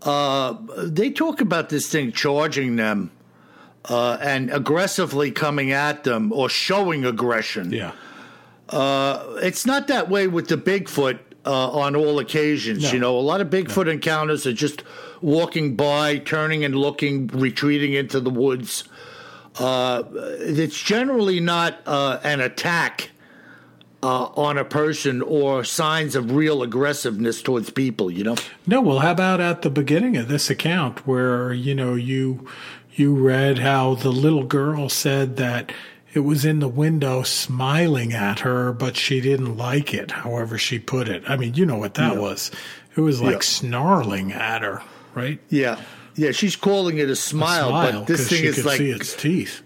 uh, 0.02 0.56
they 0.76 1.10
talk 1.10 1.40
about 1.40 1.68
this 1.68 1.88
thing 1.88 2.10
charging 2.12 2.76
them 2.76 3.12
uh, 3.84 4.18
and 4.20 4.50
aggressively 4.50 5.30
coming 5.30 5.70
at 5.70 6.04
them 6.04 6.32
or 6.32 6.48
showing 6.48 7.04
aggression. 7.04 7.72
yeah. 7.72 7.92
It's 9.40 9.64
not 9.64 9.86
that 9.86 10.10
way 10.10 10.26
with 10.26 10.48
the 10.48 10.56
Bigfoot 10.58 11.20
uh, 11.46 11.70
on 11.70 11.96
all 11.96 12.18
occasions. 12.18 12.82
No. 12.82 12.92
You 12.92 12.98
know, 12.98 13.18
a 13.18 13.20
lot 13.20 13.40
of 13.40 13.48
Bigfoot 13.48 13.90
encounters 13.90 14.46
are 14.46 14.52
just 14.52 14.82
walking 15.22 15.76
by, 15.76 16.18
turning 16.18 16.64
and 16.64 16.74
looking, 16.74 17.28
retreating 17.28 17.94
into 17.94 18.20
the 18.20 18.30
woods. 18.30 18.84
Uh, 19.58 20.04
it's 20.40 20.80
generally 20.80 21.40
not 21.40 21.80
uh, 21.86 22.18
an 22.22 22.40
attack 22.40 23.10
uh, 24.02 24.26
on 24.26 24.56
a 24.58 24.64
person 24.64 25.20
or 25.22 25.64
signs 25.64 26.14
of 26.14 26.32
real 26.32 26.62
aggressiveness 26.62 27.42
towards 27.42 27.70
people. 27.70 28.10
You 28.10 28.24
know. 28.24 28.36
No, 28.66 28.80
well, 28.80 29.00
how 29.00 29.12
about 29.12 29.40
at 29.40 29.62
the 29.62 29.70
beginning 29.70 30.16
of 30.16 30.28
this 30.28 30.50
account 30.50 31.06
where 31.06 31.52
you 31.52 31.74
know 31.74 31.94
you 31.94 32.48
you 32.94 33.14
read 33.14 33.58
how 33.58 33.94
the 33.94 34.10
little 34.12 34.44
girl 34.44 34.88
said 34.88 35.36
that 35.36 35.72
it 36.14 36.20
was 36.20 36.44
in 36.44 36.58
the 36.60 36.68
window 36.68 37.22
smiling 37.22 38.12
at 38.12 38.40
her, 38.40 38.72
but 38.72 38.96
she 38.96 39.20
didn't 39.20 39.56
like 39.56 39.92
it. 39.92 40.10
However, 40.10 40.56
she 40.58 40.78
put 40.78 41.08
it. 41.08 41.22
I 41.28 41.36
mean, 41.36 41.54
you 41.54 41.66
know 41.66 41.76
what 41.76 41.94
that 41.94 42.16
was. 42.16 42.50
It 42.96 43.00
was 43.02 43.20
like 43.20 43.34
Yeah. 43.34 43.40
snarling 43.40 44.32
at 44.32 44.62
her, 44.62 44.82
right? 45.14 45.38
Yeah. 45.50 45.78
Yeah, 46.18 46.32
she's 46.32 46.56
calling 46.56 46.98
it 46.98 47.08
a 47.08 47.16
smile, 47.16 47.68
Smile, 47.68 47.92
but 48.00 48.06
this 48.08 48.28
thing 48.28 48.44
is 48.44 48.64
like 48.66 48.78
see 48.78 48.90
its 48.90 49.14
teeth. 49.14 49.62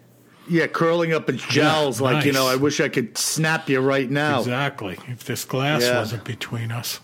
yeah, 0.48 0.66
curling 0.66 1.12
up 1.14 1.28
its 1.30 1.42
jowls 1.48 2.00
like, 2.00 2.24
you 2.26 2.32
know, 2.32 2.46
I 2.46 2.56
wish 2.56 2.78
I 2.80 2.88
could 2.88 3.16
snap 3.16 3.68
you 3.70 3.80
right 3.80 4.08
now. 4.10 4.40
Exactly. 4.40 4.98
If 5.08 5.24
this 5.24 5.44
glass 5.46 5.82
Yeah. 5.82 5.98
wasn't 5.98 6.24
between 6.24 6.70
us, 6.70 7.00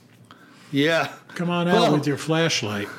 Yeah. 0.70 1.08
come 1.34 1.48
on 1.50 1.66
out 1.66 1.74
Well- 1.74 1.92
with 1.94 2.06
your 2.06 2.18
flashlight. 2.18 2.88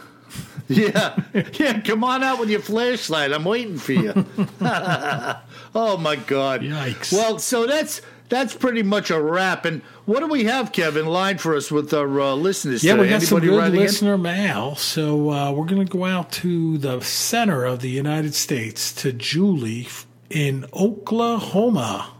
Yeah. 0.67 1.15
Yeah, 1.53 1.79
come 1.81 2.03
on 2.03 2.23
out 2.23 2.39
with 2.39 2.51
your 2.51 2.59
flashlight. 2.59 3.31
I'm 3.33 3.43
waiting 3.43 3.79
for 3.79 3.93
you. 3.93 4.13
oh 4.61 5.97
my 5.99 6.15
god. 6.15 6.61
Yikes. 6.61 7.11
Well, 7.11 7.39
so 7.39 7.65
that's 7.65 8.01
that's 8.29 8.55
pretty 8.55 8.83
much 8.83 9.09
a 9.09 9.21
wrap. 9.21 9.65
And 9.65 9.81
what 10.05 10.19
do 10.19 10.27
we 10.27 10.45
have, 10.45 10.71
Kevin, 10.71 11.05
lined 11.07 11.41
for 11.41 11.55
us 11.55 11.71
with 11.71 11.93
our 11.93 12.19
uh, 12.21 12.33
listeners 12.35 12.83
Yeah, 12.83 12.93
today? 12.93 13.03
we 13.03 13.09
got 13.09 13.21
some 13.23 13.39
good 13.39 13.57
writing 13.57 13.75
in? 13.79 13.81
listener 13.85 14.17
mail. 14.17 14.75
So 14.75 15.31
uh, 15.31 15.51
we're 15.51 15.65
going 15.65 15.85
to 15.85 15.91
go 15.91 16.05
out 16.05 16.31
to 16.33 16.77
the 16.77 17.01
center 17.01 17.65
of 17.65 17.79
the 17.81 17.89
United 17.89 18.33
States 18.35 18.93
to 19.01 19.11
Julie 19.11 19.87
in 20.29 20.65
Oklahoma. 20.73 22.13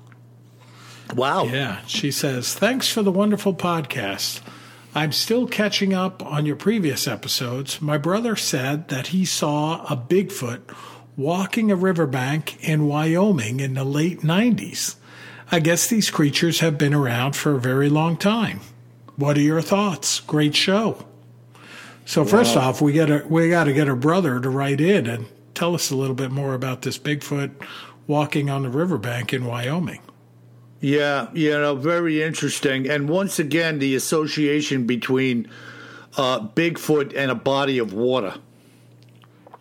Wow. 1.16 1.45
Yeah, 1.45 1.82
she 1.88 2.12
says, 2.12 2.53
Thanks 2.53 2.91
for 2.91 3.01
the 3.01 3.12
wonderful 3.12 3.53
podcast. 3.53 4.41
I'm 4.95 5.12
still 5.12 5.47
catching 5.47 5.93
up 5.93 6.24
on 6.26 6.45
your 6.47 6.55
previous 6.55 7.07
episodes. 7.07 7.80
My 7.82 7.97
brother 7.97 8.36
said 8.36 8.88
that 8.89 9.07
he 9.07 9.24
saw 9.26 9.84
a 9.86 9.95
Bigfoot 9.95 10.62
walking 11.16 11.72
a 11.72 11.76
riverbank 11.76 12.57
in 12.68 12.88
Wyoming 12.88 13.60
in 13.60 13.76
the 13.76 13.84
late 13.84 14.22
90s. 14.22 14.95
I 15.52 15.60
guess 15.60 15.88
these 15.88 16.10
creatures 16.12 16.60
have 16.60 16.78
been 16.78 16.93
around 16.93 17.36
for 17.36 17.56
a 17.56 17.60
very 17.60 17.89
long 17.89 18.18
time. 18.18 18.62
What 19.16 19.38
are 19.38 19.41
your 19.41 19.62
thoughts? 19.62 20.20
Great 20.20 20.56
show. 20.56 21.06
So 22.06 22.26
first 22.26 22.56
off, 22.58 22.82
we 22.82 22.93
got 22.93 23.08
to 23.08 23.24
we 23.28 23.50
got 23.50 23.66
to 23.66 23.74
get 23.74 23.88
her 23.88 23.95
brother 23.95 24.39
to 24.39 24.50
write 24.50 24.82
in 24.82 25.06
and 25.06 25.28
tell 25.54 25.76
us 25.76 25.91
a 25.91 25.95
little 25.95 26.16
bit 26.16 26.32
more 26.32 26.54
about 26.54 26.82
this 26.82 26.97
Bigfoot 26.97 27.52
walking 28.08 28.50
on 28.50 28.64
the 28.64 28.70
riverbank 28.70 29.34
in 29.34 29.45
Wyoming. 29.45 30.02
Yeah, 30.82 31.28
you 31.34 31.52
know, 31.52 31.76
very 31.76 32.24
interesting. 32.24 32.89
And 32.89 33.10
once 33.10 33.38
again, 33.38 33.80
the 33.80 33.95
association 33.95 34.88
between 34.88 35.50
uh, 36.18 36.39
Bigfoot 36.39 37.14
and 37.16 37.30
a 37.30 37.36
body 37.36 37.78
of 37.78 37.93
water. 37.93 38.36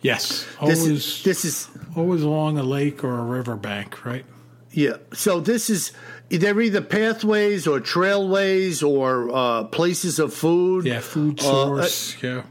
Yes, 0.01 0.47
This 0.65 0.85
is 0.85 1.23
this 1.23 1.43
is 1.43 1.69
always 1.95 2.23
along 2.23 2.57
a 2.57 2.63
lake 2.63 3.03
or 3.03 3.19
a 3.19 3.23
riverbank, 3.23 4.05
right? 4.05 4.25
Yeah. 4.71 4.97
So 5.13 5.39
this 5.39 5.69
is 5.69 5.91
they're 6.29 6.59
either 6.61 6.81
pathways 6.81 7.65
or 7.67 7.79
trailways 7.79 8.87
or 8.87 9.29
uh, 9.33 9.63
places 9.65 10.19
of 10.19 10.33
food. 10.33 10.85
Yeah, 10.85 10.99
food 10.99 11.39
Uh, 11.39 11.43
source. 11.43 12.15
yeah, 12.21 12.43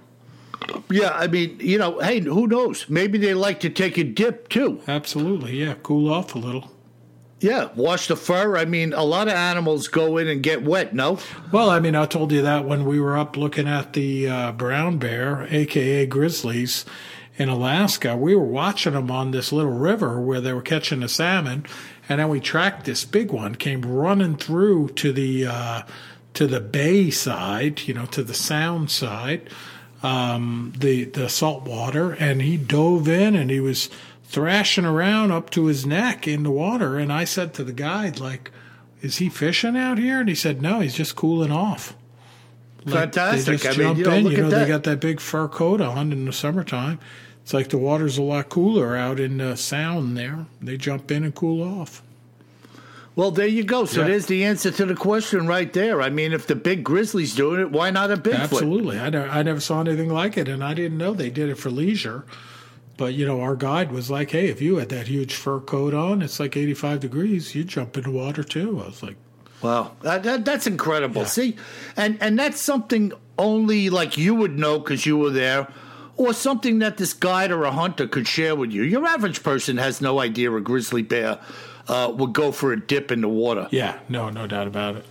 Yeah, 0.91 1.11
I 1.15 1.29
mean, 1.29 1.59
you 1.61 1.79
know, 1.79 1.99
hey, 2.01 2.21
who 2.21 2.47
knows? 2.49 2.87
Maybe 2.89 3.19
they 3.19 3.35
like 3.35 3.61
to 3.61 3.71
take 3.71 3.97
a 3.99 4.05
dip 4.05 4.49
too. 4.49 4.81
absolutely. 4.89 5.57
Yeah, 5.63 5.75
cool 5.83 6.13
off 6.13 6.35
a 6.35 6.39
little. 6.39 6.73
Yeah, 7.41 7.69
wash 7.77 8.09
the 8.09 8.17
fur. 8.17 8.57
I 8.57 8.65
mean, 8.65 8.93
a 8.93 9.05
lot 9.05 9.29
of 9.29 9.35
animals 9.35 9.87
go 9.87 10.17
in 10.19 10.27
and 10.27 10.43
get 10.43 10.65
wet. 10.65 10.93
No. 10.93 11.21
Well, 11.53 11.71
I 11.71 11.79
mean, 11.79 11.95
I 11.95 12.05
told 12.07 12.33
you 12.33 12.43
that 12.43 12.65
when 12.65 12.85
we 12.85 12.99
were 12.99 13.17
up 13.17 13.37
looking 13.37 13.69
at 13.69 13.93
the 13.93 14.29
uh, 14.29 14.53
brown 14.53 14.99
bear, 14.99 15.47
aka 15.49 16.05
grizzlies, 16.07 16.85
in 17.39 17.49
Alaska, 17.49 18.17
we 18.17 18.35
were 18.35 18.45
watching 18.45 18.93
them 18.93 19.11
on 19.11 19.31
this 19.31 19.53
little 19.53 19.73
river 19.73 20.21
where 20.21 20.41
they 20.41 20.53
were 20.53 20.61
catching 20.61 21.01
the 21.01 21.09
salmon, 21.09 21.65
and 22.09 22.21
then 22.21 22.29
we 22.29 22.41
tracked 22.41 22.85
this 22.85 23.05
big 23.05 23.31
one 23.31 23.55
came 23.55 23.83
running 23.83 24.37
through 24.37 24.89
to 24.91 25.13
the 25.13 25.47
uh, 25.47 25.83
to 26.35 26.47
the 26.47 26.61
bay 26.61 27.11
side, 27.11 27.83
you 27.83 27.95
know, 27.95 28.07
to 28.07 28.23
the 28.23 28.35
sound 28.35 28.91
side, 28.91 29.49
um, 30.03 30.73
the 30.77 31.05
the 31.05 31.29
salt 31.29 31.63
water, 31.63 32.13
and 32.13 32.43
he 32.43 32.57
dove 32.57 33.09
in 33.09 33.35
and 33.35 33.51
he 33.51 33.61
was 33.61 33.89
thrashing 34.25 34.85
around 34.85 35.31
up 35.31 35.49
to 35.51 35.67
his 35.67 35.87
neck 35.87 36.29
in 36.29 36.43
the 36.43 36.51
water, 36.51 36.99
and 36.99 37.13
I 37.13 37.25
said 37.25 37.55
to 37.55 37.65
the 37.65 37.73
guide, 37.73 38.21
like 38.21 38.51
is 39.03 39.19
he 39.19 39.29
fishing 39.29 39.77
out 39.77 39.99
here? 39.99 40.21
And 40.21 40.29
he 40.29 40.35
said, 40.35 40.61
no, 40.61 40.81
he's 40.81 40.95
just 40.95 41.15
cooling 41.17 41.53
off. 41.53 41.95
Like, 42.85 43.15
Fantastic. 43.15 43.45
They 43.47 43.53
just 43.53 43.67
I 43.67 43.71
mean, 43.71 43.79
jump 43.79 43.99
you 43.99 44.05
know, 44.05 44.13
in. 44.13 44.25
look 44.25 44.33
You 44.33 44.39
at 44.39 44.43
know, 44.43 44.51
that. 44.51 44.65
they 44.65 44.69
got 44.69 44.83
that 44.85 45.01
big 45.01 45.21
fur 45.21 45.49
coat 45.49 45.81
on 45.81 46.13
in 46.13 46.25
the 46.25 46.33
summertime. 46.33 46.99
It's 47.49 47.55
like 47.55 47.71
the 47.71 47.79
water's 47.79 48.19
a 48.19 48.23
lot 48.23 48.51
cooler 48.51 48.95
out 48.95 49.19
in 49.19 49.39
the 49.39 49.57
sound 49.57 50.19
there. 50.19 50.45
They 50.61 50.77
jump 50.77 51.11
in 51.11 51.25
and 51.25 51.35
cool 51.35 51.63
off. 51.63 52.03
Well, 53.17 53.31
there 53.31 53.47
you 53.47 53.65
go. 53.65 53.87
So 53.87 54.03
Yeah. 54.03 54.09
there's 54.09 54.27
the 54.27 54.45
answer 54.45 54.71
to 54.71 54.85
the 54.85 54.95
question 54.95 55.47
right 55.47 55.73
there. 55.73 56.03
I 56.03 56.11
mean, 56.11 56.35
if 56.35 56.47
the 56.47 56.55
big 56.55 56.85
grizzly's 56.85 57.35
doing 57.35 57.59
it, 57.63 57.71
why 57.71 57.91
not 57.91 58.11
a 58.11 58.19
Bigfoot? 58.19 58.35
Absolutely. 58.39 58.99
I, 59.01 59.09
never, 59.09 59.31
I 59.31 59.43
never 59.43 59.61
saw 59.61 59.81
anything 59.81 60.11
like 60.11 60.37
it, 60.37 60.47
and 60.47 60.63
I 60.63 60.75
didn't 60.75 60.99
know 60.99 61.15
they 61.15 61.31
did 61.31 61.49
it 61.49 61.55
for 61.55 61.71
leisure. 61.71 62.27
But, 62.99 63.15
you 63.15 63.25
know, 63.25 63.41
our 63.41 63.57
guide 63.57 63.93
was 63.93 64.11
like, 64.11 64.33
hey, 64.33 64.49
if 64.49 64.61
you 64.61 64.77
had 64.77 64.91
that 64.91 65.07
huge 65.07 65.33
fur 65.33 65.59
coat 65.61 65.95
on, 65.95 66.21
it's 66.21 66.39
like 66.39 66.55
85 66.55 67.01
degrees, 67.01 67.55
you'd 67.55 67.69
jump 67.69 67.97
in 67.97 68.03
the 68.03 68.11
water 68.11 68.45
too. 68.45 68.79
I 68.85 68.89
was 68.89 69.03
like, 69.03 69.17
Wow, 69.63 69.93
that, 70.03 70.23
that, 70.25 70.45
that's 70.45 70.67
incredible. 70.67 71.23
Yeah. 71.23 71.29
See, 71.29 71.57
and 71.97 72.19
and 72.21 72.39
that's 72.39 72.61
something 72.61 73.15
only 73.39 73.89
like 73.89 74.19
you 74.19 74.35
would 74.35 74.59
know 74.59 74.79
because 74.79 75.07
you 75.07 75.17
were 75.17 75.31
there, 75.31 75.67
or 76.19 76.35
something 76.35 76.81
that 76.81 76.99
this 76.99 77.15
guide 77.15 77.51
or 77.51 77.65
a 77.65 77.71
hunter 77.71 78.07
could 78.07 78.29
share 78.29 78.55
with 78.55 78.73
you. 78.73 78.83
Your 78.83 79.07
average 79.07 79.43
person 79.43 79.79
has 79.79 80.01
no 80.01 80.21
idea 80.21 80.53
a 80.53 80.61
grizzly 80.61 81.03
bear 81.03 81.39
uh, 81.87 82.13
would 82.15 82.35
go 82.35 82.53
for 82.53 82.73
a 82.73 82.79
dip 82.79 83.11
in 83.11 83.23
the 83.23 83.29
water. 83.29 83.69
yeah, 83.71 83.99
no, 84.09 84.29
no 84.29 84.47
doubt 84.47 84.67
about 84.67 84.97
it. 84.97 85.07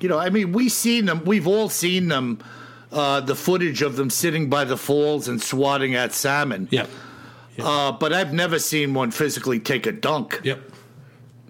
You 0.00 0.08
know, 0.08 0.18
I 0.18 0.30
mean, 0.30 0.52
we've 0.52 0.72
seen 0.72 1.04
them. 1.04 1.24
We've 1.24 1.46
all 1.46 1.68
seen 1.68 2.08
them. 2.08 2.42
Uh, 2.90 3.20
the 3.20 3.34
footage 3.34 3.82
of 3.82 3.96
them 3.96 4.08
sitting 4.08 4.48
by 4.48 4.64
the 4.64 4.76
falls 4.76 5.26
and 5.28 5.42
swatting 5.42 5.94
at 5.94 6.12
salmon. 6.12 6.68
Yep. 6.70 6.88
Uh, 7.58 7.92
but 7.92 8.12
I've 8.12 8.32
never 8.32 8.58
seen 8.58 8.94
one 8.94 9.10
physically 9.10 9.60
take 9.60 9.86
a 9.86 9.92
dunk. 9.92 10.40
Yep. 10.44 10.60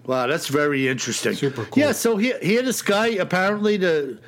Wow, 0.05 0.27
that's 0.27 0.47
very 0.47 0.87
interesting. 0.87 1.33
Super 1.33 1.65
cool. 1.65 1.83
Yeah, 1.83 1.91
so 1.91 2.17
here, 2.17 2.37
here 2.41 2.61
this 2.61 2.81
guy 2.81 3.07
apparently 3.07 3.77
the 3.77 4.19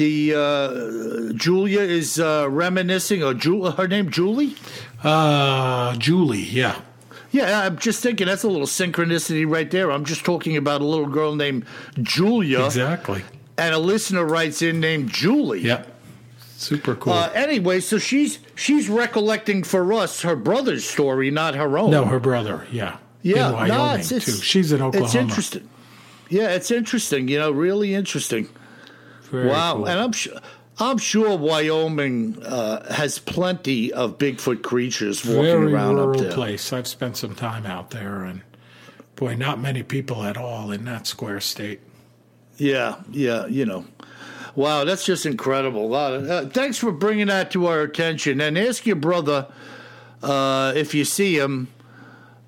the 0.00 0.34
uh, 0.34 1.32
Julia 1.34 1.80
is 1.80 2.18
uh, 2.18 2.46
reminiscing, 2.50 3.22
or 3.22 3.34
Ju- 3.34 3.64
her 3.70 3.86
name 3.86 4.10
Julie. 4.10 4.56
Uh, 5.04 5.94
Julie, 5.96 6.38
yeah. 6.42 6.80
Yeah, 7.32 7.60
I'm 7.66 7.78
just 7.78 8.02
thinking 8.02 8.26
that's 8.26 8.42
a 8.42 8.48
little 8.48 8.66
synchronicity 8.66 9.48
right 9.48 9.70
there. 9.70 9.92
I'm 9.92 10.04
just 10.04 10.24
talking 10.24 10.56
about 10.56 10.80
a 10.80 10.84
little 10.84 11.06
girl 11.06 11.34
named 11.36 11.64
Julia, 12.02 12.64
Exactly. 12.64 13.22
and 13.56 13.74
a 13.74 13.78
listener 13.78 14.24
writes 14.24 14.62
in 14.62 14.80
named 14.80 15.10
Julie. 15.10 15.60
Yep. 15.60 15.86
Super 16.56 16.94
cool. 16.94 17.12
Uh, 17.12 17.30
anyway, 17.34 17.80
so 17.80 17.98
she's 17.98 18.38
she's 18.54 18.88
recollecting 18.88 19.62
for 19.62 19.92
us 19.92 20.22
her 20.22 20.34
brother's 20.36 20.84
story, 20.88 21.30
not 21.30 21.54
her 21.54 21.78
own. 21.78 21.90
no, 21.90 22.04
her 22.06 22.18
brother, 22.20 22.66
yeah. 22.72 22.96
Yeah, 23.22 23.48
In 23.48 23.54
Wyoming, 23.54 23.76
no, 23.76 23.94
it's, 23.94 24.12
it's 24.12 24.24
too. 24.26 24.32
She's 24.32 24.72
in 24.72 24.80
Oklahoma. 24.82 25.04
It's 25.06 25.14
interesting. 25.14 25.68
Yeah, 26.30 26.48
it's 26.50 26.70
interesting. 26.70 27.28
You 27.28 27.38
know, 27.38 27.50
really 27.50 27.94
interesting. 27.94 28.48
Very 29.30 29.48
wow, 29.48 29.74
cool. 29.76 29.88
and 29.88 30.00
I'm 30.00 30.12
sure. 30.12 30.38
I'm 30.82 30.96
sure 30.96 31.36
Wyoming 31.36 32.42
uh, 32.42 32.90
has 32.94 33.18
plenty 33.18 33.92
of 33.92 34.16
Bigfoot 34.16 34.62
creatures 34.62 35.22
walking 35.26 35.42
Very 35.42 35.72
around 35.74 35.98
up 35.98 36.06
rural 36.06 36.20
there. 36.22 36.32
place. 36.32 36.72
I've 36.72 36.86
spent 36.86 37.18
some 37.18 37.34
time 37.34 37.66
out 37.66 37.90
there, 37.90 38.22
and 38.24 38.40
boy, 39.14 39.34
not 39.34 39.60
many 39.60 39.82
people 39.82 40.22
at 40.24 40.38
all 40.38 40.72
in 40.72 40.86
that 40.86 41.06
square 41.06 41.40
state. 41.40 41.80
Yeah, 42.56 42.96
yeah, 43.10 43.46
you 43.46 43.66
know. 43.66 43.84
Wow, 44.54 44.84
that's 44.84 45.04
just 45.04 45.26
incredible. 45.26 45.94
Uh, 45.94 46.46
thanks 46.46 46.78
for 46.78 46.92
bringing 46.92 47.26
that 47.26 47.50
to 47.52 47.66
our 47.66 47.82
attention. 47.82 48.40
And 48.40 48.58
ask 48.58 48.86
your 48.86 48.96
brother 48.96 49.48
uh, 50.22 50.72
if 50.74 50.94
you 50.94 51.04
see 51.04 51.38
him 51.38 51.68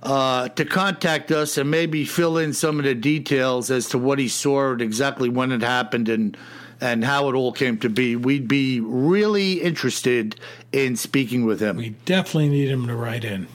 uh, 0.03 0.49
to 0.49 0.65
contact 0.65 1.31
us 1.31 1.57
and 1.59 1.71
maybe 1.71 2.05
fill 2.05 2.39
in 2.39 2.53
some 2.53 2.79
of 2.79 2.85
the 2.85 2.95
details 2.95 3.71
as 3.71 3.89
to 3.91 3.99
what 3.99 4.19
he 4.19 4.29
saw 4.29 4.73
and 4.73 4.81
exactly 4.83 5.29
when 5.29 5.53
it 5.53 5.63
happened 5.63 6.09
and 6.09 6.37
and 6.83 7.05
how 7.05 7.29
it 7.29 7.35
all 7.35 7.53
came 7.53 7.79
to 7.79 7.89
be. 7.89 8.17
We'd 8.17 8.49
be 8.49 8.81
really 8.81 9.63
interested 9.63 10.37
in 10.73 10.97
speaking 10.97 11.47
with 11.47 11.61
him. 11.61 11.77
We 11.77 11.91
definitely 12.05 12.49
need 12.49 12.69
him 12.69 12.87
to 12.89 12.97
write 12.97 13.25
in. 13.25 13.47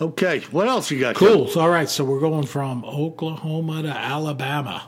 Okay, 0.00 0.40
what 0.50 0.68
else 0.68 0.90
you 0.90 1.00
got? 1.00 1.14
Cool. 1.14 1.48
So, 1.48 1.60
all 1.60 1.70
right, 1.70 1.88
so 1.88 2.04
we're 2.04 2.20
going 2.20 2.46
from 2.46 2.84
Oklahoma 2.84 3.82
to 3.82 3.88
Alabama 3.88 4.86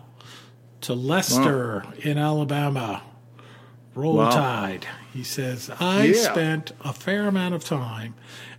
to 0.82 0.94
Lester 0.94 1.84
in 2.02 2.18
Alabama. 2.18 3.02
Roll 3.94 4.16
Wow. 4.16 4.30
Tide. 4.30 4.86
He 5.12 5.22
says, 5.24 5.70
I 5.80 6.06
Yeah. 6.06 6.32
spent 6.32 6.72
a 6.82 6.92
fair 6.92 7.26
amount 7.26 7.54
of 7.54 7.64
time 7.64 8.14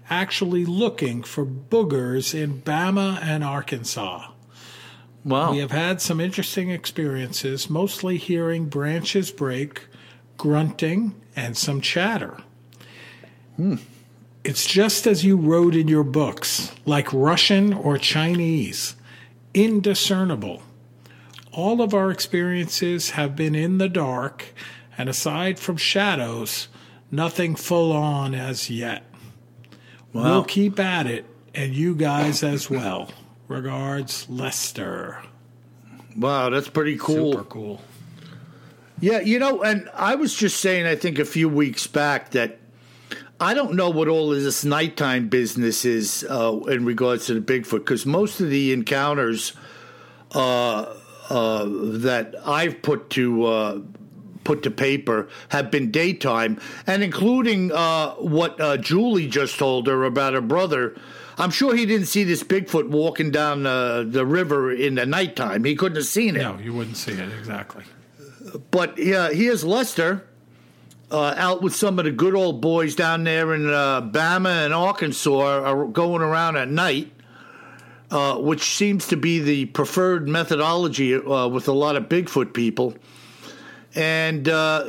actually 0.10 0.66
looking 0.66 1.24
for 1.24 1.46
boogers 1.46 2.34
in 2.34 2.62
Bama 2.62 3.18
and 3.22 3.44
Arkansas. 3.44 4.28
Wow. 5.24 5.52
We 5.52 5.60
have 5.60 5.72
had 5.72 6.02
some 6.02 6.20
interesting 6.20 6.72
experiences, 6.72 7.70
mostly 7.70 8.18
hearing 8.18 8.66
branches 8.66 9.32
break, 9.32 9.84
grunting, 10.38 11.16
and 11.36 11.56
some 11.56 11.82
chatter. 11.82 12.38
Hmm. 13.56 13.76
It's 14.44 14.66
just 14.66 15.06
as 15.06 15.24
you 15.24 15.38
wrote 15.38 15.76
in 15.76 15.88
your 15.88 16.04
books, 16.04 16.72
like 16.86 17.14
Russian 17.14 17.74
or 17.74 18.00
Chinese, 18.00 18.96
indiscernible. 19.54 20.64
All 21.52 21.82
of 21.82 21.94
our 21.94 22.10
experiences 22.10 23.12
have 23.12 23.36
been 23.36 23.54
in 23.54 23.78
the 23.78 23.90
dark, 23.90 24.46
and 24.98 25.08
aside 25.10 25.60
from 25.60 25.78
shadows, 25.78 26.70
nothing 27.12 27.56
full 27.56 27.92
on 27.92 28.34
as 28.34 28.70
yet. 28.70 29.04
We'll 30.12 30.44
keep 30.44 30.80
at 30.80 31.06
it, 31.06 31.26
and 31.54 31.74
you 31.74 31.94
guys 31.94 32.42
as 32.44 32.70
well. 32.70 33.10
Regards, 33.52 34.30
Lester. 34.30 35.22
Wow, 36.16 36.49
that's 36.49 36.70
pretty 36.70 36.95
cool. 36.97 37.34
Super 37.34 37.43
cool. 37.43 37.82
Yeah, 39.02 39.20
you 39.20 39.39
know, 39.39 39.62
and 39.62 39.89
I 39.93 40.16
was 40.16 40.34
just 40.34 40.62
saying, 40.62 40.86
I 40.86 40.95
think 40.95 41.20
a 41.20 41.26
few 41.26 41.49
weeks 41.49 41.86
back 41.86 42.32
that 42.32 42.60
I 43.41 43.54
don't 43.54 43.74
know 43.74 43.89
what 43.89 44.08
all 44.08 44.32
of 44.32 44.41
this 44.41 44.64
nighttime 44.64 45.28
business 45.28 45.84
is 45.84 46.26
uh, 46.30 46.60
in 46.70 46.86
regards 46.86 47.26
to 47.26 47.34
the 47.34 47.41
Bigfoot, 47.41 47.80
because 47.80 48.06
most 48.06 48.39
of 48.39 48.49
the 48.49 48.72
encounters 48.72 49.52
uh, 50.34 50.95
uh, 51.30 51.66
that 51.66 52.36
I've 52.45 52.82
put 52.82 53.10
to 53.12 53.45
uh, 53.45 53.82
put 54.45 54.64
to 54.64 54.72
paper 54.72 55.28
have 55.49 55.70
been 55.72 55.91
daytime, 55.91 56.62
and 56.88 57.04
including 57.04 57.74
uh, 57.74 58.12
what 58.12 58.62
uh, 58.62 58.78
Julie 58.78 59.28
just 59.28 59.60
told 59.60 59.88
her 59.88 60.06
about 60.06 60.34
her 60.36 60.41
brother. 60.41 60.95
I'm 61.42 61.52
sure 61.52 61.76
he 61.76 61.86
didn't 61.86 62.06
see 62.08 62.24
this 62.24 62.44
Bigfoot 62.44 62.89
walking 62.89 63.32
down 63.32 63.66
uh, 63.66 64.04
the 64.06 64.26
river 64.26 64.72
in 64.72 64.96
the 64.96 65.06
nighttime. 65.06 65.64
He 65.64 65.76
couldn't 65.76 65.96
have 65.96 66.06
seen 66.06 66.36
it. 66.36 66.44
No, 66.44 66.58
you 66.60 66.74
wouldn't 66.74 66.98
see 66.98 67.14
it 67.14 67.30
exactly. 67.39 67.84
But 68.70 68.98
yeah, 68.98 69.32
here's 69.32 69.64
Lester 69.64 70.24
uh, 71.12 71.34
out 71.38 71.62
with 71.62 71.76
some 71.76 72.00
of 72.00 72.06
the 72.06 72.12
good 72.12 72.36
old 72.36 72.62
boys 72.62 72.96
down 72.96 73.24
there 73.24 73.54
in 73.54 73.68
uh, 73.68 74.02
Bama 74.02 74.66
and 74.66 74.74
Arkansas, 74.74 75.64
are 75.64 75.86
going 75.86 76.22
around 76.22 76.58
at 76.58 76.70
night, 76.70 77.12
uh, 78.10 78.38
which 78.38 78.64
seems 78.76 79.08
to 79.08 79.18
be 79.18 79.39
the 79.39 79.66
preferred 79.66 80.28
methodology 80.28 81.16
uh, 81.16 81.48
with 81.48 81.68
a 81.68 81.74
lot 81.74 81.96
of 81.96 82.04
Bigfoot 82.04 82.54
people. 82.54 82.96
And 83.94 84.48
uh, 84.48 84.84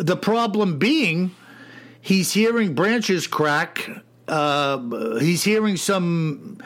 the 0.00 0.18
problem 0.20 0.78
being, 0.78 1.34
he's 2.00 2.32
hearing 2.32 2.74
branches 2.74 3.26
crack. 3.26 3.88
Uh, 4.26 5.18
he's 5.18 5.44
hearing 5.44 5.76
some 5.76 6.58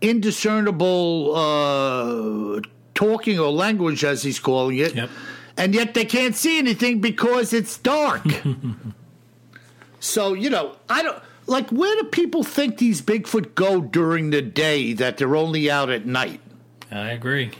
indiscernible 0.00 1.34
uh, 1.34 2.60
talking 2.94 3.38
or 3.38 3.50
language, 3.50 4.04
as 4.04 4.22
he's 4.22 4.38
calling 4.38 4.78
it 4.78 4.94
Yep. 4.94 5.10
and 5.56 5.74
yet 5.74 5.94
they 5.94 6.04
can't 6.04 6.34
see 6.34 6.58
anything 6.58 7.00
because 7.00 7.52
it's 7.52 7.78
dark. 7.78 8.22
so, 10.00 10.34
you 10.34 10.50
know, 10.50 10.76
I 10.88 11.02
don't 11.02 11.22
like 11.46 11.70
where 11.70 11.94
do 12.02 12.08
people 12.08 12.42
think 12.44 12.78
these 12.78 13.02
Bigfoot 13.02 13.54
go 13.54 13.80
during 13.80 14.30
the 14.30 14.42
day 14.42 14.92
that 14.94 15.16
they're 15.18 15.36
only 15.36 15.70
out 15.70 15.90
at 15.90 16.06
night? 16.06 16.40
I 16.90 17.10
agree. 17.10 17.50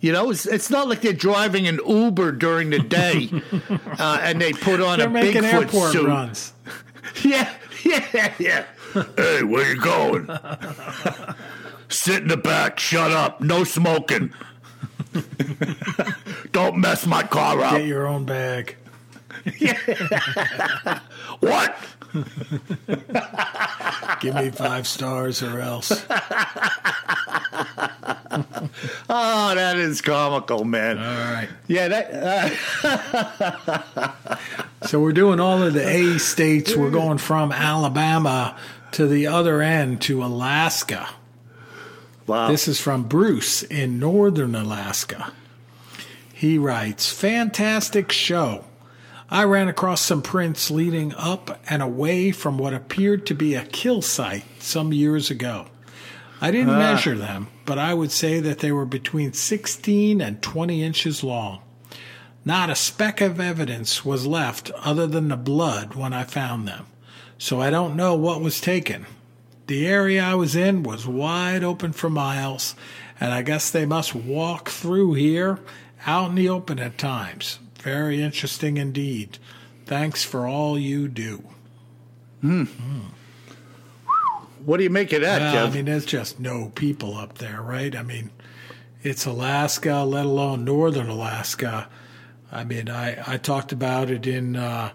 You 0.00 0.12
know, 0.12 0.30
it's, 0.30 0.46
it's 0.46 0.70
not 0.70 0.88
like 0.88 1.00
they're 1.00 1.12
driving 1.12 1.66
an 1.66 1.80
Uber 1.86 2.32
during 2.32 2.70
the 2.70 2.78
day 2.78 3.30
uh, 3.98 4.18
and 4.22 4.40
they 4.40 4.52
put 4.52 4.80
on 4.80 4.98
They're 4.98 5.08
a 5.08 5.10
Bigfoot 5.10 6.34
suit. 6.36 6.52
Yeah, 7.24 7.50
yeah, 8.12 8.32
yeah. 8.38 8.64
hey, 9.16 9.42
where 9.44 9.74
you 9.74 9.80
going? 9.80 10.26
Sit 11.88 12.22
in 12.22 12.28
the 12.28 12.36
back. 12.36 12.80
Shut 12.80 13.12
up. 13.12 13.40
No 13.40 13.62
smoking. 13.64 14.32
Don't 16.52 16.78
mess 16.78 17.06
my 17.06 17.22
car 17.22 17.60
up. 17.60 17.76
Get 17.76 17.86
your 17.86 18.06
own 18.08 18.24
bag. 18.24 18.76
What? 21.40 21.76
Give 24.20 24.34
me 24.34 24.50
five 24.50 24.86
stars 24.88 25.42
or 25.42 25.60
else. 25.60 26.04
Oh, 29.08 29.54
that 29.54 29.76
is 29.76 30.00
comical, 30.00 30.64
man. 30.64 30.98
All 30.98 31.04
right. 31.04 31.48
Yeah, 31.68 31.88
that. 31.88 32.58
Uh, 33.94 34.62
So 34.86 35.00
we're 35.00 35.12
doing 35.12 35.40
all 35.40 35.62
of 35.62 35.74
the 35.74 35.86
A 35.86 36.18
states. 36.18 36.76
We're 36.76 36.90
going 36.90 37.18
from 37.18 37.52
Alabama 37.52 38.56
to 38.92 39.06
the 39.06 39.26
other 39.26 39.60
end 39.62 40.00
to 40.02 40.22
Alaska. 40.24 41.08
wow. 42.26 42.48
This 42.48 42.68
is 42.68 42.80
from 42.80 43.04
Bruce 43.04 43.62
in 43.64 43.98
northern 43.98 44.54
Alaska. 44.54 45.32
He 46.32 46.58
writes, 46.58 47.10
Fantastic 47.12 48.12
show. 48.12 48.64
I 49.28 49.42
ran 49.44 49.68
across 49.68 50.02
some 50.02 50.22
prints 50.22 50.70
leading 50.70 51.12
up 51.14 51.58
and 51.68 51.82
away 51.82 52.30
from 52.30 52.58
what 52.58 52.72
appeared 52.74 53.26
to 53.26 53.34
be 53.34 53.54
a 53.54 53.64
kill 53.64 54.02
site 54.02 54.44
some 54.60 54.92
years 54.92 55.30
ago. 55.30 55.66
I 56.40 56.50
didn't 56.50 56.74
Ah. 56.74 56.78
measure 56.78 57.16
them, 57.16 57.48
but 57.64 57.78
I 57.78 57.92
would 57.94 58.12
say 58.12 58.38
that 58.40 58.58
they 58.60 58.70
were 58.70 58.84
between 58.86 59.32
16 59.32 60.20
and 60.20 60.40
20 60.42 60.82
inches 60.84 61.24
long. 61.24 61.58
Not 62.46 62.70
a 62.70 62.76
speck 62.76 63.20
of 63.20 63.40
evidence 63.40 64.04
was 64.04 64.24
left 64.24 64.70
other 64.76 65.08
than 65.08 65.26
the 65.26 65.36
blood 65.36 65.94
when 65.96 66.12
I 66.12 66.22
found 66.22 66.68
them, 66.68 66.86
so 67.38 67.60
I 67.60 67.70
don't 67.70 67.96
know 67.96 68.14
what 68.14 68.40
was 68.40 68.60
taken. 68.60 69.04
The 69.66 69.84
area 69.88 70.22
I 70.22 70.36
was 70.36 70.54
in 70.54 70.84
was 70.84 71.08
wide 71.08 71.64
open 71.64 71.90
for 71.92 72.08
miles, 72.08 72.76
and 73.18 73.34
I 73.34 73.42
guess 73.42 73.68
they 73.68 73.84
must 73.84 74.14
walk 74.14 74.68
through 74.68 75.14
here 75.14 75.58
out 76.06 76.28
in 76.30 76.36
the 76.36 76.48
open 76.48 76.78
at 76.78 76.98
times. 76.98 77.58
Very 77.80 78.22
interesting 78.22 78.76
indeed. 78.76 79.38
Thanks 79.84 80.22
for 80.22 80.46
all 80.46 80.78
you 80.78 81.08
do. 81.08 81.42
Hmm. 82.42 82.64
What 84.64 84.76
do 84.76 84.84
you 84.84 84.90
make 84.90 85.12
of 85.12 85.22
that, 85.22 85.40
Well, 85.52 85.66
Kev? 85.66 85.70
I 85.70 85.74
mean, 85.74 85.84
there's 85.86 86.06
just 86.06 86.38
no 86.38 86.70
people 86.76 87.16
up 87.16 87.38
there, 87.38 87.60
right? 87.60 87.96
I 87.96 88.04
mean, 88.04 88.30
it's 89.02 89.26
Alaska, 89.26 90.04
let 90.04 90.26
alone 90.26 90.64
northern 90.64 91.08
Alaska. 91.08 91.88
I 92.56 92.64
mean, 92.64 92.88
I, 92.88 93.34
I 93.34 93.36
talked 93.36 93.72
about 93.72 94.10
it 94.10 94.26
in 94.26 94.56
uh, 94.56 94.90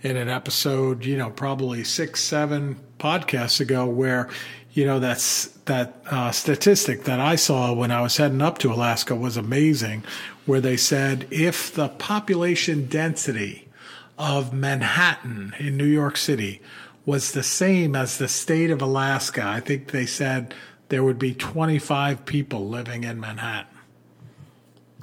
in 0.00 0.16
an 0.16 0.30
episode, 0.30 1.04
you 1.04 1.18
know, 1.18 1.28
probably 1.28 1.84
six, 1.84 2.22
seven 2.22 2.80
podcasts 2.98 3.60
ago, 3.60 3.84
where 3.84 4.30
you 4.72 4.86
know 4.86 4.98
that's 4.98 5.48
that 5.66 6.02
uh, 6.10 6.30
statistic 6.30 7.04
that 7.04 7.20
I 7.20 7.36
saw 7.36 7.74
when 7.74 7.90
I 7.90 8.00
was 8.00 8.16
heading 8.16 8.40
up 8.40 8.56
to 8.58 8.72
Alaska 8.72 9.14
was 9.14 9.36
amazing, 9.36 10.04
where 10.46 10.60
they 10.62 10.78
said 10.78 11.28
if 11.30 11.74
the 11.74 11.90
population 11.90 12.86
density 12.86 13.68
of 14.16 14.54
Manhattan 14.54 15.54
in 15.58 15.76
New 15.76 15.84
York 15.84 16.16
City 16.16 16.62
was 17.04 17.32
the 17.32 17.42
same 17.42 17.94
as 17.94 18.16
the 18.16 18.28
state 18.28 18.70
of 18.70 18.80
Alaska, 18.80 19.44
I 19.44 19.60
think 19.60 19.90
they 19.90 20.06
said 20.06 20.54
there 20.88 21.04
would 21.04 21.18
be 21.18 21.34
25 21.34 22.24
people 22.24 22.68
living 22.70 23.04
in 23.04 23.20
Manhattan. 23.20 23.66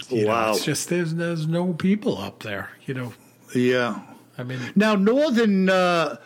You 0.09 0.25
know, 0.25 0.31
wow. 0.31 0.51
it's 0.51 0.63
just 0.63 0.89
there's 0.89 1.15
there's 1.15 1.47
no 1.47 1.73
people 1.73 2.17
up 2.17 2.43
there. 2.43 2.71
You 2.85 2.93
know, 2.93 3.13
yeah. 3.53 3.99
I 4.37 4.43
mean, 4.43 4.59
Now, 4.75 4.95
northern. 4.95 5.69
Uh, 5.69 6.17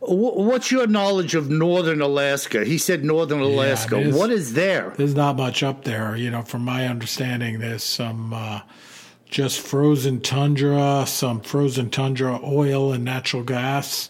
what's 0.00 0.70
your 0.70 0.86
knowledge 0.86 1.34
of 1.34 1.50
northern 1.50 2.00
Alaska? 2.00 2.64
He 2.64 2.78
said 2.78 3.04
northern 3.04 3.40
Alaska. 3.40 3.96
mean, 3.96 4.14
what 4.14 4.30
is 4.30 4.52
there? 4.54 4.94
there's 4.96 5.14
not 5.14 5.36
much 5.36 5.62
up 5.62 5.84
there. 5.84 6.14
You 6.16 6.30
know, 6.30 6.42
from 6.42 6.62
my 6.62 6.86
understanding, 6.86 7.58
there's 7.58 7.82
some 7.82 8.32
uh, 8.32 8.60
just 9.26 9.60
frozen 9.60 10.20
tundra, 10.20 11.04
some 11.06 11.40
frozen 11.40 11.90
tundra 11.90 12.38
oil 12.44 12.92
and 12.92 13.04
natural 13.04 13.42
gas 13.42 14.08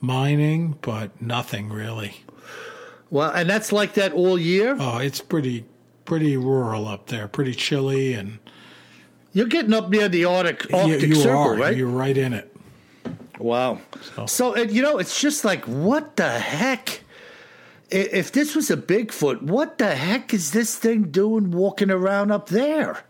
mining, 0.00 0.78
but 0.80 1.20
nothing 1.20 1.68
really. 1.68 2.24
Well, 3.10 3.30
and 3.30 3.48
that's 3.48 3.72
like 3.72 3.94
that 3.94 4.12
all 4.12 4.38
year. 4.38 4.76
Oh, 4.78 4.98
it's 4.98 5.20
pretty 5.20 5.64
pretty 6.08 6.38
rural 6.38 6.88
up 6.88 7.06
there, 7.08 7.28
pretty 7.28 7.52
chilly, 7.52 8.14
and 8.14 8.38
You're 9.34 9.46
getting 9.46 9.74
up 9.74 9.90
near 9.90 10.08
the 10.08 10.24
Arctic, 10.24 10.72
Arctic 10.72 11.02
you 11.02 11.14
Circle, 11.16 11.36
are 11.38 11.54
right? 11.56 11.76
you're 11.76 11.86
right 11.86 12.16
in 12.16 12.32
it. 12.32 12.56
Wow. 13.38 13.80
So- 14.16 14.24
So, 14.26 14.54
and, 14.54 14.70
you 14.70 14.80
know, 14.80 14.96
it's 14.98 15.20
just 15.20 15.44
like, 15.44 15.64
what 15.66 16.16
the 16.16 16.30
heck? 16.30 17.02
If 17.90 18.32
this 18.32 18.56
was 18.56 18.70
a 18.70 18.76
Bigfoot, 18.76 19.42
what 19.42 19.76
the 19.78 19.94
heck 19.94 20.32
is 20.32 20.50
this 20.52 20.76
thing 20.76 21.10
doing 21.10 21.50
walking 21.50 21.90
around 21.90 22.30
up 22.32 22.48
there? 22.48 23.04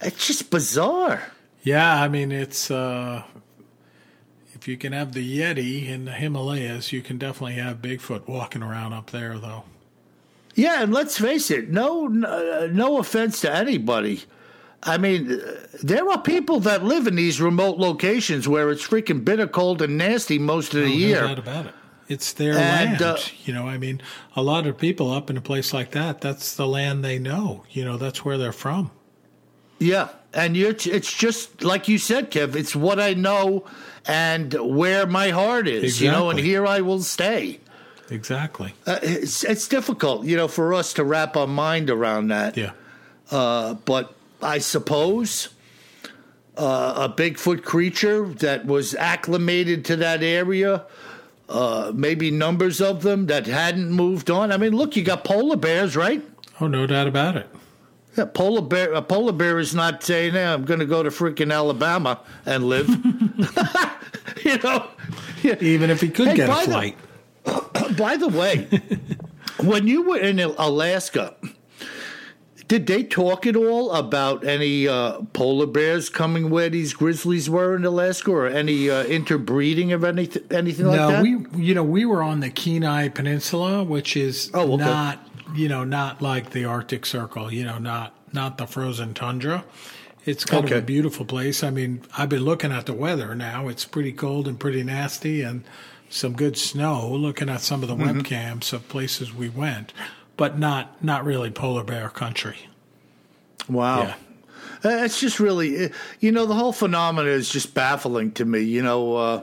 It's 0.00 0.26
just 0.26 0.50
bizarre. 0.50 1.22
Yeah, 1.62 2.02
I 2.02 2.08
mean 2.08 2.32
it's 2.32 2.70
uh, 2.70 3.22
if 4.54 4.66
you 4.68 4.76
can 4.76 4.92
have 4.92 5.12
the 5.12 5.38
Yeti 5.40 5.86
in 5.88 6.04
the 6.06 6.12
Himalayas, 6.12 6.92
you 6.92 7.00
can 7.02 7.16
definitely 7.18 7.54
have 7.54 7.78
Bigfoot 7.82 8.26
walking 8.28 8.62
around 8.62 8.92
up 8.94 9.10
there, 9.10 9.38
though. 9.38 9.64
Yeah, 10.54 10.82
and 10.82 10.92
let's 10.92 11.18
face 11.18 11.50
it, 11.50 11.70
no, 11.70 12.06
no, 12.06 12.68
no 12.68 12.98
offense 12.98 13.40
to 13.40 13.54
anybody. 13.54 14.22
I 14.82 14.98
mean, 14.98 15.32
uh, 15.32 15.66
there 15.82 16.08
are 16.10 16.20
people 16.20 16.60
that 16.60 16.84
live 16.84 17.06
in 17.06 17.16
these 17.16 17.40
remote 17.40 17.78
locations 17.78 18.46
where 18.46 18.70
it's 18.70 18.86
freaking 18.86 19.24
bitter 19.24 19.46
cold 19.48 19.82
and 19.82 19.96
nasty 19.98 20.38
most 20.38 20.74
of 20.74 20.80
the 20.82 20.88
No 20.88 20.94
year. 20.94 21.20
doubt 21.22 21.38
about 21.38 21.66
it. 21.66 21.74
It's 22.06 22.32
their 22.34 22.52
And, 22.52 23.00
land. 23.00 23.02
uh, 23.02 23.16
you 23.44 23.54
know, 23.54 23.66
I 23.66 23.78
mean, 23.78 24.02
a 24.36 24.42
lot 24.42 24.66
of 24.66 24.76
people 24.76 25.10
up 25.10 25.30
in 25.30 25.38
a 25.38 25.40
place 25.40 25.72
like 25.72 25.92
that, 25.92 26.20
that's 26.20 26.54
the 26.54 26.66
land 26.66 27.02
they 27.02 27.18
know. 27.18 27.64
You 27.70 27.84
know, 27.86 27.96
that's 27.96 28.24
where 28.26 28.36
they're 28.36 28.52
from. 28.52 28.90
Yeah, 29.80 30.10
and 30.34 30.54
you're, 30.56 30.70
it's 30.84 31.12
just 31.12 31.64
like 31.64 31.88
you 31.88 31.98
said, 31.98 32.30
Kev. 32.30 32.54
It's 32.54 32.76
what 32.76 33.00
I 33.00 33.14
know 33.14 33.64
and 34.06 34.52
where 34.54 35.06
my 35.06 35.30
heart 35.30 35.66
is, 35.66 36.00
you 36.00 36.10
know, 36.10 36.28
and 36.30 36.38
here 36.38 36.66
I 36.66 36.80
will 36.82 37.02
stay. 37.02 37.58
Exactly. 38.10 38.74
Uh, 38.86 38.98
it's, 39.02 39.44
it's 39.44 39.66
difficult, 39.68 40.24
you 40.24 40.36
know, 40.36 40.48
for 40.48 40.74
us 40.74 40.92
to 40.94 41.04
wrap 41.04 41.36
our 41.36 41.46
mind 41.46 41.90
around 41.90 42.28
that. 42.28 42.56
Yeah. 42.56 42.72
Uh, 43.30 43.74
but 43.74 44.14
I 44.42 44.58
suppose 44.58 45.48
uh, 46.56 47.08
a 47.08 47.08
Bigfoot 47.08 47.62
creature 47.64 48.26
that 48.26 48.66
was 48.66 48.94
acclimated 48.94 49.84
to 49.86 49.96
that 49.96 50.22
area, 50.22 50.84
uh, 51.48 51.92
maybe 51.94 52.30
numbers 52.30 52.80
of 52.80 53.02
them 53.02 53.26
that 53.26 53.46
hadn't 53.46 53.90
moved 53.90 54.30
on. 54.30 54.52
I 54.52 54.56
mean, 54.56 54.76
look, 54.76 54.96
you 54.96 55.02
got 55.02 55.24
polar 55.24 55.56
bears, 55.56 55.96
right? 55.96 56.22
Oh, 56.60 56.66
no 56.66 56.86
doubt 56.86 57.06
about 57.06 57.36
it. 57.36 57.48
Yeah, 58.16 58.26
polar 58.26 58.62
bear. 58.62 58.92
A 58.92 59.02
polar 59.02 59.32
bear 59.32 59.58
is 59.58 59.74
not 59.74 60.04
saying, 60.04 60.34
"Yeah, 60.34 60.54
I'm 60.54 60.64
going 60.64 60.78
to 60.78 60.86
go 60.86 61.02
to 61.02 61.10
freaking 61.10 61.52
Alabama 61.52 62.20
and 62.46 62.62
live." 62.62 62.88
you 64.44 64.58
know. 64.58 64.86
Even 65.60 65.90
if 65.90 66.00
he 66.00 66.08
could 66.08 66.28
Hey, 66.28 66.36
get 66.36 66.48
a 66.48 66.54
flight. 66.54 66.96
By 67.98 68.16
the 68.16 68.28
way, 68.28 68.68
when 69.60 69.86
you 69.86 70.02
were 70.02 70.18
in 70.18 70.40
Alaska, 70.40 71.34
did 72.66 72.86
they 72.86 73.02
talk 73.02 73.46
at 73.46 73.56
all 73.56 73.92
about 73.92 74.44
any 74.44 74.88
uh, 74.88 75.20
polar 75.32 75.66
bears 75.66 76.08
coming 76.08 76.48
where 76.50 76.70
these 76.70 76.94
grizzlies 76.94 77.50
were 77.50 77.76
in 77.76 77.84
Alaska, 77.84 78.30
or 78.30 78.46
any 78.46 78.88
uh, 78.88 79.04
interbreeding 79.04 79.92
of 79.92 80.02
anything, 80.04 80.42
anything 80.50 80.86
like 80.86 80.96
no, 80.96 81.10
that? 81.10 81.22
we 81.22 81.46
you 81.56 81.74
know 81.74 81.84
we 81.84 82.04
were 82.04 82.22
on 82.22 82.40
the 82.40 82.50
Kenai 82.50 83.08
Peninsula, 83.08 83.84
which 83.84 84.16
is 84.16 84.50
Oh, 84.54 84.72
okay. 84.74 84.84
not 84.84 85.28
you 85.54 85.68
know 85.68 85.84
not 85.84 86.22
like 86.22 86.50
the 86.50 86.64
Arctic 86.64 87.04
Circle. 87.06 87.52
You 87.52 87.64
know, 87.64 87.78
not 87.78 88.14
not 88.32 88.58
the 88.58 88.66
frozen 88.66 89.14
tundra. 89.14 89.64
It's 90.26 90.46
kind 90.46 90.64
of 90.64 90.72
a 90.72 90.80
beautiful 90.80 91.26
place. 91.26 91.62
I 91.62 91.68
mean, 91.68 92.00
I've 92.16 92.30
been 92.30 92.44
looking 92.46 92.72
at 92.72 92.86
the 92.86 92.94
weather 92.94 93.34
now. 93.34 93.68
It's 93.68 93.84
pretty 93.84 94.12
cold 94.12 94.48
and 94.48 94.58
pretty 94.58 94.82
nasty, 94.82 95.42
and 95.42 95.64
some 96.08 96.34
good 96.34 96.56
snow. 96.56 97.08
Looking 97.10 97.48
at 97.48 97.60
some 97.60 97.82
of 97.82 97.88
the 97.88 97.96
Mm-hmm. 97.96 98.20
webcams 98.20 98.72
of 98.72 98.88
places 98.88 99.34
we 99.34 99.48
went, 99.48 99.92
but 100.36 100.58
not 100.58 101.02
not 101.02 101.24
really 101.24 101.50
polar 101.50 101.84
bear 101.84 102.08
country. 102.08 102.68
Wow. 103.68 104.02
Yeah. 104.02 104.14
Uh, 104.84 105.04
It's 105.04 105.18
just 105.20 105.40
really, 105.40 105.86
uh, 105.86 105.88
you 106.20 106.30
know, 106.32 106.44
the 106.46 106.54
whole 106.54 106.72
phenomena 106.72 107.30
is 107.30 107.48
just 107.48 107.72
baffling 107.74 108.32
to 108.32 108.44
me. 108.44 108.60
You 108.60 108.82
know, 108.82 109.16
uh, 109.16 109.42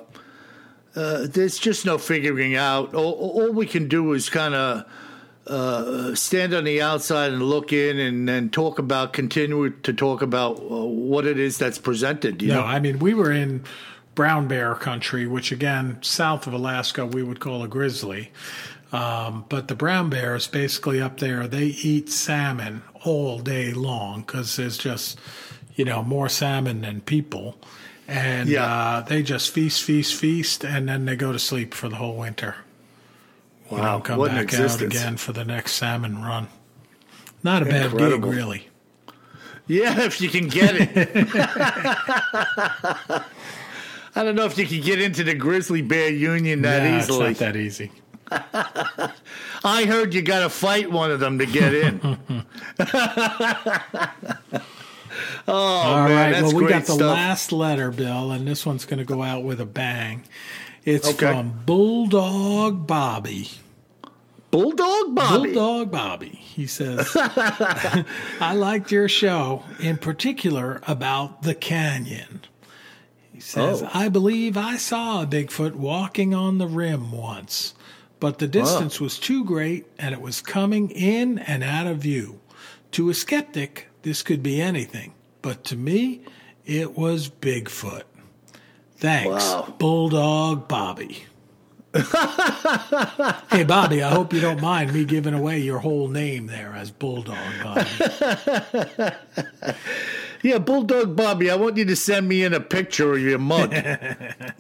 uh, 0.96 1.28
there's 1.28 1.58
just 1.58 1.86
no 1.86 1.98
figuring 1.98 2.56
out. 2.56 2.94
All, 2.94 3.14
all 3.14 3.52
we 3.52 3.66
can 3.66 3.88
do 3.88 4.14
is 4.14 4.30
kind 4.30 4.54
of 4.54 4.86
uh, 5.48 6.14
stand 6.14 6.54
on 6.54 6.66
the 6.66 6.82
outside 6.82 7.32
and 7.34 7.42
look 7.42 7.74
in 7.74 7.98
and, 7.98 8.30
and 8.30 8.54
talk 8.54 8.78
about, 8.78 9.14
continue 9.14 9.72
to 9.72 9.94
talk 9.94 10.22
about 10.22 10.58
uh, 10.60 10.86
what 10.86 11.26
it 11.26 11.40
is 11.40 11.58
that's 11.58 11.80
presented. 11.80 12.42
You 12.44 12.50
No, 12.50 12.56
know, 12.62 12.66
I 12.68 12.80
mean 12.80 13.00
we 13.00 13.14
were 13.16 13.32
in 13.32 13.64
brown 14.16 14.48
bear 14.48 14.76
country, 14.76 15.26
which 15.28 15.52
again, 15.52 15.98
south 16.02 16.48
of 16.48 16.54
Alaska, 16.54 17.06
we 17.06 17.24
would 17.24 17.40
call 17.40 17.64
a 17.64 17.68
grizzly. 17.68 18.32
Um, 18.92 19.46
but 19.48 19.68
the 19.70 19.76
brown 19.76 20.10
bears, 20.10 20.48
basically 20.48 21.02
up 21.02 21.20
there, 21.20 21.48
they 21.48 21.66
eat 21.68 22.10
salmon 22.10 22.84
all 23.06 23.40
day 23.40 23.72
long 23.74 24.22
because 24.22 24.58
there's 24.58 24.78
just, 24.78 25.18
you 25.76 25.86
know, 25.86 26.04
more 26.04 26.28
salmon 26.28 26.82
than 26.82 27.00
people, 27.02 27.58
and 28.08 28.50
Yeah. 28.50 28.66
uh, 28.66 29.02
they 29.02 29.24
just 29.24 29.52
feast, 29.52 29.82
feast, 29.84 30.14
feast, 30.14 30.66
and 30.66 30.90
then 30.90 31.06
they 31.06 31.16
go 31.16 31.32
to 31.32 31.40
sleep 31.40 31.74
for 31.74 31.88
the 31.88 31.96
whole 31.96 32.18
winter. 32.18 32.56
You 33.72 33.78
Wow, 33.78 33.98
know, 33.98 34.02
come 34.04 34.18
what 34.20 34.32
back 34.32 34.54
out 34.54 34.82
again 34.82 35.16
for 35.16 35.32
the 35.32 35.46
next 35.46 35.72
salmon 35.74 36.22
run. 36.22 36.50
Not 37.44 37.62
a 37.62 37.66
bad 37.66 37.98
gig, 37.98 38.26
really. 38.26 38.68
yeah, 39.68 40.02
if 40.02 40.20
you 40.20 40.28
can 40.28 40.50
get 40.50 40.76
it. 40.78 41.28
I 44.16 44.24
don't 44.24 44.36
know 44.36 44.46
if 44.46 44.58
you 44.58 44.66
can 44.66 44.82
get 44.82 45.00
into 45.02 45.24
the 45.24 45.34
grizzly 45.34 45.82
bear 45.82 46.10
union 46.12 46.62
that 46.64 46.84
Nah, 46.84 46.98
easily. 47.00 47.32
It's 47.32 47.40
not 47.40 47.54
that 47.54 47.56
easy. 47.60 47.92
I 49.64 49.86
heard 49.86 50.14
you 50.14 50.22
got 50.22 50.40
to 50.42 50.50
fight 50.50 50.92
one 50.92 51.12
of 51.12 51.20
them 51.20 51.40
to 51.40 51.46
get 51.46 51.74
in. 51.74 52.00
oh, 55.48 55.54
All 55.54 56.08
man, 56.08 56.34
right. 56.34 56.42
Well, 56.44 56.54
we 56.56 56.68
got 56.68 56.86
the 56.86 56.94
stuff. 56.94 57.02
last 57.02 57.52
letter, 57.52 57.92
Bill, 57.92 58.32
and 58.32 58.48
this 58.48 58.66
one's 58.66 58.86
going 58.86 59.00
to 59.00 59.06
go 59.06 59.22
out 59.22 59.44
with 59.44 59.60
a 59.62 59.66
bang. 59.66 60.24
It's 60.86 61.08
Okay. 61.10 61.28
from 61.28 61.62
Bulldog 61.66 62.88
Bobby. 62.88 63.50
Bulldog 64.50 65.16
Bobby. 65.16 65.54
Bulldog 65.54 65.92
Bobby. 65.92 66.30
He 66.30 66.68
says, 66.68 67.10
I 67.16 68.54
liked 68.56 68.92
your 68.92 69.08
show, 69.08 69.64
in 69.80 69.98
particular 69.98 70.82
about 70.88 71.44
the 71.44 71.54
canyon. 71.56 72.42
Says, 73.42 73.82
Oh. 73.84 73.90
I 73.94 74.08
believe 74.10 74.56
I 74.56 74.78
saw 74.78 75.22
a 75.24 75.26
Bigfoot 75.26 75.74
walking 75.76 76.34
on 76.34 76.58
the 76.58 76.68
rim 76.68 77.12
once, 77.12 77.74
but 78.20 78.38
the 78.40 78.48
distance 78.48 79.02
was 79.02 79.18
too 79.20 79.44
great 79.44 79.86
and 80.00 80.14
it 80.14 80.22
was 80.22 80.42
coming 80.42 80.90
in 80.92 81.40
and 81.40 81.64
out 81.64 81.88
of 81.88 81.98
view. 81.98 82.40
To 82.92 83.10
a 83.10 83.14
skeptic, 83.14 83.88
this 84.04 84.22
could 84.24 84.44
be 84.44 84.62
anything, 84.62 85.14
but 85.42 85.64
to 85.66 85.76
me, 85.76 86.22
it 86.66 86.98
was 86.98 87.30
Bigfoot. 87.30 88.04
Thanks, 88.98 89.28
Wow. 89.50 89.74
Bulldog 89.80 90.68
Bobby. 90.68 91.26
hey, 91.94 93.64
Bobby, 93.64 94.02
I 94.04 94.10
hope 94.12 94.32
you 94.34 94.40
don't 94.40 94.62
mind 94.62 94.94
me 94.94 95.04
giving 95.04 95.34
away 95.34 95.60
your 95.60 95.80
whole 95.80 96.08
name 96.08 96.48
there 96.48 96.74
as 96.76 96.90
Bulldog 96.92 97.38
Bobby. 97.64 97.90
Yeah, 100.44 100.58
Bulldog 100.58 101.16
Bobby, 101.16 101.52
I 101.52 101.56
want 101.56 101.78
you 101.78 101.86
to 101.86 101.96
send 101.96 102.28
me 102.28 102.44
in 102.44 102.54
a 102.54 102.60
picture 102.60 103.14
of 103.14 103.20
your 103.22 103.38
mug. 103.40 103.74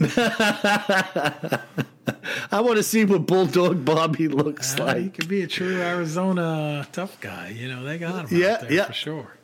I 2.51 2.59
want 2.61 2.77
to 2.77 2.83
see 2.83 3.05
what 3.05 3.25
Bulldog 3.25 3.83
Bobby 3.85 4.27
looks 4.27 4.79
Uh, 4.79 4.95
he 4.95 5.09
could 5.09 5.27
be 5.27 5.41
a 5.41 5.47
true 5.47 5.81
Arizona 5.81 6.87
tough 6.91 7.19
guy. 7.21 7.49
You 7.49 7.67
know, 7.69 7.83
they 7.83 7.97
got 7.97 8.29
him 8.29 8.39
Yeah, 8.39 8.47
out 8.53 8.61
there 8.61 8.73
yeah. 8.73 8.85
for 8.85 8.93
sure. 8.93 9.37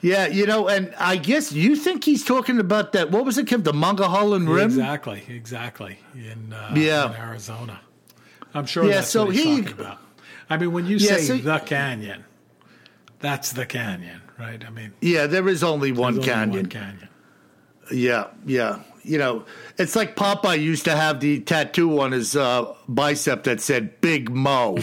Yeah, 0.00 0.26
you 0.26 0.46
know, 0.46 0.68
and 0.68 0.92
I 0.98 1.16
guess 1.16 1.52
you 1.52 1.76
think 1.76 2.02
he's 2.04 2.24
talking 2.24 2.58
about 2.58 2.92
that. 2.92 3.10
What 3.12 3.24
was 3.24 3.38
it, 3.38 3.46
Kev? 3.46 3.62
The 3.62 3.72
Mangaholin 3.72 4.48
Rim? 4.52 4.64
Exactly, 4.64 5.22
exactly. 5.28 5.98
In, 6.14 6.52
uh, 6.52 6.72
Yeah. 6.76 7.10
in 7.10 7.16
Arizona. 7.20 7.80
I'm 8.52 8.66
sure 8.66 8.84
Yeah, 8.84 8.94
that's 8.96 9.08
so 9.10 9.26
what 9.26 9.34
he's 9.36 9.44
he- 9.44 9.60
talking 9.62 9.80
about. 9.80 9.98
I 10.50 10.56
mean, 10.56 10.72
when 10.72 10.86
you 10.86 10.96
Yeah, 10.96 11.16
say 11.18 11.22
so- 11.22 11.36
the 11.38 11.58
canyon, 11.60 12.24
that's 13.20 13.52
the 13.52 13.64
canyon, 13.64 14.21
right? 14.42 14.64
I 14.64 14.70
mean, 14.70 14.92
Yeah, 15.00 15.26
there 15.26 15.48
is 15.48 15.62
only 15.62 15.92
one 15.92 16.14
only 16.14 16.26
canyon. 16.26 16.56
one 16.62 16.66
canyon. 16.66 17.08
Yeah, 17.92 18.28
yeah. 18.46 18.80
You 19.04 19.18
know, 19.18 19.44
it's 19.78 19.96
like 19.96 20.14
Popeye 20.14 20.62
used 20.62 20.84
to 20.84 20.94
have 20.94 21.18
the 21.18 21.40
tattoo 21.40 22.00
on 22.00 22.12
his 22.12 22.36
uh, 22.36 22.72
bicep 22.88 23.42
that 23.44 23.60
said 23.60 24.00
Big 24.00 24.30
Mo. 24.30 24.74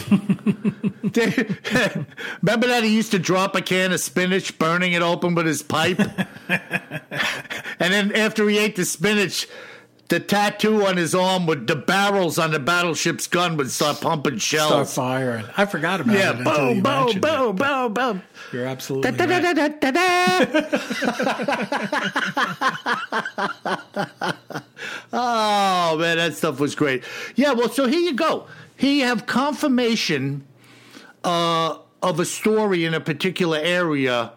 Remember 2.42 2.66
that 2.66 2.82
he 2.82 2.94
used 2.94 3.12
to 3.12 3.18
drop 3.18 3.56
a 3.56 3.62
can 3.62 3.92
of 3.92 4.00
spinach, 4.00 4.58
burning 4.58 4.92
it 4.92 5.00
open 5.02 5.34
with 5.34 5.46
his 5.46 5.62
pipe? 5.62 5.98
and 6.48 7.00
then 7.78 8.14
after 8.14 8.46
he 8.48 8.58
ate 8.58 8.76
the 8.76 8.84
spinach, 8.84 9.48
the 10.10 10.20
tattoo 10.20 10.84
on 10.86 10.96
his 10.96 11.14
arm 11.14 11.46
with 11.46 11.68
the 11.68 11.76
barrels 11.76 12.36
on 12.36 12.50
the 12.50 12.58
battleship's 12.58 13.28
gun 13.28 13.56
would 13.56 13.70
start 13.70 14.00
pumping 14.00 14.38
shells. 14.38 14.68
Start 14.68 14.88
firing. 14.88 15.46
I 15.56 15.66
forgot 15.66 16.00
about 16.00 16.16
yeah, 16.16 16.30
it 16.30 16.38
until 16.38 16.54
boom, 16.56 16.82
boom, 16.82 17.20
boom, 17.20 17.56
boom, 17.56 17.94
boom. 17.94 18.22
You're 18.52 18.66
absolutely 18.66 19.12
Da, 19.12 19.24
da, 19.24 19.36
right. 19.36 19.54
da, 19.54 19.68
da, 19.68 19.68
da, 19.68 19.90
da. 19.92 20.70
oh 25.12 25.96
man, 25.98 26.16
that 26.16 26.34
stuff 26.34 26.58
was 26.58 26.74
great. 26.74 27.04
Yeah, 27.36 27.52
well, 27.52 27.68
so 27.68 27.86
here 27.86 28.00
you 28.00 28.14
go. 28.14 28.48
Here 28.76 28.92
you 28.92 29.04
have 29.04 29.26
confirmation 29.26 30.44
uh, 31.22 31.78
of 32.02 32.18
a 32.18 32.24
story 32.24 32.84
in 32.84 32.94
a 32.94 33.00
particular 33.00 33.58
area 33.58 34.32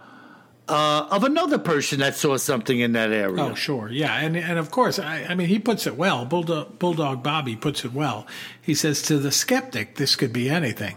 uh, 0.70 1.08
of 1.12 1.24
another 1.24 1.58
person 1.58 2.00
that 2.00 2.16
saw 2.16 2.38
something 2.38 2.80
in 2.80 2.94
that 2.94 3.12
area. 3.12 3.44
Oh, 3.44 3.54
sure, 3.56 3.90
yeah, 3.90 4.16
and 4.20 4.38
and 4.38 4.58
of 4.58 4.72
course, 4.72 4.98
I, 5.00 5.24
I 5.30 5.36
mean, 5.36 5.48
he 5.48 5.60
puts 5.60 5.86
it 5.88 5.98
well. 5.98 6.26
Bulldog, 6.26 6.80
Bulldog 6.80 7.22
Bobby 7.24 7.56
puts 7.56 7.84
it 7.84 7.94
well. 7.94 8.26
He 8.62 8.74
says 8.74 9.02
to 9.04 9.18
the 9.20 9.32
skeptic, 9.32 9.96
this 9.96 10.16
could 10.16 10.32
be 10.32 10.50
anything, 10.50 10.96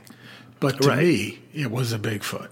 but 0.60 0.80
to 0.82 0.88
Right. 0.88 0.98
me, 0.98 1.38
it 1.52 1.70
was 1.70 1.92
a 1.92 1.98
Bigfoot. 1.98 2.48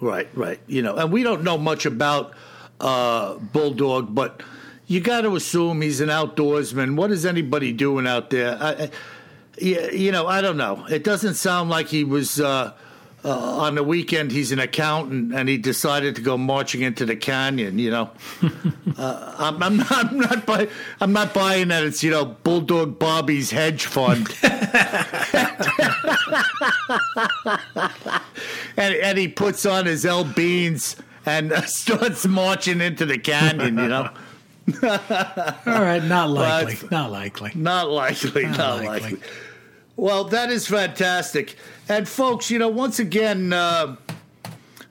Right, 0.00 0.28
right. 0.34 0.60
You 0.66 0.82
know, 0.82 0.96
and 0.96 1.10
we 1.10 1.22
don't 1.22 1.42
know 1.42 1.58
much 1.58 1.84
about 1.86 2.32
uh, 2.80 3.34
Bulldog, 3.34 4.14
but 4.14 4.42
you 4.86 5.00
got 5.00 5.22
to 5.22 5.34
assume 5.34 5.80
he's 5.82 6.00
an 6.00 6.08
outdoorsman. 6.08 6.94
What 6.94 7.10
is 7.10 7.26
anybody 7.26 7.72
doing 7.72 8.06
out 8.06 8.30
there? 8.30 8.56
I, 8.60 8.70
I, 8.70 8.90
yeah, 9.60 9.90
you 9.90 10.12
know, 10.12 10.26
I 10.28 10.40
don't 10.40 10.56
know. 10.56 10.86
It 10.88 11.02
doesn't 11.02 11.34
sound 11.34 11.68
like 11.68 11.88
he 11.88 12.04
was 12.04 12.38
uh, 12.40 12.74
uh, 13.24 13.30
on 13.30 13.74
the 13.74 13.82
weekend. 13.82 14.30
He's 14.30 14.52
an 14.52 14.58
accountant, 14.58 15.34
and 15.34 15.48
he 15.48 15.58
decided 15.58 16.14
to 16.16 16.22
go 16.22 16.38
marching 16.38 16.82
into 16.82 17.04
the 17.04 17.16
canyon. 17.16 17.78
You 17.78 17.90
know, 17.90 18.10
uh, 18.96 19.34
I'm, 19.38 19.62
I'm 19.62 19.76
not, 19.78 19.92
I'm 19.92 20.18
not, 20.20 20.46
buy, 20.46 20.68
I'm 21.00 21.12
not 21.12 21.34
buying 21.34 21.68
that. 21.68 21.84
It's 21.84 22.02
you 22.02 22.10
know, 22.10 22.24
Bulldog 22.24 22.98
Bobby's 22.98 23.50
hedge 23.50 23.84
fund. 23.86 24.28
and, 28.76 28.94
and 28.94 29.18
he 29.18 29.28
puts 29.28 29.66
on 29.66 29.86
his 29.86 30.04
L 30.04 30.24
beans 30.24 30.96
and 31.26 31.52
starts 31.66 32.26
marching 32.26 32.80
into 32.80 33.04
the 33.06 33.18
canyon. 33.18 33.78
You 33.78 33.88
know, 33.88 34.10
All 34.82 35.82
right, 35.82 36.02
not 36.04 36.30
likely, 36.30 36.88
not 36.90 37.10
likely. 37.10 37.52
not 37.54 37.88
likely, 37.90 38.44
not, 38.44 38.58
Not 38.58 38.84
likely. 38.84 39.10
likely. 39.12 39.20
Well, 39.98 40.22
that 40.26 40.52
is 40.52 40.68
fantastic, 40.68 41.56
and 41.88 42.08
folks, 42.08 42.52
you 42.52 42.60
know, 42.60 42.68
once 42.68 43.00
again. 43.00 43.52
Uh, 43.52 43.96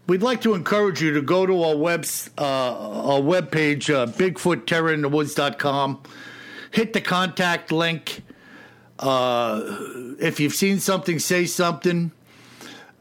We'd 0.06 0.22
like 0.22 0.40
to 0.44 0.54
encourage 0.54 1.02
you 1.02 1.14
to 1.16 1.22
go 1.22 1.46
to 1.46 1.64
our 1.64 1.76
webs, 1.76 2.30
uh, 2.38 2.42
our 2.42 3.20
webpage, 3.20 3.94
uh, 3.94 4.06
BigfootTerrorInTheWoods.com. 4.06 6.02
Hit 6.72 6.94
the 6.94 7.02
contact 7.02 7.74
link. 7.74 8.24
Uh, 8.98 9.62
if 10.18 10.40
you've 10.40 10.54
seen 10.54 10.80
something, 10.80 11.20
say 11.20 11.46
something. 11.46 12.14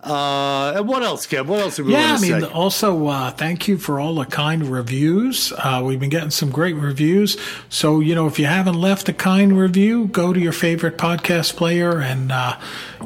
Uh, 0.07 0.75
and 0.77 0.87
what 0.87 1.03
else, 1.03 1.27
Kev? 1.27 1.47
What 1.47 1.61
else 1.61 1.77
do 1.77 1.85
we 1.85 1.93
Yeah, 1.93 2.15
I 2.17 2.21
mean, 2.21 2.41
say? 2.43 2.47
also 2.49 3.07
uh, 3.09 3.31
thank 3.33 3.67
you 3.67 3.77
for 3.77 3.99
all 3.99 4.15
the 4.15 4.25
kind 4.25 4.65
reviews. 4.67 5.53
Uh, 5.53 5.83
we've 5.85 5.99
been 5.99 6.11
getting 6.11 6.31
some 6.31 6.51
great 6.51 6.77
reviews. 6.77 7.37
So 7.69 7.99
you 7.99 8.15
know, 8.15 8.27
if 8.29 8.39
you 8.39 8.47
haven't 8.47 8.77
left 8.81 9.09
a 9.09 9.13
kind 9.13 9.59
review, 9.59 10.07
go 10.07 10.33
to 10.33 10.39
your 10.39 10.53
favorite 10.53 10.97
podcast 10.97 11.57
player 11.57 12.01
and 12.01 12.31
uh, 12.31 12.57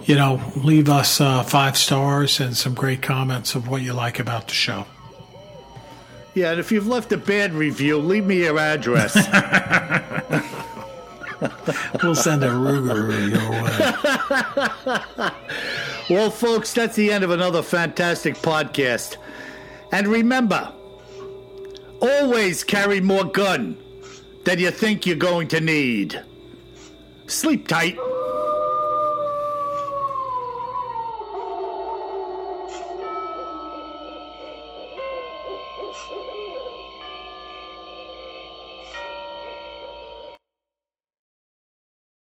you 0.04 0.14
know 0.14 0.42
leave 0.56 0.90
us 0.90 1.20
uh, 1.22 1.42
five 1.42 1.78
stars 1.78 2.38
and 2.38 2.54
some 2.56 2.74
great 2.74 3.00
comments 3.00 3.54
of 3.54 3.66
what 3.68 3.80
you 3.80 3.94
like 3.94 4.18
about 4.20 4.48
the 4.48 4.54
show. 4.54 4.84
Yeah, 6.34 6.50
and 6.52 6.60
if 6.60 6.70
you've 6.70 6.86
left 6.86 7.10
a 7.12 7.16
bad 7.16 7.54
review, 7.54 7.98
leave 7.98 8.24
me 8.24 8.40
your 8.44 8.58
address. 8.58 9.14
We'll 12.02 12.14
send 12.14 12.44
a 12.44 12.48
Ruger 12.48 13.30
your 13.30 13.50
way. 15.20 15.30
well, 16.10 16.30
folks, 16.30 16.72
that's 16.74 16.96
the 16.96 17.12
end 17.12 17.24
of 17.24 17.30
another 17.30 17.62
fantastic 17.62 18.34
podcast. 18.36 19.16
And 19.92 20.06
remember, 20.08 20.72
always 22.00 22.64
carry 22.64 23.00
more 23.00 23.24
gun 23.24 23.76
than 24.44 24.58
you 24.58 24.70
think 24.70 25.06
you're 25.06 25.16
going 25.16 25.48
to 25.48 25.60
need. 25.60 26.22
Sleep 27.26 27.68
tight. 27.68 27.98